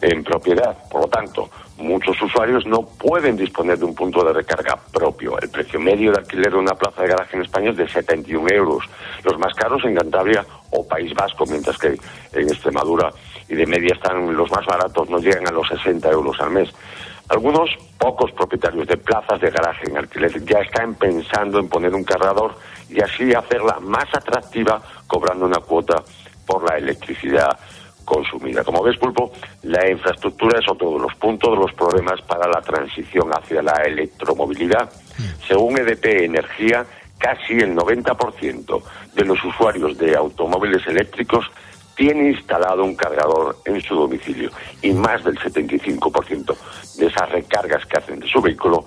en 0.01 0.25
propiedad. 0.25 0.77
Por 0.91 1.03
lo 1.03 1.09
tanto, 1.09 1.51
muchos 1.79 2.21
usuarios 2.23 2.65
no 2.67 2.83
pueden 2.83 3.37
disponer 3.37 3.79
de 3.79 3.85
un 3.85 3.95
punto 3.95 4.25
de 4.25 4.33
recarga 4.33 4.79
propio. 4.93 5.39
El 5.39 5.51
precio 5.51 5.79
medio 5.79 6.13
de 6.13 6.19
alquiler 6.19 6.53
de 6.53 6.59
una 6.59 6.75
plaza 6.75 7.03
de 7.03 7.09
garaje 7.09 7.37
en 7.37 7.43
España 7.43 7.71
es 7.71 7.77
de 7.77 7.89
71 7.89 8.49
euros. 8.51 8.85
Los 9.25 9.39
más 9.39 9.53
caros 9.55 9.85
en 9.85 9.95
Cantabria 9.95 10.45
o 10.71 10.87
País 10.87 11.13
Vasco, 11.15 11.45
mientras 11.47 11.77
que 11.79 11.89
en 12.33 12.49
Extremadura 12.49 13.11
y 13.49 13.55
de 13.55 13.67
media 13.67 13.95
están 13.95 14.35
los 14.35 14.51
más 14.51 14.65
baratos, 14.65 15.09
no 15.11 15.19
llegan 15.19 15.47
a 15.49 15.53
los 15.53 15.69
60 15.69 16.09
euros 16.11 16.41
al 16.41 16.51
mes. 16.51 16.71
Algunos 17.31 17.71
pocos 17.97 18.33
propietarios 18.33 18.89
de 18.89 18.97
plazas 18.97 19.41
de 19.41 19.51
garaje 19.51 19.89
en 19.89 19.97
alquiler 19.97 20.45
ya 20.45 20.59
están 20.59 20.97
pensando 20.97 21.61
en 21.61 21.69
poner 21.69 21.95
un 21.95 22.03
cargador 22.03 22.57
y 22.89 23.01
así 23.01 23.33
hacerla 23.33 23.79
más 23.79 24.07
atractiva 24.13 24.83
cobrando 25.07 25.47
una 25.47 25.61
cuota 25.61 26.03
por 26.45 26.69
la 26.69 26.77
electricidad 26.77 27.57
consumida. 28.05 28.65
Como 28.65 28.83
ves, 28.83 28.99
Pulpo, 28.99 29.31
la 29.63 29.89
infraestructura 29.89 30.59
es 30.59 30.69
otro 30.69 30.91
de 30.95 30.99
los 30.99 31.15
puntos 31.15 31.51
de 31.51 31.57
los 31.57 31.73
problemas 31.75 32.21
para 32.23 32.49
la 32.49 32.61
transición 32.63 33.31
hacia 33.31 33.63
la 33.63 33.81
electromovilidad. 33.87 34.91
Según 35.47 35.79
EDP 35.79 36.25
Energía, 36.25 36.85
casi 37.17 37.53
el 37.53 37.77
90% 37.77 38.83
de 39.15 39.25
los 39.25 39.39
usuarios 39.45 39.97
de 39.99 40.17
automóviles 40.17 40.85
eléctricos 40.89 41.47
tiene 42.01 42.31
instalado 42.31 42.83
un 42.83 42.95
cargador 42.95 43.59
en 43.67 43.79
su 43.83 43.95
domicilio 43.95 44.51
y 44.81 44.91
más 44.93 45.23
del 45.23 45.39
75% 45.39 46.57
de 46.97 47.07
esas 47.07 47.31
recargas 47.31 47.85
que 47.85 47.99
hacen 47.99 48.21
de 48.21 48.27
su 48.27 48.41
vehículo 48.41 48.87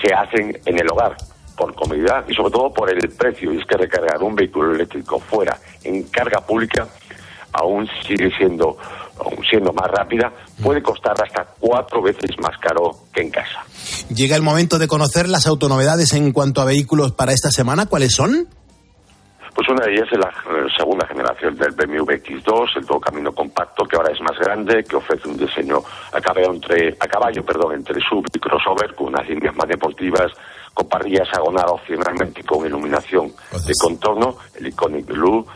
se 0.00 0.14
hacen 0.14 0.56
en 0.64 0.78
el 0.78 0.86
hogar 0.92 1.16
por 1.56 1.74
comodidad 1.74 2.24
y 2.28 2.34
sobre 2.34 2.52
todo 2.52 2.72
por 2.72 2.88
el 2.88 3.08
precio. 3.08 3.52
Y 3.52 3.58
es 3.58 3.66
que 3.66 3.76
recargar 3.76 4.22
un 4.22 4.36
vehículo 4.36 4.76
eléctrico 4.76 5.18
fuera 5.18 5.58
en 5.82 6.04
carga 6.04 6.40
pública 6.40 6.86
aún 7.52 7.88
sigue 8.06 8.30
siendo, 8.38 8.78
aún 9.18 9.44
siendo 9.50 9.72
más 9.72 9.90
rápida, 9.90 10.32
puede 10.62 10.80
costar 10.82 11.14
hasta 11.20 11.44
cuatro 11.58 12.00
veces 12.00 12.30
más 12.40 12.56
caro 12.58 12.92
que 13.12 13.22
en 13.22 13.30
casa. 13.30 13.64
Llega 14.08 14.36
el 14.36 14.42
momento 14.42 14.78
de 14.78 14.86
conocer 14.86 15.28
las 15.28 15.48
autonovedades 15.48 16.12
en 16.12 16.30
cuanto 16.30 16.60
a 16.60 16.64
vehículos 16.64 17.10
para 17.10 17.32
esta 17.32 17.50
semana. 17.50 17.86
¿Cuáles 17.86 18.14
son? 18.14 18.48
Pues 19.54 19.68
una 19.68 19.84
de 19.84 19.92
ellas 19.92 20.08
es 20.10 20.18
la 20.18 20.32
segunda 20.76 21.06
generación 21.06 21.56
del 21.56 21.72
BMW 21.72 22.12
X2, 22.12 22.76
el 22.76 22.86
todo 22.86 23.00
camino 23.00 23.32
compacto 23.32 23.84
que 23.84 23.96
ahora 23.96 24.12
es 24.12 24.20
más 24.22 24.38
grande, 24.38 24.82
que 24.82 24.96
ofrece 24.96 25.28
un 25.28 25.36
diseño 25.36 25.78
a 26.12 26.20
caballo 26.20 26.54
entre, 26.54 26.96
a 26.98 27.06
caballo, 27.06 27.44
perdón, 27.44 27.74
entre 27.74 28.00
sub 28.00 28.26
y 28.32 28.38
crossover, 28.38 28.94
con 28.94 29.08
unas 29.08 29.28
líneas 29.28 29.54
más 29.54 29.68
deportivas, 29.68 30.32
con 30.72 30.88
parrillas 30.88 31.28
hexagonal 31.28 31.66
opcionalmente 31.68 32.42
con 32.44 32.66
iluminación 32.66 33.32
de 33.66 33.74
contorno, 33.78 34.36
el 34.58 34.68
Iconic 34.68 35.06
Blue, 35.06 35.46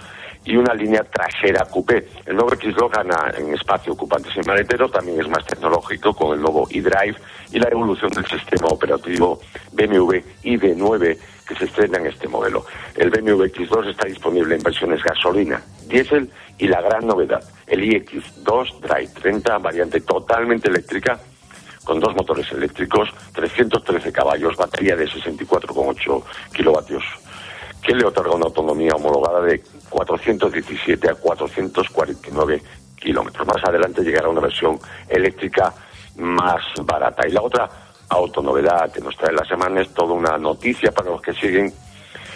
y 0.47 0.57
una 0.57 0.73
línea 0.75 1.03
trasera 1.03 1.65
coupé. 1.67 2.09
El 2.25 2.37
nuevo 2.37 2.51
X2 2.53 2.91
gana 2.91 3.33
en 3.37 3.53
espacio 3.53 3.93
ocupante 3.93 4.33
sin 4.33 4.43
maletero, 4.47 4.89
también 4.89 5.21
es 5.21 5.29
más 5.29 5.45
tecnológico 5.45 6.15
con 6.15 6.35
el 6.35 6.41
nuevo 6.41 6.67
eDrive 6.71 7.17
y 7.53 7.59
la 7.59 7.69
evolución 7.69 8.11
del 8.13 8.27
sistema 8.27 8.69
operativo 8.69 9.41
BMW 9.73 10.15
ID9 10.45 11.19
que 11.47 11.55
se 11.55 11.65
estrena 11.65 11.99
en 11.99 12.07
este 12.07 12.29
modelo. 12.29 12.65
El 12.97 13.11
BMW 13.11 13.45
X2 13.45 13.91
está 13.91 14.07
disponible 14.07 14.55
en 14.55 14.63
versiones 14.63 15.03
gasolina, 15.03 15.63
diésel 15.87 16.31
y 16.59 16.69
la 16.69 16.81
gran 16.81 17.07
novedad, 17.07 17.43
el 17.67 17.83
iX2 17.83 18.81
Drive 18.81 19.11
30, 19.21 19.59
variante 19.59 20.01
totalmente 20.01 20.69
eléctrica 20.69 21.19
con 21.85 22.01
dos 22.01 22.15
motores 22.17 22.51
eléctricos, 22.51 23.09
313 23.33 24.13
caballos, 24.13 24.57
batería 24.57 24.97
de 24.97 25.07
64,8 25.07 26.23
kilovatios, 26.53 27.05
que 27.87 27.95
le 27.95 28.05
otorga 28.05 28.35
una 28.35 28.47
autonomía 28.47 28.95
homologada 28.95 29.41
de 29.43 29.63
417 29.89 31.09
a 31.09 31.15
449 31.15 32.61
kilómetros. 32.97 33.47
Más 33.47 33.63
adelante 33.65 34.03
llegará 34.03 34.29
una 34.29 34.41
versión 34.41 34.77
eléctrica 35.09 35.73
más 36.17 36.63
barata. 36.83 37.29
Y 37.29 37.31
la 37.31 37.43
otra 37.43 37.69
autonovedad 38.09 38.91
que 38.93 39.01
nos 39.01 39.17
trae 39.17 39.33
la 39.33 39.45
semana 39.45 39.83
es 39.83 39.95
toda 39.95 40.15
una 40.15 40.37
noticia 40.37 40.91
para 40.91 41.11
los 41.11 41.23
que 41.23 41.33
siguen 41.35 41.73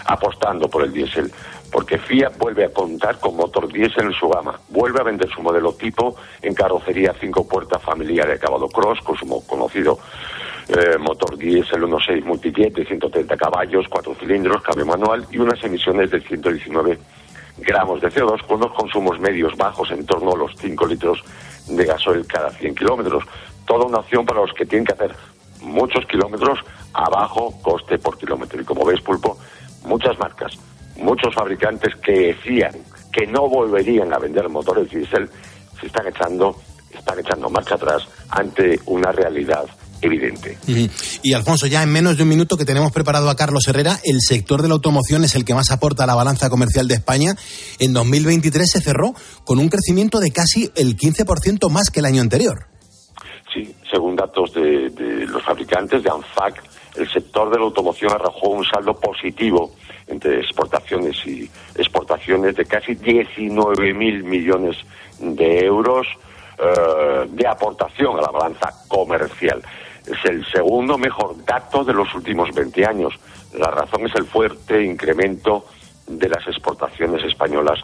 apostando 0.07 0.68
por 0.68 0.84
el 0.84 0.92
diésel, 0.92 1.32
porque 1.70 1.98
Fiat 1.98 2.38
vuelve 2.38 2.64
a 2.64 2.72
contar 2.72 3.18
con 3.18 3.36
motor 3.36 3.70
diésel 3.72 4.07
en 4.07 4.12
su 4.12 4.28
gama, 4.28 4.59
vuelve 4.68 5.01
a 5.01 5.05
vender 5.05 5.28
su 5.28 5.42
modelo 5.42 5.72
tipo 5.74 6.16
en 6.42 6.55
carrocería 6.55 7.14
cinco 7.20 7.46
puertas 7.46 7.82
familiar 7.82 8.26
de 8.26 8.34
acabado 8.34 8.68
cross 8.68 9.01
con 9.03 9.16
su 9.16 9.46
conocido 9.46 9.98
eh, 10.76 10.98
motor 10.98 11.36
diésel 11.36 11.82
1.6 11.82 12.24
multijet 12.24 12.74
de 12.74 12.84
130 12.84 13.36
caballos, 13.36 13.86
cuatro 13.88 14.14
cilindros, 14.14 14.62
cambio 14.62 14.86
manual 14.86 15.26
y 15.30 15.38
unas 15.38 15.62
emisiones 15.64 16.10
de 16.10 16.20
119 16.20 16.98
gramos 17.58 18.00
de 18.00 18.08
CO2 18.08 18.46
con 18.46 18.58
unos 18.58 18.72
consumos 18.72 19.18
medios 19.20 19.56
bajos 19.56 19.90
en 19.90 20.06
torno 20.06 20.32
a 20.32 20.36
los 20.36 20.56
5 20.56 20.86
litros 20.86 21.22
de 21.68 21.84
gasoil 21.84 22.26
cada 22.26 22.50
100 22.50 22.74
kilómetros. 22.74 23.24
Toda 23.66 23.84
una 23.84 23.98
opción 23.98 24.24
para 24.24 24.40
los 24.40 24.52
que 24.52 24.64
tienen 24.64 24.86
que 24.86 24.92
hacer 24.92 25.14
muchos 25.60 26.06
kilómetros 26.06 26.60
a 26.94 27.08
bajo 27.10 27.52
coste 27.62 27.98
por 27.98 28.16
kilómetro. 28.18 28.60
Y 28.60 28.64
como 28.64 28.84
veis, 28.84 29.00
Pulpo, 29.00 29.38
muchas 29.84 30.18
marcas, 30.18 30.58
muchos 30.96 31.34
fabricantes 31.34 31.94
que 31.96 32.34
decían 32.34 32.72
que 33.12 33.26
no 33.26 33.48
volverían 33.48 34.12
a 34.12 34.18
vender 34.18 34.48
motores 34.48 34.90
diésel, 34.90 35.28
se 35.80 35.86
están 35.86 36.06
echando, 36.06 36.56
están 36.92 37.18
echando 37.18 37.50
marcha 37.50 37.74
atrás 37.74 38.08
ante 38.30 38.78
una 38.86 39.12
realidad 39.12 39.66
evidente. 40.03 40.59
Y 41.22 41.32
Alfonso, 41.32 41.66
ya 41.66 41.82
en 41.82 41.90
menos 41.90 42.16
de 42.16 42.22
un 42.22 42.28
minuto 42.28 42.57
que 42.57 42.64
tenemos 42.64 42.92
preparado 42.92 43.30
a 43.30 43.36
Carlos 43.36 43.66
Herrera, 43.68 43.98
el 44.05 44.20
sector 44.20 44.62
de 44.62 44.68
la 44.68 44.74
automoción 44.74 45.24
es 45.24 45.34
el 45.34 45.44
que 45.44 45.55
más 45.55 45.70
aporta 45.70 46.05
a 46.05 46.07
la 46.07 46.14
balanza 46.14 46.51
comercial 46.51 46.88
de 46.88 46.94
España. 46.94 47.34
En 47.78 47.92
2023 47.92 48.70
se 48.70 48.80
cerró 48.80 49.14
con 49.44 49.59
un 49.59 49.68
crecimiento 49.68 50.20
de 50.20 50.30
casi 50.30 50.70
el 50.76 50.96
15% 50.96 51.70
más 51.70 51.90
que 51.90 52.01
el 52.01 52.07
año 52.07 52.22
anterior. 52.22 52.66
Sí, 53.53 53.74
según 53.90 54.16
datos 54.16 54.55
de, 54.55 54.90
de 54.90 55.26
los 55.26 55.42
fabricantes 55.42 56.03
de 56.03 56.11
ANFAC, 56.11 56.62
el 56.96 57.09
sector 57.11 57.51
de 57.51 57.59
la 57.59 57.64
automoción 57.64 58.12
arrojó 58.12 58.51
un 58.51 58.64
saldo 58.64 58.94
positivo 58.94 59.72
entre 60.07 60.40
exportaciones 60.40 61.16
y 61.26 61.48
exportaciones 61.76 62.57
de 62.57 62.64
casi 62.64 62.92
19.000 62.94 64.24
millones 64.24 64.76
de 65.20 65.64
euros 65.64 66.07
eh, 66.59 67.26
de 67.30 67.46
aportación 67.46 68.18
a 68.18 68.22
la 68.22 68.30
balanza 68.30 68.68
comercial. 68.88 69.62
Es 70.11 70.24
el 70.24 70.44
segundo 70.46 70.98
mejor 70.98 71.36
dato 71.44 71.84
de 71.84 71.92
los 71.92 72.12
últimos 72.14 72.50
20 72.54 72.84
años. 72.86 73.14
La 73.56 73.70
razón 73.70 74.06
es 74.06 74.14
el 74.16 74.24
fuerte 74.24 74.82
incremento 74.82 75.64
de 76.06 76.28
las 76.28 76.46
exportaciones 76.48 77.22
españolas 77.24 77.78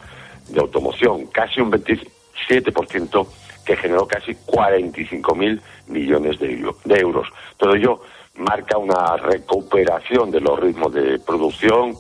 de 0.49 0.61
automoción, 0.61 1.27
casi 1.27 1.61
un 1.61 1.71
27% 1.71 3.27
que 3.65 3.77
generó 3.77 4.07
casi 4.07 4.33
45.000 4.33 5.61
millones 5.89 6.39
de, 6.39 6.53
euro- 6.53 6.77
de 6.85 7.01
euros. 7.01 7.29
Todo 7.57 7.75
ello 7.75 8.01
marca 8.37 8.79
una 8.79 9.17
recuperación 9.17 10.31
de 10.31 10.41
los 10.41 10.59
ritmos 10.59 10.93
de 10.93 11.19
producción, 11.19 11.95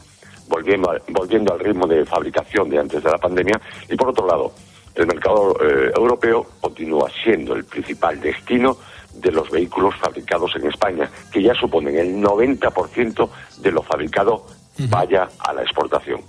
volviendo, 0.48 0.92
volviendo 1.08 1.52
al 1.52 1.60
ritmo 1.60 1.86
de 1.86 2.04
fabricación 2.04 2.68
de 2.68 2.78
antes 2.78 3.02
de 3.02 3.10
la 3.10 3.18
pandemia. 3.18 3.60
Y 3.88 3.96
por 3.96 4.10
otro 4.10 4.26
lado, 4.26 4.52
el 4.94 5.06
mercado 5.06 5.56
eh, 5.60 5.90
europeo 5.96 6.46
continúa 6.60 7.10
siendo 7.22 7.54
el 7.54 7.64
principal 7.64 8.20
destino 8.20 8.76
de 9.20 9.32
los 9.32 9.50
vehículos 9.50 9.94
fabricados 10.00 10.52
en 10.56 10.66
España, 10.68 11.10
que 11.32 11.42
ya 11.42 11.54
suponen 11.54 11.96
el 11.96 12.16
90% 12.16 13.28
de 13.58 13.72
lo 13.72 13.82
fabricado 13.82 14.46
vaya 14.88 15.28
a 15.38 15.52
la 15.52 15.62
exportación. 15.62 16.20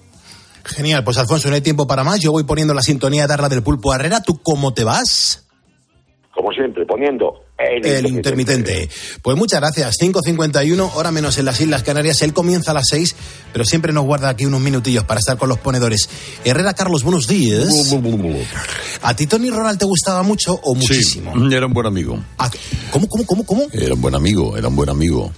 Genial, 0.63 1.03
pues 1.03 1.17
Alfonso, 1.17 1.49
no 1.49 1.55
hay 1.55 1.61
tiempo 1.61 1.87
para 1.87 2.03
más. 2.03 2.19
Yo 2.19 2.31
voy 2.31 2.43
poniendo 2.43 2.73
la 2.73 2.81
sintonía 2.81 3.23
de 3.23 3.27
Darla 3.29 3.49
del 3.49 3.63
Pulpo 3.63 3.93
Herrera. 3.93 4.21
¿Tú 4.21 4.41
cómo 4.43 4.73
te 4.73 4.83
vas? 4.83 5.47
Como 6.33 6.51
siempre, 6.51 6.85
poniendo 6.85 7.46
el, 7.57 7.85
El 7.85 8.05
intermitente. 8.07 8.89
Pues 9.21 9.35
muchas 9.35 9.59
gracias. 9.59 9.95
5.51, 9.99 10.91
hora 10.93 11.11
menos 11.11 11.37
en 11.37 11.45
las 11.45 11.59
Islas 11.59 11.83
Canarias. 11.83 12.21
Él 12.21 12.33
comienza 12.33 12.71
a 12.71 12.73
las 12.73 12.87
6, 12.89 13.15
pero 13.51 13.65
siempre 13.65 13.93
nos 13.93 14.05
guarda 14.05 14.29
aquí 14.29 14.45
unos 14.45 14.61
minutillos 14.61 15.03
para 15.05 15.19
estar 15.19 15.37
con 15.37 15.49
los 15.49 15.57
ponedores. 15.57 16.09
Herrera 16.45 16.73
Carlos, 16.73 17.03
buenos 17.03 17.27
días. 17.27 17.69
¿A 19.01 19.15
ti 19.15 19.27
Tony 19.27 19.49
Ronald 19.49 19.79
te 19.79 19.85
gustaba 19.85 20.23
mucho 20.23 20.59
o 20.63 20.75
muchísimo? 20.75 21.33
Sí, 21.33 21.55
era 21.55 21.65
un 21.65 21.73
buen 21.73 21.87
amigo. 21.87 22.19
¿Cómo, 22.91 23.07
cómo, 23.07 23.25
cómo, 23.25 23.45
cómo? 23.45 23.63
Era 23.71 23.93
un 23.93 24.01
buen 24.01 24.15
amigo, 24.15 24.57
era 24.57 24.67
un 24.67 24.75
buen 24.75 24.89
amigo. 24.89 25.31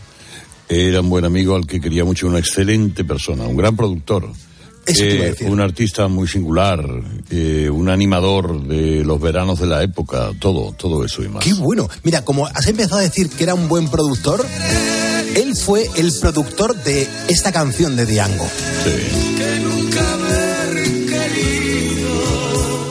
Era 0.68 1.02
un 1.02 1.10
buen 1.10 1.26
amigo 1.26 1.56
al 1.56 1.66
que 1.66 1.82
quería 1.82 2.06
mucho, 2.06 2.28
una 2.28 2.40
excelente 2.40 3.04
persona, 3.04 3.46
un 3.46 3.58
gran 3.58 3.76
productor. 3.76 4.30
Eso 4.90 5.02
te 5.02 5.16
iba 5.16 5.24
a 5.24 5.28
Eh, 5.28 5.30
decir. 5.32 5.50
un 5.50 5.62
artista 5.62 6.08
muy 6.08 6.28
singular, 6.28 6.84
eh, 7.30 7.70
un 7.72 7.90
animador 7.90 8.64
de 8.68 9.04
los 9.06 9.20
veranos 9.22 9.60
de 9.60 9.68
la 9.68 9.84
época, 9.84 10.32
todo, 10.40 10.74
todo 10.78 11.06
eso 11.06 11.24
y 11.24 11.30
más. 11.30 11.44
Qué 11.44 11.54
bueno. 11.54 11.88
Mira, 12.04 12.24
como 12.26 12.46
has 12.48 12.68
empezado 12.68 12.98
a 12.98 13.02
decir 13.04 13.30
que 13.30 13.44
era 13.44 13.54
un 13.54 13.68
buen 13.68 13.88
productor, 13.88 14.46
él 15.36 15.56
fue 15.56 15.86
el 15.96 16.12
productor 16.20 16.76
de 16.84 17.08
esta 17.28 17.52
canción 17.52 17.96
de 17.96 18.06
Diango. 18.06 18.48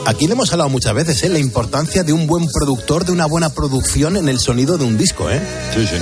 Aquí 0.05 0.25
le 0.25 0.33
hemos 0.33 0.51
hablado 0.51 0.69
muchas 0.71 0.95
veces, 0.95 1.21
¿eh? 1.23 1.29
La 1.29 1.37
importancia 1.37 2.01
de 2.03 2.13
un 2.13 2.25
buen 2.25 2.47
productor, 2.47 3.05
de 3.05 3.11
una 3.11 3.27
buena 3.27 3.53
producción 3.53 4.17
en 4.17 4.27
el 4.27 4.39
sonido 4.39 4.75
de 4.77 4.83
un 4.85 4.97
disco, 4.97 5.29
¿eh? 5.29 5.39
Sí, 5.75 5.85
sí, 5.85 5.97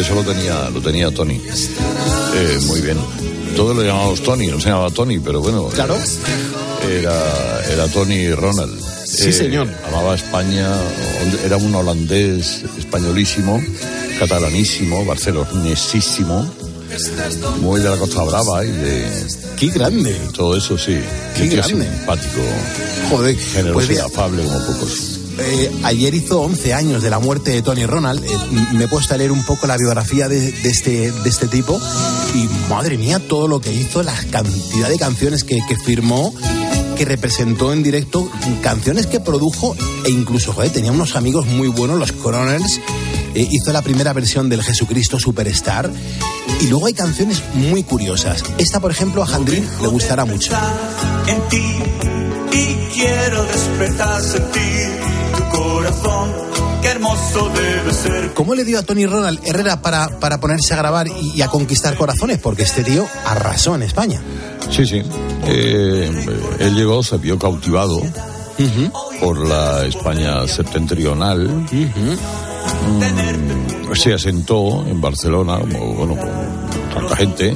eso 0.00 0.14
lo 0.14 0.22
tenía, 0.22 0.70
lo 0.70 0.80
tenía 0.80 1.10
Tony. 1.10 1.34
Eh, 2.34 2.58
muy 2.66 2.80
bien. 2.80 2.96
Todos 3.56 3.76
lo 3.76 3.82
llamamos 3.82 4.22
Tony, 4.22 4.46
no 4.48 4.60
se 4.60 4.68
llamaba 4.68 4.90
Tony, 4.90 5.18
pero 5.18 5.40
bueno. 5.40 5.66
Claro. 5.68 5.96
Era, 6.88 7.62
era 7.70 7.88
Tony 7.88 8.32
Ronald. 8.32 8.80
Sí, 9.04 9.32
señor. 9.32 9.68
Amaba 9.88 10.14
España, 10.14 10.68
era 11.44 11.56
un 11.56 11.74
holandés 11.74 12.62
españolísimo, 12.78 13.60
catalanísimo, 14.18 15.04
barcelonesísimo, 15.04 16.48
muy 17.60 17.80
de 17.80 17.90
la 17.90 17.96
Costa 17.96 18.22
Brava 18.22 18.64
y 18.64 18.70
de... 18.70 19.26
¡Qué 19.56 19.66
grande! 19.68 20.14
Todo 20.34 20.56
eso, 20.56 20.78
sí. 20.78 20.98
¡Qué 21.36 21.48
grande! 21.48 21.86
Simpático, 21.86 22.40
Joder, 23.10 23.36
generoso 23.36 23.74
pues 23.74 23.86
y 23.86 23.92
mira, 23.92 24.04
afable 24.06 24.42
como 24.42 24.66
pocos. 24.66 25.19
Eh, 25.42 25.72
ayer 25.84 26.14
hizo 26.14 26.40
11 26.42 26.74
años 26.74 27.02
de 27.02 27.10
la 27.10 27.18
muerte 27.18 27.50
de 27.50 27.62
Tony 27.62 27.86
Ronald. 27.86 28.24
Eh, 28.24 28.28
me 28.74 28.84
he 28.84 28.88
puesto 28.88 29.14
a 29.14 29.16
leer 29.16 29.32
un 29.32 29.44
poco 29.44 29.66
la 29.66 29.76
biografía 29.76 30.28
de, 30.28 30.52
de 30.52 30.68
este, 30.68 31.10
de 31.10 31.28
este 31.28 31.48
tipo 31.48 31.80
y 32.34 32.48
madre 32.68 32.98
mía, 32.98 33.18
todo 33.18 33.48
lo 33.48 33.60
que 33.60 33.72
hizo, 33.72 34.02
la 34.02 34.14
cantidad 34.30 34.88
de 34.88 34.98
canciones 34.98 35.44
que, 35.44 35.60
que 35.66 35.76
firmó, 35.76 36.34
que 36.96 37.04
representó 37.04 37.72
en 37.72 37.82
directo, 37.82 38.30
canciones 38.62 39.06
que 39.06 39.20
produjo 39.20 39.74
e 40.04 40.10
incluso, 40.10 40.52
joder, 40.52 40.70
tenía 40.70 40.92
unos 40.92 41.16
amigos 41.16 41.46
muy 41.46 41.68
buenos, 41.68 41.98
los 41.98 42.12
Coronels. 42.12 42.80
Eh, 43.34 43.46
hizo 43.50 43.72
la 43.72 43.82
primera 43.82 44.12
versión 44.12 44.48
del 44.48 44.62
Jesucristo 44.62 45.18
Superstar 45.18 45.90
y 46.60 46.66
luego 46.66 46.86
hay 46.86 46.94
canciones 46.94 47.42
muy 47.54 47.84
curiosas. 47.84 48.42
Esta, 48.58 48.80
por 48.80 48.90
ejemplo, 48.90 49.22
a 49.22 49.26
Jandrín 49.26 49.66
le 49.80 49.88
gustará 49.88 50.24
mucho. 50.24 50.52
en 51.26 51.48
ti 51.48 51.64
y 52.52 52.74
quiero 52.92 53.44
despertar, 53.44 54.22
sentir 54.22 54.90
tu 55.00 55.19
corazón. 55.62 56.32
Qué 56.82 56.88
hermoso 56.88 57.50
debe 57.50 57.92
ser. 57.92 58.32
¿Cómo 58.32 58.54
le 58.54 58.64
dio 58.64 58.78
a 58.78 58.82
Tony 58.82 59.04
Ronald 59.04 59.40
Herrera 59.44 59.82
para, 59.82 60.18
para 60.18 60.40
ponerse 60.40 60.72
a 60.72 60.76
grabar 60.78 61.08
y, 61.08 61.32
y 61.34 61.42
a 61.42 61.48
conquistar 61.48 61.94
corazones? 61.96 62.38
Porque 62.38 62.62
este 62.62 62.82
tío 62.82 63.06
arrasó 63.26 63.74
en 63.74 63.82
España. 63.82 64.22
Sí, 64.70 64.86
sí. 64.86 65.02
Eh, 65.46 66.10
él 66.58 66.74
llegó, 66.74 67.02
se 67.02 67.18
vio 67.18 67.38
cautivado 67.38 68.00
por 69.20 69.46
la 69.46 69.84
España 69.86 70.46
septentrional. 70.46 71.48
Mm, 71.48 71.66
se 73.94 74.14
asentó 74.14 74.86
en 74.86 75.00
Barcelona, 75.00 75.58
como, 75.58 75.94
bueno, 75.94 76.16
tanta 76.94 77.16
gente, 77.16 77.54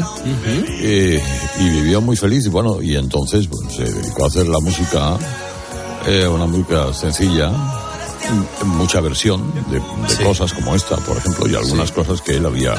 eh, 0.81 1.23
y 1.61 1.69
vivió 1.69 2.01
muy 2.01 2.17
feliz. 2.17 2.47
Y 2.47 2.49
bueno, 2.49 2.83
y 2.83 2.97
entonces 2.97 3.47
pues, 3.49 3.75
se 3.75 3.85
dedicó 3.85 4.25
a 4.25 4.27
hacer 4.29 4.49
la 4.49 4.59
música, 4.61 5.17
eh, 6.07 6.27
una 6.27 6.47
música 6.47 6.93
sencilla, 6.93 7.53
mucha 8.64 9.01
versión 9.01 9.53
de, 9.70 9.81
de 9.81 10.25
cosas 10.25 10.53
como 10.53 10.75
esta, 10.75 10.97
por 10.97 11.16
ejemplo, 11.16 11.49
y 11.49 11.55
algunas 11.55 11.93
cosas 11.93 12.20
que 12.20 12.37
él 12.37 12.47
había, 12.47 12.75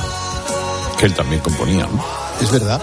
que 0.99 1.05
él 1.05 1.13
también 1.13 1.41
componía. 1.41 1.87
¿no? 1.87 2.03
Es 2.41 2.51
verdad. 2.51 2.81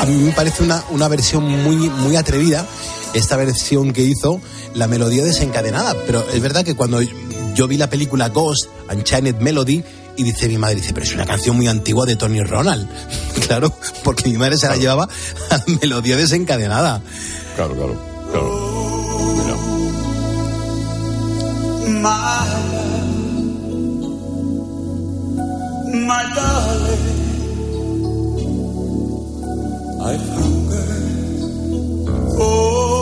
A 0.00 0.06
mí 0.06 0.16
me 0.16 0.32
parece 0.32 0.62
una, 0.62 0.82
una 0.90 1.08
versión 1.08 1.44
muy, 1.44 1.76
muy 1.76 2.16
atrevida, 2.16 2.66
esta 3.14 3.36
versión 3.36 3.92
que 3.92 4.02
hizo, 4.02 4.40
la 4.74 4.88
melodía 4.88 5.24
desencadenada. 5.24 5.94
Pero 6.06 6.26
es 6.32 6.40
verdad 6.40 6.64
que 6.64 6.74
cuando 6.74 7.00
yo 7.54 7.68
vi 7.68 7.76
la 7.76 7.88
película 7.88 8.28
Ghost, 8.28 8.66
Unchained 8.90 9.36
Melody, 9.36 9.84
y 10.16 10.24
dice 10.24 10.48
mi 10.48 10.58
madre, 10.58 10.76
dice, 10.76 10.92
pero 10.92 11.06
es 11.06 11.14
una 11.14 11.24
canción 11.24 11.56
muy 11.56 11.68
antigua 11.68 12.04
de 12.06 12.16
Tony 12.16 12.42
Ronald. 12.42 12.88
claro, 13.46 13.72
porque 14.02 14.28
mi 14.28 14.36
madre 14.36 14.56
se 14.56 14.68
la 14.68 14.76
llevaba 14.76 15.08
a 15.50 15.56
la 15.56 15.64
melodía 15.80 16.16
desencadenada. 16.16 17.00
Claro, 17.56 17.74
claro, 17.74 17.96
claro. 18.30 18.71
My 22.02 22.08
love, 22.72 23.14
my 26.08 26.22
darling, 26.34 27.04
I've 30.02 30.28
hungered. 30.34 31.22
For 32.36 33.01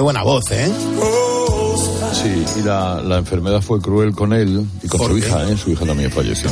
buena 0.00 0.22
voz, 0.22 0.44
¿eh? 0.50 0.70
Sí, 2.12 2.44
y 2.60 2.62
la, 2.62 3.00
la 3.02 3.18
enfermedad 3.18 3.60
fue 3.60 3.80
cruel 3.80 4.12
con 4.14 4.32
él 4.32 4.66
y 4.82 4.88
con 4.88 5.00
su 5.06 5.18
hija, 5.18 5.48
¿eh? 5.48 5.56
Su 5.56 5.70
hija 5.70 5.84
también 5.84 6.10
falleció. 6.10 6.50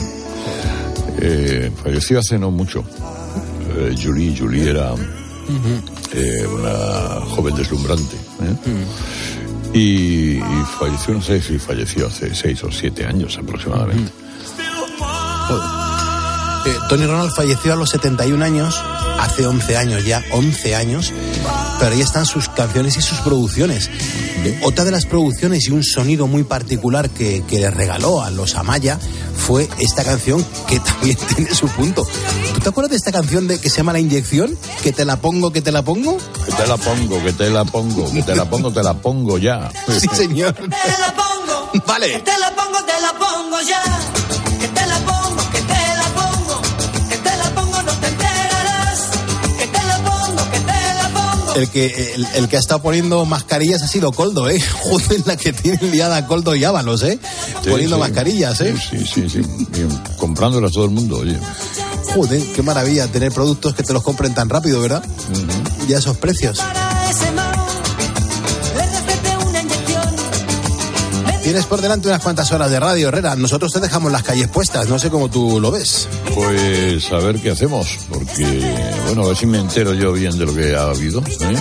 Eh, 1.21 1.71
falleció 1.83 2.19
hace 2.19 2.39
no 2.39 2.51
mucho. 2.51 2.85
Eh, 3.77 3.95
Julie, 4.01 4.37
Julie 4.37 4.71
era 4.71 4.93
eh, 6.15 6.47
una 6.47 7.21
joven 7.35 7.55
deslumbrante. 7.55 8.17
¿eh? 8.43 8.57
y, 9.73 10.37
y 10.37 10.65
falleció, 10.79 11.15
no 11.15 11.23
sé 11.23 11.41
si 11.41 11.59
falleció 11.59 12.07
hace 12.07 12.35
seis 12.35 12.63
o 12.65 12.71
siete 12.71 13.07
años 13.07 13.39
aproximadamente. 13.39 14.13
Eh, 16.67 16.79
Tony 16.89 17.07
Ronald 17.07 17.33
falleció 17.35 17.73
a 17.73 17.77
los 17.77 17.91
71 17.91 18.45
años, 18.45 18.83
hace 19.19 19.47
11 19.47 19.77
años 19.77 20.05
ya, 20.05 20.25
11 20.33 20.75
años, 20.75 21.13
pero 21.79 21.95
ahí 21.95 22.01
están 22.01 22.27
sus 22.27 22.49
canciones 22.49 22.97
y 22.97 23.03
sus 23.03 23.19
producciones. 23.19 23.91
Eh, 24.45 24.61
otra 24.63 24.85
de 24.85 24.91
las 24.91 25.07
producciones 25.07 25.69
y 25.69 25.73
un 25.73 25.83
sonido 25.85 26.27
muy 26.27 26.45
particular 26.45 27.11
que, 27.11 27.43
que 27.47 27.59
le 27.59 27.71
regaló 27.71 28.23
a 28.23 28.31
los 28.31 28.55
Amaya 28.55 28.99
fue 29.37 29.69
esta 29.79 30.05
canción 30.05 30.45
que 30.67 30.81
también 30.81 31.17
tiene 31.35 31.55
su 31.55 31.69
punto. 31.69 32.07
¿Tú 32.55 32.61
te 32.61 32.69
acuerdas 32.69 32.93
de 32.93 32.97
esta 32.97 33.13
canción 33.13 33.47
de 33.47 33.61
que 33.61 33.69
se 33.69 33.79
llama 33.79 33.93
La 33.93 34.01
Inyección? 34.01 34.57
Que 34.83 34.93
te 34.93 35.05
la 35.05 35.17
pongo, 35.17 35.51
que 35.53 35.61
te 35.61 35.71
la 35.71 35.83
pongo. 35.83 36.17
Que 36.47 36.53
te 36.53 36.67
la 36.67 36.77
pongo, 36.77 37.23
que 37.23 37.33
te 37.33 37.51
la 37.51 37.65
pongo, 37.65 38.11
que 38.13 38.23
te 38.23 38.35
la 38.35 38.45
pongo, 38.49 38.73
te 38.73 38.83
la 38.83 38.95
pongo 38.95 39.39
ya. 39.39 39.71
Sí, 39.89 40.09
señor. 40.13 40.55
Te 40.55 40.69
la 40.69 41.15
pongo. 41.15 41.85
Vale. 41.87 42.13
Que 42.13 42.21
te 42.21 42.39
la 42.39 42.55
pongo, 42.55 42.79
te 42.85 43.01
la 43.01 43.13
pongo 43.13 43.61
ya. 43.61 43.83
Que 44.61 44.69
te 44.69 44.87
la 44.87 44.99
pongo, 45.01 45.14
El 51.55 51.69
que, 51.71 52.15
el, 52.15 52.27
el 52.35 52.49
que 52.49 52.57
ha 52.57 52.59
estado 52.59 52.83
poniendo 52.83 53.25
mascarillas 53.25 53.83
ha 53.83 53.89
sido 53.89 54.13
Coldo, 54.13 54.49
¿eh? 54.49 54.61
Joder, 54.83 55.27
la 55.27 55.37
que 55.37 55.53
tiene 55.53 55.79
liada 55.91 56.27
Coldo 56.27 56.55
y 56.55 56.65
Ábalos, 56.65 57.03
¿eh? 57.03 57.19
Sí, 57.63 57.71
poniendo 57.71 57.97
sí. 57.97 58.01
mascarillas, 58.01 58.61
¿eh? 58.61 58.75
Sí, 58.77 59.05
sí, 59.07 59.29
sí. 59.29 59.43
Comprándolas 60.19 60.73
todo 60.73 60.85
el 60.85 60.91
mundo, 60.91 61.19
oye. 61.19 61.39
Joder, 62.15 62.43
qué 62.55 62.63
maravilla 62.63 63.07
tener 63.09 63.33
productos 63.33 63.75
que 63.75 63.83
te 63.83 63.93
los 63.93 64.03
compren 64.03 64.35
tan 64.35 64.49
rápido, 64.49 64.81
¿verdad? 64.81 65.05
Y 65.89 65.95
a 65.95 65.99
esos 65.99 66.17
precios. 66.17 66.59
Tienes 71.45 71.67
por 71.67 71.83
delante 71.83 72.09
unas 72.09 72.23
cuantas 72.23 72.51
horas 72.53 72.71
de 72.71 72.81
radio, 72.81 73.09
Herrera. 73.09 73.37
Nosotros 73.37 73.71
te 73.71 73.79
dejamos 73.79 74.11
las 74.11 74.23
calles 74.23 74.49
puestas, 74.49 74.89
no 74.89 74.99
sé 74.99 75.11
cómo 75.11 75.29
tú 75.29 75.61
lo 75.61 75.71
ves. 75.71 76.09
Pues 76.35 77.13
a 77.13 77.19
ver 77.19 77.39
qué 77.39 77.51
hacemos, 77.51 77.99
porque, 78.09 78.75
bueno, 79.05 79.25
a 79.25 79.29
ver 79.29 79.37
si 79.37 79.45
me 79.45 79.59
entero 79.59 79.93
yo 79.93 80.15
bien 80.15 80.39
de 80.39 80.47
lo 80.47 80.55
que 80.55 80.75
ha 80.75 80.85
habido. 80.85 81.21
¿eh? 81.21 81.57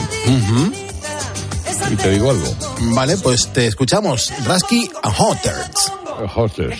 Y 1.91 1.95
te 1.97 2.11
digo 2.11 2.31
algo. 2.31 2.55
Vale, 2.95 3.17
pues 3.17 3.49
te 3.51 3.67
escuchamos. 3.67 4.31
Rasky 4.45 4.89
and 5.03 5.15
Hotters. 5.17 5.91
Hostess, 6.34 6.79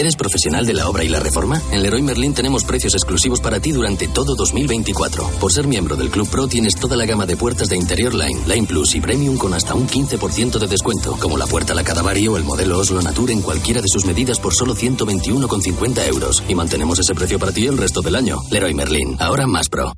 ¿Eres 0.00 0.16
profesional 0.16 0.64
de 0.64 0.72
la 0.72 0.88
obra 0.88 1.04
y 1.04 1.10
la 1.10 1.20
reforma? 1.20 1.60
En 1.72 1.82
Leroy 1.82 2.00
Merlin 2.00 2.32
tenemos 2.32 2.64
precios 2.64 2.94
exclusivos 2.94 3.42
para 3.42 3.60
ti 3.60 3.70
durante 3.70 4.08
todo 4.08 4.34
2024. 4.34 5.28
Por 5.38 5.52
ser 5.52 5.66
miembro 5.66 5.94
del 5.94 6.08
Club 6.08 6.26
Pro 6.26 6.48
tienes 6.48 6.74
toda 6.74 6.96
la 6.96 7.04
gama 7.04 7.26
de 7.26 7.36
puertas 7.36 7.68
de 7.68 7.76
Interior 7.76 8.14
Line, 8.14 8.40
Line 8.46 8.66
Plus 8.66 8.94
y 8.94 9.02
Premium 9.02 9.36
con 9.36 9.52
hasta 9.52 9.74
un 9.74 9.86
15% 9.86 10.58
de 10.58 10.66
descuento, 10.68 11.18
como 11.20 11.36
la 11.36 11.46
puerta 11.46 11.74
La 11.74 11.84
Cadavari 11.84 12.26
o 12.28 12.38
el 12.38 12.44
modelo 12.44 12.78
Oslo 12.78 13.02
Nature 13.02 13.34
en 13.34 13.42
cualquiera 13.42 13.82
de 13.82 13.88
sus 13.88 14.06
medidas 14.06 14.40
por 14.40 14.54
solo 14.54 14.74
121,50 14.74 16.08
euros. 16.08 16.44
Y 16.48 16.54
mantenemos 16.54 16.98
ese 16.98 17.14
precio 17.14 17.38
para 17.38 17.52
ti 17.52 17.66
el 17.66 17.76
resto 17.76 18.00
del 18.00 18.16
año. 18.16 18.40
Leroy 18.50 18.72
Merlin, 18.72 19.18
ahora 19.20 19.46
más 19.46 19.68
pro. 19.68 19.92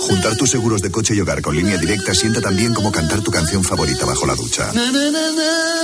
Juntar 0.00 0.36
tus 0.36 0.50
seguros 0.50 0.82
de 0.82 0.90
coche 0.90 1.14
y 1.14 1.20
hogar 1.20 1.40
con 1.42 1.54
línea 1.56 1.78
directa 1.78 2.14
sienta 2.14 2.40
tan 2.40 2.56
bien 2.56 2.74
como 2.74 2.90
cantar 2.92 3.22
tu 3.22 3.30
canción 3.30 3.62
favorita 3.64 4.06
bajo 4.06 4.26
la 4.26 4.34
ducha. 4.34 4.70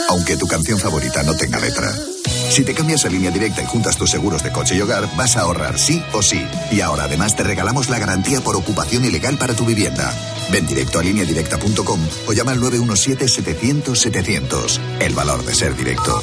Aunque 0.09 0.37
tu 0.37 0.47
canción 0.47 0.79
favorita 0.79 1.23
no 1.23 1.35
tenga 1.35 1.59
letra. 1.59 1.95
Si 2.51 2.65
te 2.65 2.75
cambias 2.75 3.05
a 3.05 3.09
línea 3.09 3.31
directa 3.31 3.63
y 3.63 3.67
juntas 3.67 3.97
tus 3.97 4.11
seguros 4.11 4.43
de 4.43 4.51
coche 4.53 4.77
y 4.77 4.81
hogar, 4.81 5.09
vas 5.17 5.37
a 5.37 5.43
ahorrar 5.43 5.79
sí 5.79 6.03
o 6.13 6.23
sí. 6.23 6.45
Y 6.71 6.81
ahora 6.81 7.05
además 7.05 7.35
te 7.35 7.45
regalamos 7.45 7.89
la 7.89 7.99
garantía 7.99 8.43
por 8.43 8.57
ocupación 8.57 9.05
ilegal 9.05 9.39
para 9.39 9.55
tu 9.55 9.65
vivienda. 9.65 10.13
Ven 10.51 10.67
directo 10.67 10.99
a 10.99 11.03
lineadirecta.com 11.03 12.01
o 12.27 12.33
llama 12.33 12.53
al 12.53 12.61
917-700-700. 12.61 14.81
El 15.01 15.15
valor 15.15 15.45
de 15.45 15.55
ser 15.55 15.77
directo. 15.77 16.23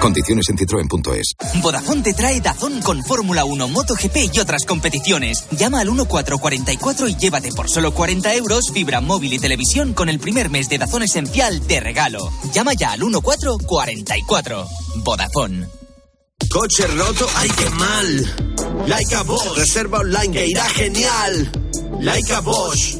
Condiciones 0.00 0.48
en 0.48 0.58
citroen.es. 0.58 1.34
Vodafone 1.62 2.02
te 2.02 2.14
trae 2.14 2.40
Dazón 2.40 2.80
con 2.80 3.04
Fórmula 3.04 3.44
1, 3.44 3.68
MotoGP 3.68 4.16
y 4.32 4.40
otras 4.40 4.64
competiciones. 4.64 5.44
Llama 5.50 5.80
al 5.80 5.88
1444 5.88 7.08
y 7.08 7.16
llévate 7.16 7.52
por 7.52 7.68
solo 7.68 7.92
40 7.92 8.34
euros 8.34 8.70
fibra 8.72 9.00
móvil 9.00 9.34
y 9.34 9.38
televisión 9.38 9.92
con 9.92 10.08
el 10.08 10.18
primer 10.18 10.50
mes 10.50 10.68
de 10.68 10.78
Dazón 10.78 11.02
esencial 11.02 11.66
de 11.66 11.80
regalo. 11.80 12.30
Llama 12.52 12.72
ya 12.74 12.92
al 12.92 13.00
1444. 13.00 14.66
Vodafone. 15.04 15.68
Coche 16.48 16.86
roto, 16.88 17.28
ay 17.36 17.48
qué 17.50 17.70
mal. 17.70 18.86
Laika 18.86 19.22
Bosch. 19.22 19.56
Reserva 19.56 19.98
online 20.00 20.32
que 20.32 20.46
irá 20.48 20.64
genial. 20.70 21.52
Laika 22.00 22.40
Bosch. 22.40 22.99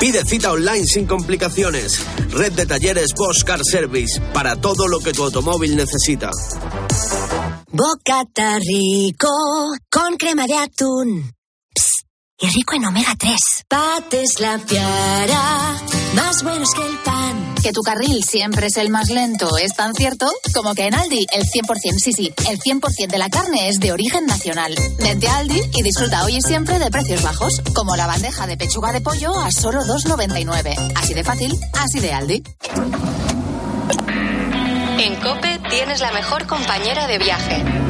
Pide 0.00 0.24
cita 0.24 0.50
online 0.50 0.86
sin 0.86 1.06
complicaciones. 1.06 2.02
Red 2.30 2.54
de 2.54 2.64
talleres 2.64 3.10
Bosch 3.14 3.44
Service 3.70 4.18
para 4.32 4.56
todo 4.56 4.88
lo 4.88 4.98
que 5.00 5.12
tu 5.12 5.22
automóvil 5.24 5.76
necesita. 5.76 6.30
Bocata 7.70 8.58
rico 8.58 9.28
con 9.90 10.16
crema 10.16 10.46
de 10.46 10.56
atún. 10.56 11.30
Psst, 11.74 12.06
y 12.38 12.46
rico 12.48 12.76
en 12.76 12.86
omega 12.86 13.14
3. 13.18 13.36
Pates 13.68 14.40
la 14.40 14.58
piara, 14.58 15.82
más 16.14 16.42
buenos 16.44 16.70
que 16.70 16.82
el 16.82 16.96
pan. 17.04 17.39
Que 17.62 17.72
tu 17.72 17.82
carril 17.82 18.24
siempre 18.24 18.68
es 18.68 18.76
el 18.78 18.88
más 18.90 19.10
lento 19.10 19.58
es 19.58 19.74
tan 19.74 19.94
cierto 19.94 20.30
como 20.54 20.74
que 20.74 20.86
en 20.86 20.94
Aldi 20.94 21.26
el 21.32 21.44
100%, 21.44 21.98
sí, 21.98 22.12
sí, 22.12 22.32
el 22.48 22.58
100% 22.58 23.08
de 23.08 23.18
la 23.18 23.28
carne 23.28 23.68
es 23.68 23.78
de 23.80 23.92
origen 23.92 24.26
nacional. 24.26 24.74
Vente 24.98 25.28
a 25.28 25.38
Aldi 25.38 25.60
y 25.74 25.82
disfruta 25.82 26.24
hoy 26.24 26.36
y 26.36 26.42
siempre 26.42 26.78
de 26.78 26.90
precios 26.90 27.22
bajos, 27.22 27.60
como 27.74 27.96
la 27.96 28.06
bandeja 28.06 28.46
de 28.46 28.56
pechuga 28.56 28.92
de 28.92 29.00
pollo 29.00 29.38
a 29.38 29.50
solo 29.52 29.82
2,99. 29.82 30.92
Así 30.96 31.12
de 31.12 31.24
fácil, 31.24 31.58
así 31.74 32.00
de 32.00 32.12
Aldi. 32.12 32.42
En 34.98 35.16
Cope 35.16 35.60
tienes 35.68 36.00
la 36.00 36.12
mejor 36.12 36.46
compañera 36.46 37.06
de 37.06 37.18
viaje. 37.18 37.89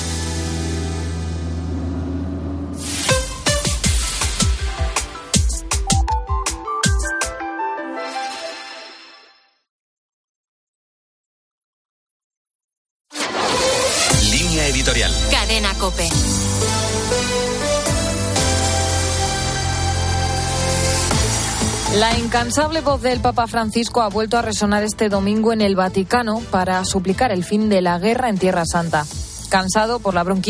La 22.01 22.17
incansable 22.17 22.81
voz 22.81 23.03
del 23.03 23.19
Papa 23.19 23.45
Francisco 23.45 24.01
ha 24.01 24.09
vuelto 24.09 24.35
a 24.35 24.41
resonar 24.41 24.81
este 24.81 25.07
domingo 25.07 25.53
en 25.53 25.61
el 25.61 25.75
Vaticano 25.75 26.41
para 26.49 26.83
suplicar 26.83 27.31
el 27.31 27.43
fin 27.43 27.69
de 27.69 27.83
la 27.83 27.99
guerra 27.99 28.27
en 28.29 28.39
Tierra 28.39 28.63
Santa. 28.65 29.05
Cansado 29.51 29.99
por 29.99 30.15
la 30.15 30.23
bronquitis 30.23 30.39